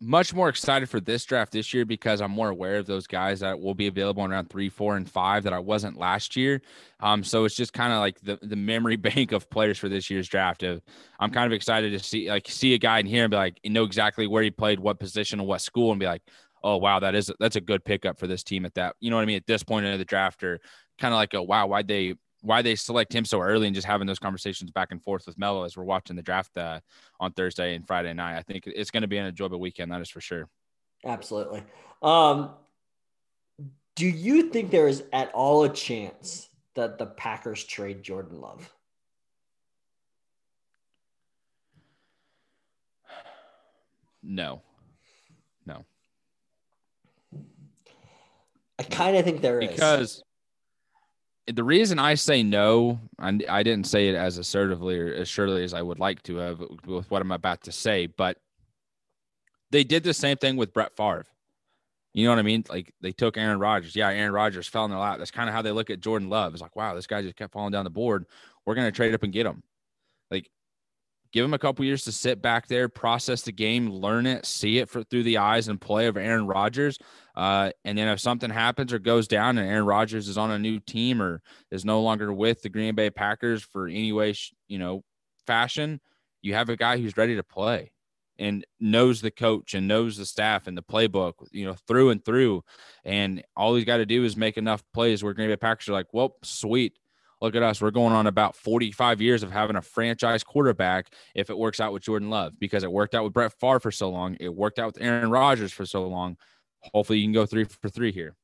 much 0.00 0.32
more 0.32 0.48
excited 0.48 0.88
for 0.88 1.00
this 1.00 1.24
draft 1.24 1.50
this 1.50 1.74
year 1.74 1.84
because 1.84 2.20
I'm 2.20 2.30
more 2.30 2.48
aware 2.48 2.76
of 2.76 2.86
those 2.86 3.08
guys 3.08 3.40
that 3.40 3.58
will 3.58 3.74
be 3.74 3.88
available 3.88 4.24
in 4.24 4.30
round 4.30 4.48
three, 4.48 4.68
four, 4.68 4.94
and 4.94 5.10
five 5.10 5.42
that 5.42 5.52
I 5.52 5.58
wasn't 5.58 5.98
last 5.98 6.36
year. 6.36 6.62
Um, 7.00 7.24
so 7.24 7.44
it's 7.44 7.56
just 7.56 7.72
kind 7.72 7.92
of 7.92 7.98
like 7.98 8.20
the, 8.20 8.38
the 8.40 8.54
memory 8.54 8.94
bank 9.08 9.32
of 9.32 9.50
players 9.50 9.78
for 9.78 9.88
this 9.88 10.08
year's 10.10 10.28
draft. 10.28 10.62
Of 10.62 10.80
I'm 11.18 11.32
kind 11.32 11.44
of 11.44 11.52
excited 11.52 11.90
to 11.90 11.98
see 11.98 12.30
like 12.30 12.46
see 12.48 12.74
a 12.74 12.78
guy 12.78 13.00
in 13.00 13.06
here 13.06 13.24
and 13.24 13.32
be 13.32 13.36
like, 13.36 13.58
know 13.64 13.82
exactly 13.82 14.28
where 14.28 14.44
he 14.44 14.52
played, 14.52 14.78
what 14.78 15.00
position, 15.00 15.40
and 15.40 15.48
what 15.48 15.60
school, 15.60 15.90
and 15.90 15.98
be 15.98 16.06
like, 16.06 16.22
oh 16.62 16.76
wow, 16.76 17.00
that 17.00 17.16
is 17.16 17.32
that's 17.40 17.56
a 17.56 17.60
good 17.60 17.84
pickup 17.84 18.16
for 18.16 18.28
this 18.28 18.44
team 18.44 18.64
at 18.64 18.74
that. 18.74 18.94
You 19.00 19.10
know 19.10 19.16
what 19.16 19.22
I 19.22 19.26
mean? 19.26 19.38
At 19.38 19.48
this 19.48 19.64
point 19.64 19.86
in 19.86 19.98
the 19.98 20.04
draft, 20.04 20.44
or 20.44 20.60
kind 21.00 21.12
of 21.12 21.18
like 21.18 21.34
a 21.34 21.42
wow, 21.42 21.66
why'd 21.66 21.88
they 21.88 22.14
why 22.42 22.62
they 22.62 22.74
select 22.74 23.14
him 23.14 23.24
so 23.24 23.40
early 23.40 23.66
and 23.66 23.74
just 23.74 23.86
having 23.86 24.06
those 24.06 24.18
conversations 24.18 24.70
back 24.70 24.92
and 24.92 25.02
forth 25.02 25.26
with 25.26 25.38
Mello 25.38 25.64
as 25.64 25.76
we're 25.76 25.84
watching 25.84 26.16
the 26.16 26.22
draft 26.22 26.56
uh, 26.56 26.80
on 27.18 27.32
Thursday 27.32 27.74
and 27.74 27.86
Friday 27.86 28.12
night. 28.14 28.38
I 28.38 28.42
think 28.42 28.66
it's 28.66 28.90
going 28.90 29.02
to 29.02 29.08
be 29.08 29.18
an 29.18 29.26
enjoyable 29.26 29.60
weekend. 29.60 29.92
That 29.92 30.00
is 30.00 30.08
for 30.08 30.20
sure. 30.20 30.48
Absolutely. 31.04 31.62
Um, 32.02 32.50
do 33.96 34.06
you 34.06 34.50
think 34.50 34.70
there 34.70 34.88
is 34.88 35.04
at 35.12 35.30
all 35.32 35.64
a 35.64 35.68
chance 35.68 36.48
that 36.74 36.98
the 36.98 37.06
Packers 37.06 37.64
trade 37.64 38.02
Jordan 38.02 38.40
Love? 38.40 38.72
No. 44.22 44.62
No. 45.66 45.84
I 48.78 48.82
kind 48.84 49.16
of 49.16 49.24
think 49.24 49.42
there 49.42 49.60
is 49.60 49.70
because 49.70 50.22
the 51.52 51.64
reason 51.64 51.98
I 51.98 52.14
say 52.14 52.42
no, 52.42 53.00
and 53.18 53.44
I 53.48 53.62
didn't 53.62 53.86
say 53.86 54.08
it 54.08 54.14
as 54.14 54.38
assertively 54.38 54.98
or 54.98 55.12
as 55.12 55.28
surely 55.28 55.64
as 55.64 55.74
I 55.74 55.82
would 55.82 55.98
like 55.98 56.22
to 56.24 56.36
have 56.36 56.62
with 56.86 57.10
what 57.10 57.22
I'm 57.22 57.32
about 57.32 57.62
to 57.64 57.72
say, 57.72 58.06
but 58.06 58.38
they 59.70 59.84
did 59.84 60.02
the 60.02 60.14
same 60.14 60.36
thing 60.36 60.56
with 60.56 60.72
Brett 60.72 60.96
Favre. 60.96 61.26
You 62.12 62.24
know 62.24 62.30
what 62.30 62.40
I 62.40 62.42
mean? 62.42 62.64
Like 62.68 62.92
they 63.00 63.12
took 63.12 63.36
Aaron 63.36 63.60
Rodgers. 63.60 63.94
Yeah, 63.94 64.08
Aaron 64.08 64.32
Rodgers 64.32 64.66
fell 64.66 64.84
in 64.84 64.90
their 64.90 64.98
lap. 64.98 65.18
That's 65.18 65.30
kind 65.30 65.48
of 65.48 65.54
how 65.54 65.62
they 65.62 65.70
look 65.70 65.90
at 65.90 66.00
Jordan 66.00 66.28
Love. 66.28 66.52
It's 66.52 66.62
like, 66.62 66.74
wow, 66.74 66.94
this 66.94 67.06
guy 67.06 67.22
just 67.22 67.36
kept 67.36 67.52
falling 67.52 67.72
down 67.72 67.84
the 67.84 67.90
board. 67.90 68.26
We're 68.66 68.74
going 68.74 68.88
to 68.88 68.92
trade 68.92 69.14
up 69.14 69.22
and 69.22 69.32
get 69.32 69.46
him. 69.46 69.62
Like, 70.30 70.50
give 71.32 71.44
him 71.44 71.54
a 71.54 71.58
couple 71.58 71.84
years 71.84 72.04
to 72.04 72.12
sit 72.12 72.42
back 72.42 72.66
there, 72.66 72.88
process 72.88 73.42
the 73.42 73.52
game, 73.52 73.90
learn 73.90 74.26
it, 74.26 74.44
see 74.44 74.78
it 74.78 74.88
for, 74.88 75.04
through 75.04 75.22
the 75.22 75.38
eyes 75.38 75.68
and 75.68 75.80
play 75.80 76.06
of 76.06 76.16
Aaron 76.16 76.46
Rodgers. 76.46 76.98
Uh, 77.40 77.70
and 77.86 77.96
then 77.96 78.06
if 78.06 78.20
something 78.20 78.50
happens 78.50 78.92
or 78.92 78.98
goes 78.98 79.26
down 79.26 79.56
and 79.56 79.66
Aaron 79.66 79.86
Rodgers 79.86 80.28
is 80.28 80.36
on 80.36 80.50
a 80.50 80.58
new 80.58 80.78
team 80.78 81.22
or 81.22 81.40
is 81.70 81.86
no 81.86 82.02
longer 82.02 82.30
with 82.30 82.60
the 82.60 82.68
Green 82.68 82.94
Bay 82.94 83.08
Packers 83.08 83.62
for 83.62 83.88
any 83.88 84.12
way, 84.12 84.34
you 84.68 84.78
know, 84.78 85.02
fashion, 85.46 86.02
you 86.42 86.52
have 86.52 86.68
a 86.68 86.76
guy 86.76 86.98
who's 86.98 87.16
ready 87.16 87.36
to 87.36 87.42
play 87.42 87.92
and 88.38 88.66
knows 88.78 89.22
the 89.22 89.30
coach 89.30 89.72
and 89.72 89.88
knows 89.88 90.18
the 90.18 90.26
staff 90.26 90.66
and 90.66 90.76
the 90.76 90.82
playbook, 90.82 91.32
you 91.50 91.64
know, 91.64 91.76
through 91.88 92.10
and 92.10 92.22
through. 92.22 92.62
And 93.06 93.42
all 93.56 93.74
he's 93.74 93.86
got 93.86 93.96
to 93.96 94.06
do 94.06 94.22
is 94.22 94.36
make 94.36 94.58
enough 94.58 94.82
plays 94.92 95.24
where 95.24 95.32
Green 95.32 95.48
Bay 95.48 95.56
Packers 95.56 95.88
are 95.88 95.92
like, 95.92 96.12
well, 96.12 96.36
sweet. 96.42 96.98
Look 97.40 97.56
at 97.56 97.62
us. 97.62 97.80
We're 97.80 97.90
going 97.90 98.12
on 98.12 98.26
about 98.26 98.54
45 98.54 99.22
years 99.22 99.42
of 99.42 99.50
having 99.50 99.76
a 99.76 99.80
franchise 99.80 100.44
quarterback 100.44 101.10
if 101.34 101.48
it 101.48 101.56
works 101.56 101.80
out 101.80 101.94
with 101.94 102.02
Jordan 102.02 102.28
Love 102.28 102.60
because 102.60 102.84
it 102.84 102.92
worked 102.92 103.14
out 103.14 103.24
with 103.24 103.32
Brett 103.32 103.54
Favre 103.58 103.80
for 103.80 103.90
so 103.90 104.10
long. 104.10 104.36
It 104.38 104.54
worked 104.54 104.78
out 104.78 104.88
with 104.88 105.00
Aaron 105.00 105.30
Rodgers 105.30 105.72
for 105.72 105.86
so 105.86 106.06
long. 106.06 106.36
Hopefully, 106.94 107.18
you 107.18 107.26
can 107.26 107.32
go 107.32 107.46
three 107.46 107.64
for 107.64 107.88
three 107.88 108.12
here. 108.12 108.34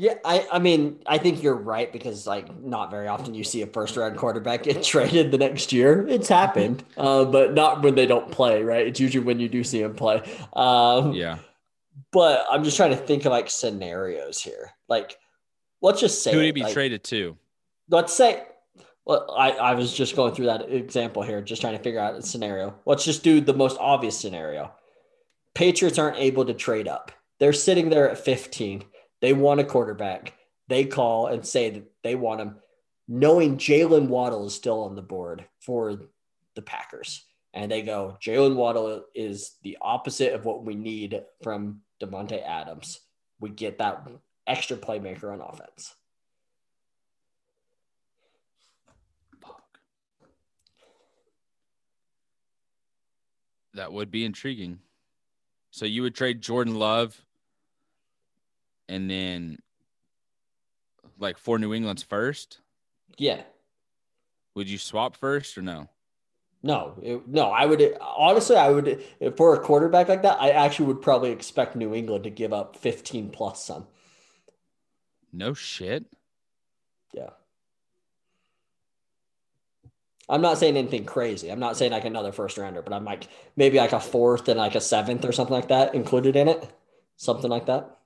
Yeah, 0.00 0.14
I, 0.24 0.46
I 0.52 0.58
mean, 0.60 1.00
I 1.06 1.18
think 1.18 1.42
you're 1.42 1.56
right 1.56 1.92
because 1.92 2.24
like 2.24 2.62
not 2.62 2.88
very 2.88 3.08
often 3.08 3.34
you 3.34 3.42
see 3.42 3.62
a 3.62 3.66
first 3.66 3.96
round 3.96 4.16
quarterback 4.16 4.62
get 4.62 4.80
traded 4.84 5.32
the 5.32 5.38
next 5.38 5.72
year. 5.72 6.06
It's 6.06 6.28
happened, 6.28 6.84
uh, 6.96 7.24
but 7.24 7.52
not 7.52 7.82
when 7.82 7.96
they 7.96 8.06
don't 8.06 8.30
play, 8.30 8.62
right? 8.62 8.86
It's 8.86 9.00
usually 9.00 9.24
when 9.24 9.40
you 9.40 9.48
do 9.48 9.64
see 9.64 9.82
them 9.82 9.96
play. 9.96 10.22
Um, 10.52 11.14
yeah. 11.14 11.38
But 12.12 12.46
I'm 12.48 12.62
just 12.62 12.76
trying 12.76 12.90
to 12.90 12.96
think 12.96 13.24
of 13.24 13.32
like 13.32 13.50
scenarios 13.50 14.40
here. 14.40 14.70
Like, 14.88 15.18
let's 15.82 16.00
just 16.00 16.22
say 16.22 16.30
who 16.30 16.36
would 16.36 16.46
he 16.46 16.52
be 16.52 16.62
like, 16.62 16.72
traded 16.72 17.02
to? 17.04 17.36
Let's 17.90 18.14
say, 18.14 18.44
well, 19.04 19.34
I, 19.36 19.50
I 19.50 19.74
was 19.74 19.92
just 19.92 20.14
going 20.14 20.32
through 20.32 20.46
that 20.46 20.70
example 20.70 21.22
here, 21.22 21.42
just 21.42 21.60
trying 21.60 21.76
to 21.76 21.82
figure 21.82 21.98
out 21.98 22.14
a 22.14 22.22
scenario. 22.22 22.76
Let's 22.86 23.04
just 23.04 23.24
do 23.24 23.40
the 23.40 23.52
most 23.54 23.76
obvious 23.80 24.16
scenario. 24.16 24.72
Patriots 25.58 25.98
aren't 25.98 26.18
able 26.18 26.44
to 26.44 26.54
trade 26.54 26.86
up. 26.86 27.10
They're 27.40 27.52
sitting 27.52 27.90
there 27.90 28.08
at 28.08 28.24
15 28.24 28.84
they 29.20 29.32
want 29.32 29.58
a 29.58 29.64
quarterback. 29.64 30.34
They 30.68 30.84
call 30.84 31.26
and 31.26 31.44
say 31.44 31.70
that 31.70 31.90
they 32.04 32.14
want 32.14 32.40
him, 32.40 32.58
knowing 33.08 33.56
Jaylen 33.56 34.06
Waddle 34.06 34.46
is 34.46 34.54
still 34.54 34.84
on 34.84 34.94
the 34.94 35.02
board 35.02 35.44
for 35.58 36.02
the 36.54 36.62
Packers. 36.62 37.24
And 37.52 37.72
they 37.72 37.82
go, 37.82 38.16
Jaylen 38.24 38.54
Waddle 38.54 39.06
is 39.16 39.56
the 39.64 39.78
opposite 39.80 40.32
of 40.32 40.44
what 40.44 40.64
we 40.64 40.76
need 40.76 41.20
from 41.42 41.80
Davante 42.00 42.40
Adams. 42.40 43.00
We 43.40 43.50
get 43.50 43.78
that 43.78 44.06
extra 44.46 44.76
playmaker 44.76 45.32
on 45.32 45.40
offense. 45.40 45.92
That 53.74 53.92
would 53.92 54.12
be 54.12 54.24
intriguing. 54.24 54.78
So 55.70 55.84
you 55.84 56.02
would 56.02 56.14
trade 56.14 56.40
Jordan 56.40 56.74
Love 56.76 57.24
and 58.88 59.10
then 59.10 59.58
like 61.18 61.38
for 61.38 61.58
New 61.58 61.74
England's 61.74 62.02
first? 62.02 62.60
Yeah. 63.16 63.42
Would 64.54 64.68
you 64.68 64.78
swap 64.78 65.16
first 65.16 65.56
or 65.58 65.62
no? 65.62 65.88
No, 66.62 66.94
it, 67.02 67.28
no. 67.28 67.50
I 67.50 67.66
would 67.66 67.96
honestly, 68.00 68.56
I 68.56 68.70
would 68.70 69.04
for 69.36 69.54
a 69.54 69.60
quarterback 69.60 70.08
like 70.08 70.22
that. 70.22 70.40
I 70.40 70.50
actually 70.50 70.86
would 70.86 71.02
probably 71.02 71.30
expect 71.30 71.76
New 71.76 71.94
England 71.94 72.24
to 72.24 72.30
give 72.30 72.52
up 72.52 72.76
fifteen 72.76 73.30
plus 73.30 73.64
some. 73.64 73.86
No 75.32 75.54
shit. 75.54 76.06
Yeah. 77.12 77.30
I'm 80.28 80.42
not 80.42 80.58
saying 80.58 80.76
anything 80.76 81.04
crazy. 81.04 81.50
I'm 81.50 81.60
not 81.60 81.76
saying 81.76 81.92
like 81.92 82.04
another 82.04 82.32
first 82.32 82.58
rounder, 82.58 82.82
but 82.82 82.92
I'm 82.92 83.04
like 83.04 83.28
maybe 83.56 83.78
like 83.78 83.92
a 83.92 84.00
fourth 84.00 84.48
and 84.48 84.58
like 84.58 84.74
a 84.74 84.80
seventh 84.80 85.24
or 85.24 85.32
something 85.32 85.54
like 85.54 85.68
that 85.68 85.94
included 85.94 86.36
in 86.36 86.48
it, 86.48 86.68
something 87.16 87.50
like 87.50 87.66
that. 87.66 87.98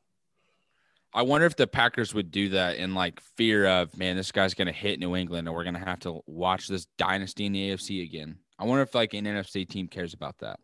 I 1.14 1.22
wonder 1.22 1.46
if 1.46 1.56
the 1.56 1.66
Packers 1.66 2.14
would 2.14 2.30
do 2.30 2.50
that 2.50 2.76
in 2.76 2.94
like 2.94 3.20
fear 3.36 3.66
of, 3.66 3.96
man, 3.98 4.16
this 4.16 4.32
guy's 4.32 4.54
going 4.54 4.66
to 4.66 4.72
hit 4.72 4.98
New 4.98 5.14
England 5.14 5.46
and 5.46 5.54
we're 5.54 5.64
going 5.64 5.74
to 5.74 5.80
have 5.80 6.00
to 6.00 6.20
watch 6.26 6.68
this 6.68 6.86
dynasty 6.96 7.44
in 7.44 7.52
the 7.52 7.70
AFC 7.70 8.02
again. 8.02 8.38
I 8.58 8.64
wonder 8.64 8.82
if 8.82 8.94
like 8.94 9.12
an 9.12 9.24
NFC 9.24 9.68
team 9.68 9.88
cares 9.88 10.14
about 10.14 10.38
that. 10.38 10.58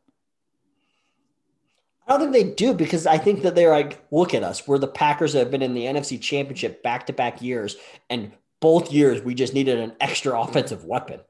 I 2.07 2.17
don't 2.17 2.33
think 2.33 2.33
they 2.33 2.55
do 2.55 2.73
because 2.73 3.07
I 3.07 3.19
think 3.19 3.43
that 3.43 3.55
they're 3.55 3.71
like, 3.71 4.03
look 4.11 4.33
at 4.33 4.43
us. 4.43 4.67
We're 4.67 4.79
the 4.79 4.89
Packers 4.89 5.35
that 5.35 5.41
have 5.41 5.51
been 5.51 5.61
in 5.61 5.75
the 5.75 5.85
NFC 5.85 6.19
championship 6.19 6.83
back 6.83 7.07
to 7.07 7.13
back 7.13 7.43
years. 7.43 7.77
And 8.09 8.33
both 8.61 8.91
years, 8.91 9.21
we 9.21 9.35
just 9.35 9.53
needed 9.53 9.79
an 9.79 9.93
extra 10.01 10.41
offensive 10.41 10.85
weapon. 10.85 11.21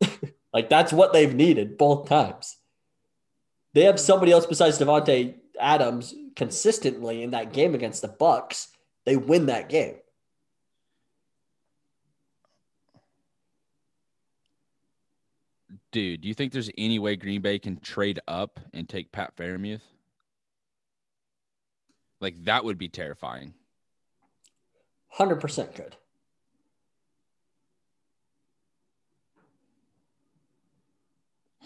like 0.52 0.68
that's 0.68 0.92
what 0.92 1.12
they've 1.12 1.34
needed 1.34 1.78
both 1.78 2.08
times. 2.08 2.56
They 3.74 3.84
have 3.84 4.00
somebody 4.00 4.32
else 4.32 4.46
besides 4.46 4.78
Davante 4.78 5.34
Adams 5.60 6.14
consistently 6.36 7.22
in 7.22 7.32
that 7.32 7.52
game 7.52 7.74
against 7.74 8.02
the 8.02 8.08
Bucs. 8.08 8.68
they 9.04 9.16
win 9.16 9.46
that 9.46 9.68
game. 9.68 9.96
Dude, 15.90 16.20
do 16.20 16.28
you 16.28 16.34
think 16.34 16.52
there's 16.52 16.70
any 16.76 16.98
way 16.98 17.16
Green 17.16 17.40
Bay 17.40 17.58
can 17.58 17.80
trade 17.80 18.20
up 18.28 18.60
and 18.74 18.88
take 18.88 19.10
Pat 19.10 19.34
Freiermuth? 19.36 19.80
Like 22.20 22.44
that 22.44 22.64
would 22.64 22.78
be 22.78 22.88
terrifying. 22.88 23.54
100% 25.18 25.74
good. 25.74 25.96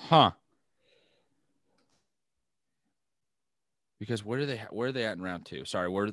Huh. 0.09 0.32
Because 3.98 4.24
where 4.24 4.40
do 4.40 4.46
they 4.46 4.61
where 4.70 4.88
are 4.88 4.92
they 4.92 5.05
at 5.05 5.16
in 5.16 5.22
round 5.22 5.46
two? 5.46 5.64
Sorry, 5.64 5.88
we're 5.88 6.09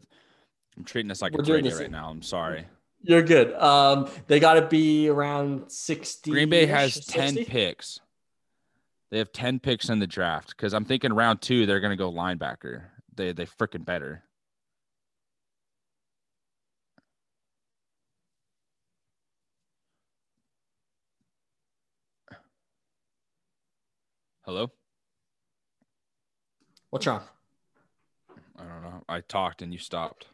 I'm 0.78 0.84
treating 0.86 1.08
this 1.08 1.22
like 1.22 1.34
we're 1.34 1.44
a 1.44 1.54
radio 1.56 1.76
right 1.76 1.92
now. 1.92 2.10
I'm 2.10 2.22
sorry. 2.22 2.66
You're 3.02 3.24
good. 3.24 3.54
Um, 3.54 4.10
they 4.28 4.40
got 4.40 4.54
to 4.54 4.68
be 4.68 5.10
around 5.10 5.72
sixty. 5.72 6.32
Green 6.32 6.50
Bay 6.50 6.66
has 6.66 6.94
60? 6.94 7.14
ten 7.14 7.46
picks. 7.46 8.00
They 9.10 9.18
have 9.18 9.32
ten 9.32 9.60
picks 9.60 9.90
in 9.90 10.00
the 10.00 10.08
draft 10.08 10.50
because 10.50 10.74
I'm 10.74 10.86
thinking 10.86 11.12
round 11.14 11.42
two 11.42 11.66
they're 11.66 11.80
gonna 11.80 11.96
go 11.96 12.12
linebacker. 12.12 12.84
They 13.16 13.32
they 13.32 13.46
freaking 13.46 13.86
better. 13.86 14.24
Hello. 24.50 24.72
What's 26.90 27.06
wrong? 27.06 27.22
I 28.58 28.64
don't 28.64 28.82
know. 28.82 29.04
I 29.08 29.22
talked 29.22 29.62
and 29.62 29.72
you 29.72 29.78
stopped. 29.78 30.26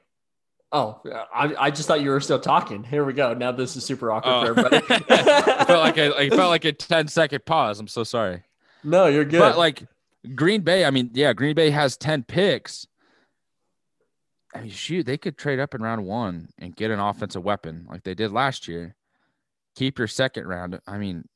Oh, 0.71 1.01
I, 1.33 1.53
I 1.59 1.69
just 1.69 1.89
thought 1.89 1.99
you 1.99 2.11
were 2.11 2.21
still 2.21 2.39
talking. 2.39 2.85
Here 2.85 3.03
we 3.03 3.11
go. 3.11 3.33
Now 3.33 3.51
this 3.51 3.75
is 3.75 3.83
super 3.83 4.13
awkward 4.13 4.31
oh. 4.31 4.41
for 4.45 4.67
everybody. 4.67 5.03
I 5.09 5.65
felt 5.65 5.81
like 5.81 5.97
a, 5.97 6.17
I 6.17 6.29
felt 6.29 6.49
like 6.49 6.63
a 6.63 6.71
10 6.71 7.09
second 7.09 7.43
pause. 7.43 7.77
I'm 7.81 7.89
so 7.89 8.05
sorry. 8.05 8.43
No, 8.85 9.07
you're 9.07 9.25
good. 9.25 9.39
But 9.39 9.57
like 9.57 9.83
Green 10.33 10.61
Bay, 10.61 10.85
I 10.85 10.91
mean, 10.91 11.09
yeah, 11.11 11.33
Green 11.33 11.53
Bay 11.53 11.71
has 11.71 11.97
10 11.97 12.23
picks. 12.23 12.87
I 14.53 14.61
mean, 14.61 14.69
shoot, 14.69 15.05
they 15.05 15.17
could 15.17 15.37
trade 15.37 15.59
up 15.59 15.75
in 15.75 15.81
round 15.81 16.05
one 16.05 16.47
and 16.57 16.73
get 16.73 16.89
an 16.89 17.01
offensive 17.01 17.43
weapon 17.43 17.85
like 17.89 18.03
they 18.03 18.15
did 18.15 18.31
last 18.31 18.69
year. 18.69 18.95
Keep 19.75 19.99
your 19.99 20.07
second 20.07 20.47
round. 20.47 20.79
I 20.87 20.99
mean, 20.99 21.27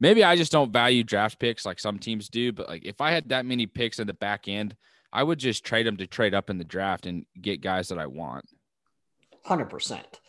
maybe 0.00 0.24
I 0.24 0.34
just 0.36 0.50
don't 0.50 0.72
value 0.72 1.04
draft 1.04 1.38
picks 1.38 1.64
like 1.64 1.78
some 1.78 1.98
teams 1.98 2.28
do, 2.28 2.52
but 2.52 2.68
like 2.68 2.84
if 2.84 3.00
I 3.00 3.12
had 3.12 3.28
that 3.28 3.46
many 3.46 3.66
picks 3.66 3.98
in 3.98 4.06
the 4.06 4.14
back 4.14 4.48
end, 4.48 4.74
I 5.12 5.22
would 5.22 5.38
just 5.38 5.64
trade 5.64 5.86
them 5.86 5.96
to 5.98 6.06
trade 6.06 6.34
up 6.34 6.50
in 6.50 6.58
the 6.58 6.64
draft 6.64 7.06
and 7.06 7.26
get 7.40 7.60
guys 7.60 7.88
that 7.88 7.98
I 7.98 8.06
want. 8.06 8.46
Hundred 9.44 9.66
percent. 9.66 10.20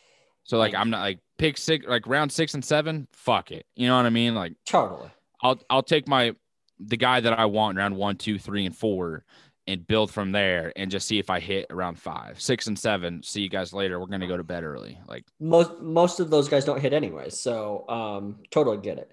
So 0.43 0.57
like 0.57 0.76
I'm 0.76 0.89
not 0.89 1.01
like 1.01 1.19
pick 1.38 1.57
six 1.57 1.86
like 1.88 2.07
round 2.07 2.32
six 2.32 2.53
and 2.53 2.63
seven. 2.63 3.07
Fuck 3.13 3.51
it. 3.51 3.65
You 3.76 3.88
know 3.88 3.97
what 3.97 4.05
I 4.05 4.09
mean? 4.09 4.36
Like 4.36 4.53
totally. 4.65 5.09
I'll 5.41 5.59
I'll 5.69 5.84
take 5.84 6.07
my 6.07 6.36
the 6.80 6.97
guy 6.97 7.19
that 7.19 7.38
I 7.38 7.45
want 7.45 7.78
round 7.78 7.95
one, 7.95 8.15
two, 8.17 8.39
three, 8.39 8.65
and 8.65 8.76
four, 8.76 9.24
and 9.67 9.86
build 9.86 10.11
from 10.11 10.32
there, 10.32 10.74
and 10.76 10.89
just 10.89 11.07
see 11.07 11.19
if 11.19 11.30
I 11.30 11.39
hit 11.39 11.67
around 11.69 11.99
five, 11.99 12.41
six, 12.41 12.67
and 12.67 12.78
seven. 12.78 13.22
See 13.24 13.41
you 13.41 13.49
guys 13.49 13.74
later. 13.74 13.99
We're 13.99 14.07
gonna 14.07 14.28
go 14.28 14.38
to 14.38 14.43
bed 14.43 14.63
early. 14.63 14.97
Like 15.07 15.26
most 15.39 15.80
most 15.82 16.19
of 16.19 16.30
those 16.30 16.49
guys 16.49 16.65
don't 16.65 16.82
hit 16.82 16.93
anyway, 16.93 17.30
so 17.30 17.88
um, 17.88 18.39
totally 18.49 18.78
get 18.78 18.97
it. 18.97 19.11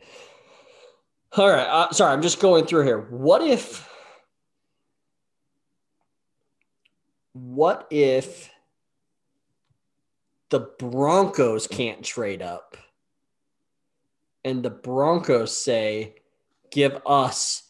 All 1.37 1.49
right. 1.49 1.67
Uh, 1.67 1.93
sorry, 1.93 2.13
I'm 2.13 2.23
just 2.23 2.41
going 2.41 2.67
through 2.67 2.85
here. 2.85 3.01
What 3.11 3.43
if? 3.43 3.89
What 7.33 7.87
if 7.91 8.51
the 10.49 10.61
Broncos 10.61 11.67
can't 11.67 12.03
trade 12.03 12.43
up, 12.43 12.77
and 14.45 14.63
the 14.63 14.71
Broncos 14.71 15.57
say, 15.57 16.17
"Give 16.71 17.01
us 17.07 17.69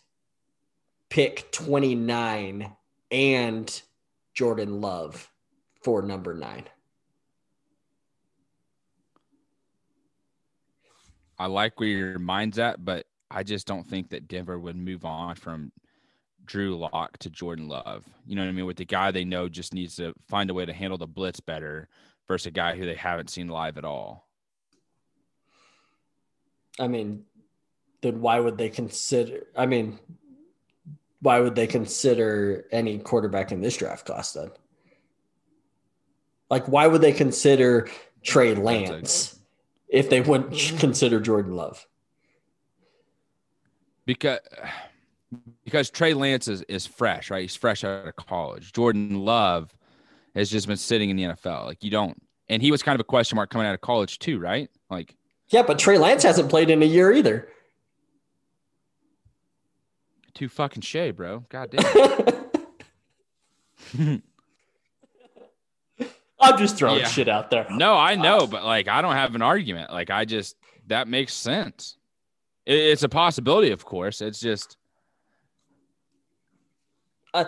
pick 1.09 1.51
29 1.53 2.77
and 3.11 3.83
Jordan 4.35 4.81
Love 4.81 5.31
for 5.83 6.03
number 6.03 6.35
nine. 6.35 6.65
I 11.39 11.47
like 11.47 11.79
where 11.79 11.89
your 11.89 12.19
mind's 12.19 12.59
at, 12.59 12.85
but 12.85 13.07
I 13.31 13.43
just 13.43 13.67
don't 13.67 13.87
think 13.87 14.11
that 14.11 14.29
Denver 14.29 14.59
would 14.59 14.77
move 14.77 15.05
on 15.05 15.35
from 15.35 15.73
Drew 16.47 16.77
Lock 16.77 17.19
to 17.19 17.31
Jordan 17.31 17.69
Love. 17.69 18.05
You 18.27 18.37
know 18.37 18.43
what 18.43 18.49
I 18.49 18.53
mean? 18.53 18.67
With 18.67 18.79
the 18.79 18.85
guy 18.85 19.11
they 19.11 19.25
know 19.25 19.49
just 19.49 19.75
needs 19.75 19.97
to 19.97 20.15
find 20.29 20.51
a 20.51 20.55
way 20.55 20.65
to 20.65 20.73
handle 20.73 20.99
the 20.99 21.07
blitz 21.07 21.41
better 21.41 21.89
versus 22.27 22.47
a 22.47 22.51
guy 22.51 22.77
who 22.77 22.87
they 22.87 22.95
haven't 22.95 23.31
seen 23.31 23.49
live 23.49 23.77
at 23.77 23.85
all. 23.85 24.27
I 26.81 26.89
mean, 26.89 27.25
then 28.01 28.21
why 28.21 28.41
would 28.41 28.57
they 28.57 28.71
consider? 28.71 29.47
I 29.57 29.67
mean, 29.67 29.99
why 31.21 31.41
would 31.41 31.55
they 31.55 31.67
consider 31.67 32.67
any 32.71 32.99
quarterback 32.99 33.53
in 33.53 33.61
this 33.61 33.77
draft 33.77 34.07
class 34.07 34.33
then? 34.33 34.51
Like, 36.49 36.67
why 36.67 36.87
would 36.87 37.03
they 37.03 37.13
consider 37.13 37.91
Trey 38.23 38.55
Lance 38.55 39.39
if 39.89 40.09
they 40.09 40.21
wouldn't 40.21 40.53
consider 40.79 41.21
Jordan 41.21 41.55
Love? 41.57 41.87
Because 44.09 44.41
because 45.63 45.91
Trey 45.91 46.15
Lance 46.15 46.49
is, 46.49 46.63
is 46.63 46.87
fresh, 46.87 47.31
right? 47.31 47.43
He's 47.43 47.55
fresh 47.55 47.85
out 47.85 48.09
of 48.09 48.17
college. 48.17 48.73
Jordan 48.73 49.23
Love 49.23 49.77
has 50.35 50.49
just 50.49 50.67
been 50.67 50.79
sitting 50.79 51.11
in 51.11 51.17
the 51.17 51.25
NFL. 51.25 51.67
Like 51.67 51.85
you 51.85 51.91
don't, 51.91 52.17
and 52.49 52.63
he 52.63 52.71
was 52.71 52.83
kind 52.83 52.97
of 52.97 53.01
a 53.01 53.05
question 53.05 53.37
mark 53.37 53.51
coming 53.51 53.67
out 53.67 53.75
of 53.75 53.83
college 53.83 54.19
too, 54.19 54.39
right? 54.39 54.71
Like, 54.89 55.15
yeah, 55.49 55.63
but 55.63 55.79
Trey 55.79 55.99
Lance 55.99 56.23
hasn't 56.23 56.49
played 56.49 56.71
in 56.71 56.83
a 56.83 56.87
year 56.87 57.13
either. 57.13 57.51
Too 60.33 60.49
fucking 60.49 60.81
shay, 60.81 61.11
bro. 61.11 61.45
God 61.51 61.71
damn. 61.71 61.83
I'm 66.41 66.57
just 66.57 66.79
throwing 66.79 67.01
yeah. 67.01 67.09
shit 67.09 67.29
out 67.29 67.51
there. 67.51 67.67
No, 67.71 67.95
I 67.95 68.15
know, 68.15 68.47
but 68.47 68.65
like 68.65 68.89
I 68.89 69.03
don't 69.03 69.17
have 69.17 69.35
an 69.35 69.43
argument. 69.43 69.93
Like 69.93 70.09
I 70.09 70.25
just 70.25 70.57
that 70.87 71.09
makes 71.09 71.35
sense. 71.35 71.98
It, 72.69 72.77
it's 72.77 73.03
a 73.03 73.09
possibility, 73.09 73.73
of 73.73 73.85
course. 73.85 74.21
It's 74.21 74.39
just 74.39 74.77
uh, 77.35 77.45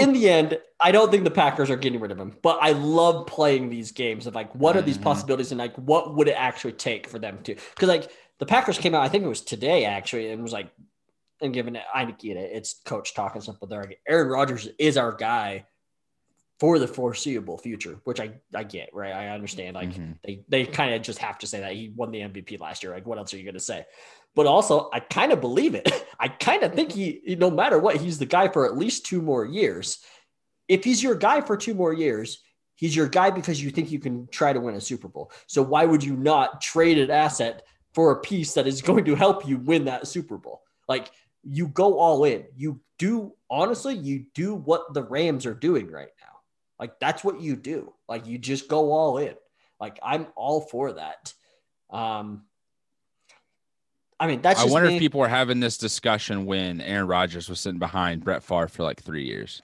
in 0.00 0.12
the 0.12 0.28
end, 0.28 0.58
I 0.80 0.92
don't 0.92 1.10
think 1.10 1.24
the 1.24 1.30
Packers 1.30 1.70
are 1.70 1.76
getting 1.76 2.00
rid 2.00 2.12
of 2.12 2.18
him, 2.18 2.36
but 2.42 2.58
I 2.60 2.72
love 2.72 3.26
playing 3.26 3.68
these 3.68 3.90
games 3.90 4.26
of 4.26 4.34
like, 4.34 4.54
what 4.54 4.76
are 4.76 4.82
these 4.82 4.96
mm-hmm. 4.96 5.04
possibilities 5.04 5.50
and 5.50 5.58
like, 5.58 5.74
what 5.76 6.14
would 6.14 6.28
it 6.28 6.36
actually 6.38 6.72
take 6.72 7.08
for 7.08 7.18
them 7.18 7.38
to? 7.44 7.54
Because 7.54 7.88
like 7.88 8.10
the 8.38 8.46
Packers 8.46 8.78
came 8.78 8.94
out, 8.94 9.02
I 9.02 9.08
think 9.08 9.24
it 9.24 9.28
was 9.28 9.40
today 9.40 9.86
actually, 9.86 10.30
and 10.30 10.42
was 10.42 10.52
like, 10.52 10.70
and 11.40 11.52
given 11.52 11.76
it, 11.76 11.82
I 11.92 12.04
get 12.04 12.36
it, 12.36 12.50
it's 12.52 12.80
coach 12.84 13.14
talking 13.14 13.40
stuff, 13.40 13.56
but 13.60 13.68
they're 13.68 13.82
like, 13.82 14.00
Aaron 14.08 14.28
Rodgers 14.28 14.68
is 14.78 14.96
our 14.96 15.12
guy 15.12 15.64
for 16.60 16.78
the 16.78 16.86
foreseeable 16.86 17.58
future, 17.58 17.98
which 18.04 18.20
I, 18.20 18.32
I 18.54 18.62
get, 18.62 18.90
right? 18.92 19.12
I 19.12 19.28
understand. 19.28 19.74
Like 19.74 19.90
mm-hmm. 19.90 20.12
they, 20.24 20.44
they 20.48 20.66
kind 20.66 20.94
of 20.94 21.02
just 21.02 21.18
have 21.18 21.38
to 21.38 21.46
say 21.46 21.60
that 21.60 21.72
he 21.72 21.92
won 21.94 22.10
the 22.10 22.20
MVP 22.20 22.60
last 22.60 22.82
year. 22.82 22.92
Like, 22.92 23.06
what 23.06 23.18
else 23.18 23.34
are 23.34 23.38
you 23.38 23.42
going 23.42 23.54
to 23.54 23.60
say? 23.60 23.84
But 24.36 24.46
also, 24.46 24.88
I 24.92 25.00
kind 25.00 25.32
of 25.32 25.40
believe 25.40 25.74
it. 25.74 25.90
I 26.20 26.28
kind 26.28 26.62
of 26.62 26.74
think 26.74 26.92
he, 26.92 27.36
no 27.38 27.50
matter 27.50 27.78
what, 27.78 27.96
he's 27.96 28.18
the 28.18 28.26
guy 28.26 28.48
for 28.48 28.66
at 28.66 28.76
least 28.76 29.06
two 29.06 29.20
more 29.20 29.44
years. 29.44 29.98
If 30.68 30.84
he's 30.84 31.02
your 31.02 31.16
guy 31.16 31.40
for 31.40 31.56
two 31.56 31.74
more 31.74 31.92
years, 31.92 32.40
he's 32.76 32.94
your 32.94 33.08
guy 33.08 33.30
because 33.30 33.62
you 33.62 33.70
think 33.70 33.90
you 33.90 33.98
can 33.98 34.28
try 34.28 34.52
to 34.52 34.60
win 34.60 34.76
a 34.76 34.80
Super 34.80 35.08
Bowl. 35.08 35.32
So 35.46 35.62
why 35.62 35.84
would 35.84 36.04
you 36.04 36.16
not 36.16 36.60
trade 36.60 36.98
an 36.98 37.10
asset 37.10 37.62
for 37.94 38.12
a 38.12 38.20
piece 38.20 38.54
that 38.54 38.66
is 38.66 38.80
going 38.80 39.04
to 39.04 39.14
help 39.14 39.46
you 39.46 39.58
win 39.58 39.86
that 39.86 40.06
Super 40.06 40.38
Bowl? 40.38 40.62
Like 40.88 41.10
you 41.42 41.68
go 41.68 41.98
all 41.98 42.24
in. 42.24 42.44
You 42.56 42.80
do 42.98 43.32
honestly, 43.50 43.94
you 43.94 44.26
do 44.34 44.54
what 44.54 44.94
the 44.94 45.02
Rams 45.02 45.46
are 45.46 45.54
doing 45.54 45.90
right 45.90 46.08
now. 46.20 46.33
Like 46.78 46.98
that's 47.00 47.22
what 47.24 47.40
you 47.40 47.56
do. 47.56 47.92
Like 48.08 48.26
you 48.26 48.38
just 48.38 48.68
go 48.68 48.92
all 48.92 49.18
in. 49.18 49.34
Like 49.80 49.98
I'm 50.02 50.26
all 50.36 50.60
for 50.60 50.92
that. 50.94 51.32
Um 51.90 52.42
I 54.18 54.28
mean, 54.28 54.40
that's. 54.42 54.60
I 54.60 54.66
wonder 54.66 54.88
me. 54.88 54.94
if 54.94 55.00
people 55.00 55.20
were 55.20 55.28
having 55.28 55.60
this 55.60 55.76
discussion 55.76 56.46
when 56.46 56.80
Aaron 56.80 57.08
Rodgers 57.08 57.48
was 57.48 57.60
sitting 57.60 57.80
behind 57.80 58.22
Brett 58.22 58.44
Favre 58.44 58.68
for 58.68 58.82
like 58.84 59.02
three 59.02 59.24
years. 59.24 59.60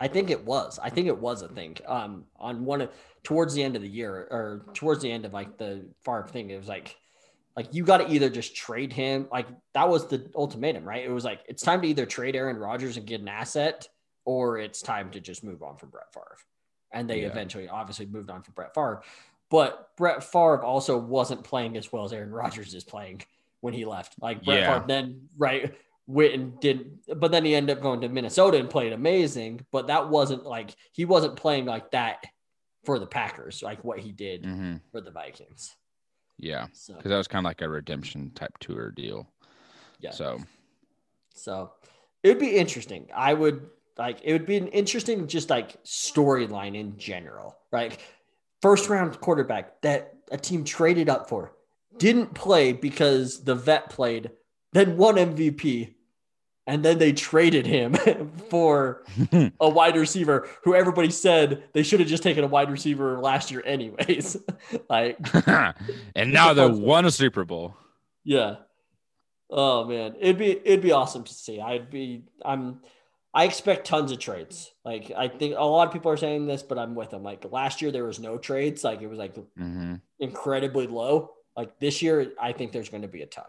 I 0.00 0.08
think 0.08 0.30
it 0.30 0.44
was. 0.44 0.78
I 0.82 0.90
think 0.90 1.06
it 1.06 1.16
was 1.16 1.42
a 1.42 1.48
thing. 1.48 1.76
Um, 1.86 2.24
on 2.36 2.64
one 2.64 2.82
of 2.82 2.90
towards 3.22 3.54
the 3.54 3.62
end 3.62 3.76
of 3.76 3.82
the 3.82 3.88
year 3.88 4.12
or 4.30 4.66
towards 4.74 5.00
the 5.02 5.10
end 5.10 5.24
of 5.24 5.32
like 5.32 5.56
the 5.58 5.86
Favre 6.04 6.28
thing, 6.28 6.50
it 6.50 6.58
was 6.58 6.68
like 6.68 6.96
like 7.56 7.72
you 7.72 7.84
got 7.84 7.98
to 7.98 8.12
either 8.12 8.28
just 8.28 8.54
trade 8.54 8.92
him. 8.92 9.28
Like 9.32 9.46
that 9.74 9.88
was 9.88 10.08
the 10.08 10.30
ultimatum, 10.34 10.84
right? 10.84 11.04
It 11.04 11.10
was 11.10 11.24
like 11.24 11.40
it's 11.48 11.62
time 11.62 11.80
to 11.82 11.88
either 11.88 12.04
trade 12.04 12.36
Aaron 12.36 12.56
Rodgers 12.56 12.96
and 12.96 13.06
get 13.06 13.20
an 13.20 13.28
asset, 13.28 13.88
or 14.26 14.58
it's 14.58 14.82
time 14.82 15.10
to 15.12 15.20
just 15.20 15.42
move 15.42 15.62
on 15.62 15.78
from 15.78 15.88
Brett 15.88 16.12
Favre. 16.12 16.36
And 16.92 17.08
they 17.08 17.22
yeah. 17.22 17.28
eventually, 17.28 17.68
obviously, 17.68 18.04
moved 18.04 18.28
on 18.28 18.42
from 18.42 18.52
Brett 18.54 18.74
Favre. 18.74 19.02
But 19.48 19.96
Brett 19.96 20.22
Favre 20.22 20.62
also 20.62 20.98
wasn't 20.98 21.44
playing 21.44 21.76
as 21.76 21.90
well 21.90 22.04
as 22.04 22.12
Aaron 22.12 22.30
Rodgers 22.32 22.74
is 22.74 22.84
playing 22.84 23.22
when 23.60 23.72
he 23.72 23.84
left. 23.84 24.16
Like 24.20 24.44
Brett 24.44 24.60
yeah. 24.60 24.74
Favre 24.74 24.84
then 24.86 25.28
right 25.38 25.74
went 26.06 26.34
and 26.34 26.60
did, 26.60 26.98
but 27.16 27.32
then 27.32 27.44
he 27.44 27.54
ended 27.54 27.76
up 27.76 27.82
going 27.82 28.00
to 28.00 28.08
Minnesota 28.08 28.58
and 28.58 28.68
played 28.68 28.92
amazing. 28.92 29.64
But 29.70 29.86
that 29.86 30.08
wasn't 30.08 30.44
like 30.44 30.74
he 30.92 31.04
wasn't 31.04 31.36
playing 31.36 31.64
like 31.64 31.92
that 31.92 32.24
for 32.84 32.98
the 32.98 33.06
Packers, 33.06 33.62
like 33.62 33.84
what 33.84 34.00
he 34.00 34.12
did 34.12 34.42
mm-hmm. 34.42 34.76
for 34.90 35.00
the 35.00 35.10
Vikings. 35.10 35.74
Yeah, 36.38 36.66
because 36.66 37.02
so. 37.02 37.08
that 37.08 37.16
was 37.16 37.28
kind 37.28 37.46
of 37.46 37.50
like 37.50 37.62
a 37.62 37.68
redemption 37.68 38.30
type 38.34 38.58
tour 38.58 38.90
deal. 38.90 39.28
Yeah. 40.00 40.10
So, 40.10 40.38
so 41.34 41.72
it 42.22 42.28
would 42.28 42.38
be 42.38 42.56
interesting. 42.56 43.08
I 43.14 43.32
would 43.32 43.66
like 43.98 44.20
it 44.22 44.32
would 44.32 44.46
be 44.46 44.56
an 44.56 44.68
interesting 44.68 45.26
just 45.26 45.50
like 45.50 45.82
storyline 45.84 46.76
in 46.76 46.98
general, 46.98 47.56
right? 47.70 47.96
First 48.62 48.88
round 48.88 49.20
quarterback 49.20 49.80
that 49.82 50.14
a 50.30 50.36
team 50.36 50.64
traded 50.64 51.08
up 51.08 51.28
for 51.28 51.52
didn't 51.98 52.34
play 52.34 52.72
because 52.72 53.44
the 53.44 53.54
vet 53.54 53.90
played, 53.90 54.30
then 54.72 54.96
won 54.96 55.16
MVP, 55.16 55.94
and 56.66 56.84
then 56.84 56.98
they 56.98 57.12
traded 57.12 57.66
him 57.66 57.94
for 58.50 59.04
a 59.60 59.68
wide 59.68 59.96
receiver 59.96 60.48
who 60.64 60.74
everybody 60.74 61.10
said 61.10 61.64
they 61.72 61.82
should 61.82 62.00
have 62.00 62.08
just 62.08 62.22
taken 62.22 62.44
a 62.44 62.48
wide 62.48 62.70
receiver 62.70 63.18
last 63.18 63.50
year 63.50 63.62
anyways. 63.64 64.36
Like 64.88 65.18
and 66.14 66.32
now 66.32 66.52
they 66.52 66.66
won 66.66 67.04
a 67.04 67.10
super 67.10 67.44
bowl. 67.44 67.76
Yeah. 68.24 68.56
Oh 69.48 69.84
man. 69.84 70.16
It'd 70.18 70.38
be 70.38 70.50
it'd 70.50 70.82
be 70.82 70.90
awesome 70.90 71.22
to 71.22 71.32
see. 71.32 71.60
I'd 71.60 71.88
be 71.88 72.24
i'm 72.44 72.80
i 73.36 73.44
expect 73.44 73.86
tons 73.86 74.10
of 74.10 74.18
trades 74.18 74.72
like 74.84 75.12
i 75.16 75.28
think 75.28 75.54
a 75.56 75.64
lot 75.64 75.86
of 75.86 75.92
people 75.92 76.10
are 76.10 76.16
saying 76.16 76.46
this 76.46 76.62
but 76.62 76.78
i'm 76.78 76.94
with 76.94 77.10
them 77.10 77.22
like 77.22 77.44
last 77.52 77.80
year 77.80 77.92
there 77.92 78.04
was 78.04 78.18
no 78.18 78.36
trades 78.36 78.82
like 78.82 79.00
it 79.00 79.06
was 79.06 79.18
like 79.18 79.34
mm-hmm. 79.34 79.94
incredibly 80.18 80.88
low 80.88 81.30
like 81.56 81.78
this 81.78 82.02
year 82.02 82.32
i 82.40 82.50
think 82.50 82.72
there's 82.72 82.88
going 82.88 83.02
to 83.02 83.08
be 83.08 83.22
a 83.22 83.26
ton 83.26 83.44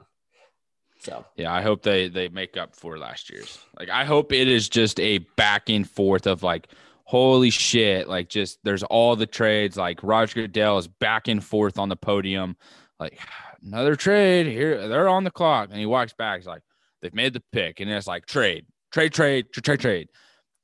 so 0.99 1.25
yeah, 1.35 1.53
I 1.53 1.61
hope 1.61 1.83
they 1.83 2.09
they 2.09 2.27
make 2.27 2.57
up 2.57 2.75
for 2.75 2.97
last 2.97 3.29
year's. 3.29 3.59
Like 3.79 3.89
I 3.89 4.03
hope 4.03 4.31
it 4.31 4.47
is 4.47 4.67
just 4.67 4.99
a 4.99 5.19
back 5.35 5.69
and 5.69 5.87
forth 5.89 6.27
of 6.27 6.43
like 6.43 6.69
holy 7.03 7.49
shit, 7.49 8.09
like 8.09 8.27
just 8.27 8.59
there's 8.63 8.83
all 8.83 9.15
the 9.15 9.25
trades. 9.25 9.77
Like 9.77 9.99
Roger 10.03 10.41
Goodell 10.41 10.77
is 10.77 10.87
back 10.87 11.27
and 11.27 11.43
forth 11.43 11.79
on 11.79 11.89
the 11.89 11.95
podium, 11.95 12.57
like 12.99 13.19
another 13.65 13.95
trade 13.95 14.47
here. 14.47 14.87
They're 14.87 15.07
on 15.07 15.23
the 15.23 15.31
clock, 15.31 15.69
and 15.69 15.79
he 15.79 15.85
walks 15.85 16.13
back. 16.13 16.39
He's 16.39 16.47
like, 16.47 16.63
they've 17.01 17.13
made 17.13 17.33
the 17.33 17.43
pick, 17.51 17.79
and 17.79 17.89
it's 17.89 18.07
like 18.07 18.25
trade, 18.25 18.65
trade, 18.65 18.65
trade, 18.91 19.13
trade, 19.13 19.51
trade, 19.51 19.79
trade. 19.79 20.09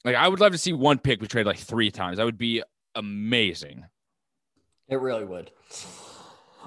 Like 0.05 0.15
I 0.15 0.28
would 0.28 0.39
love 0.39 0.51
to 0.51 0.57
see 0.57 0.74
one 0.74 0.99
pick 0.99 1.21
we 1.21 1.28
trade 1.28 1.45
like 1.45 1.57
three 1.57 1.91
times. 1.91 2.17
That 2.17 2.26
would 2.26 2.38
be 2.38 2.63
amazing. 2.95 3.86
It 4.89 4.99
really 4.99 5.26
would. 5.26 5.51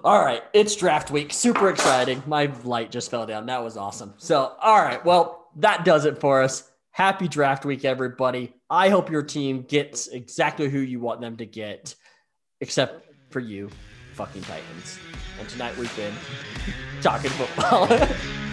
All 0.05 0.23
right, 0.23 0.43
it's 0.53 0.77
draft 0.77 1.11
week. 1.11 1.33
Super 1.33 1.71
exciting. 1.71 2.23
My 2.27 2.53
light 2.65 2.91
just 2.91 3.11
fell 3.11 3.27
down. 3.27 3.47
That 3.47 3.65
was 3.65 3.77
awesome. 3.77 4.15
So, 4.19 4.55
all 4.61 4.83
right, 4.83 5.03
well, 5.05 5.49
that 5.57 5.85
does 5.85 6.05
it 6.05 6.19
for 6.21 6.43
us. 6.43 6.71
Happy 6.91 7.29
draft 7.29 7.65
week, 7.65 7.85
everybody. 7.85 8.55
I 8.69 8.89
hope 8.89 9.11
your 9.11 9.23
team 9.23 9.63
gets 9.63 10.09
exactly 10.09 10.69
who 10.69 10.81
you 10.81 11.01
want 11.01 11.21
them 11.21 11.37
to 11.39 11.47
get, 11.47 11.95
except 12.61 13.07
for 13.31 13.41
you, 13.41 13.71
fucking 14.15 14.43
Titans. 14.43 14.99
And 15.39 15.49
tonight 15.49 15.77
we've 15.79 15.95
been 15.97 16.15
talking 17.01 17.31
football. 17.31 17.89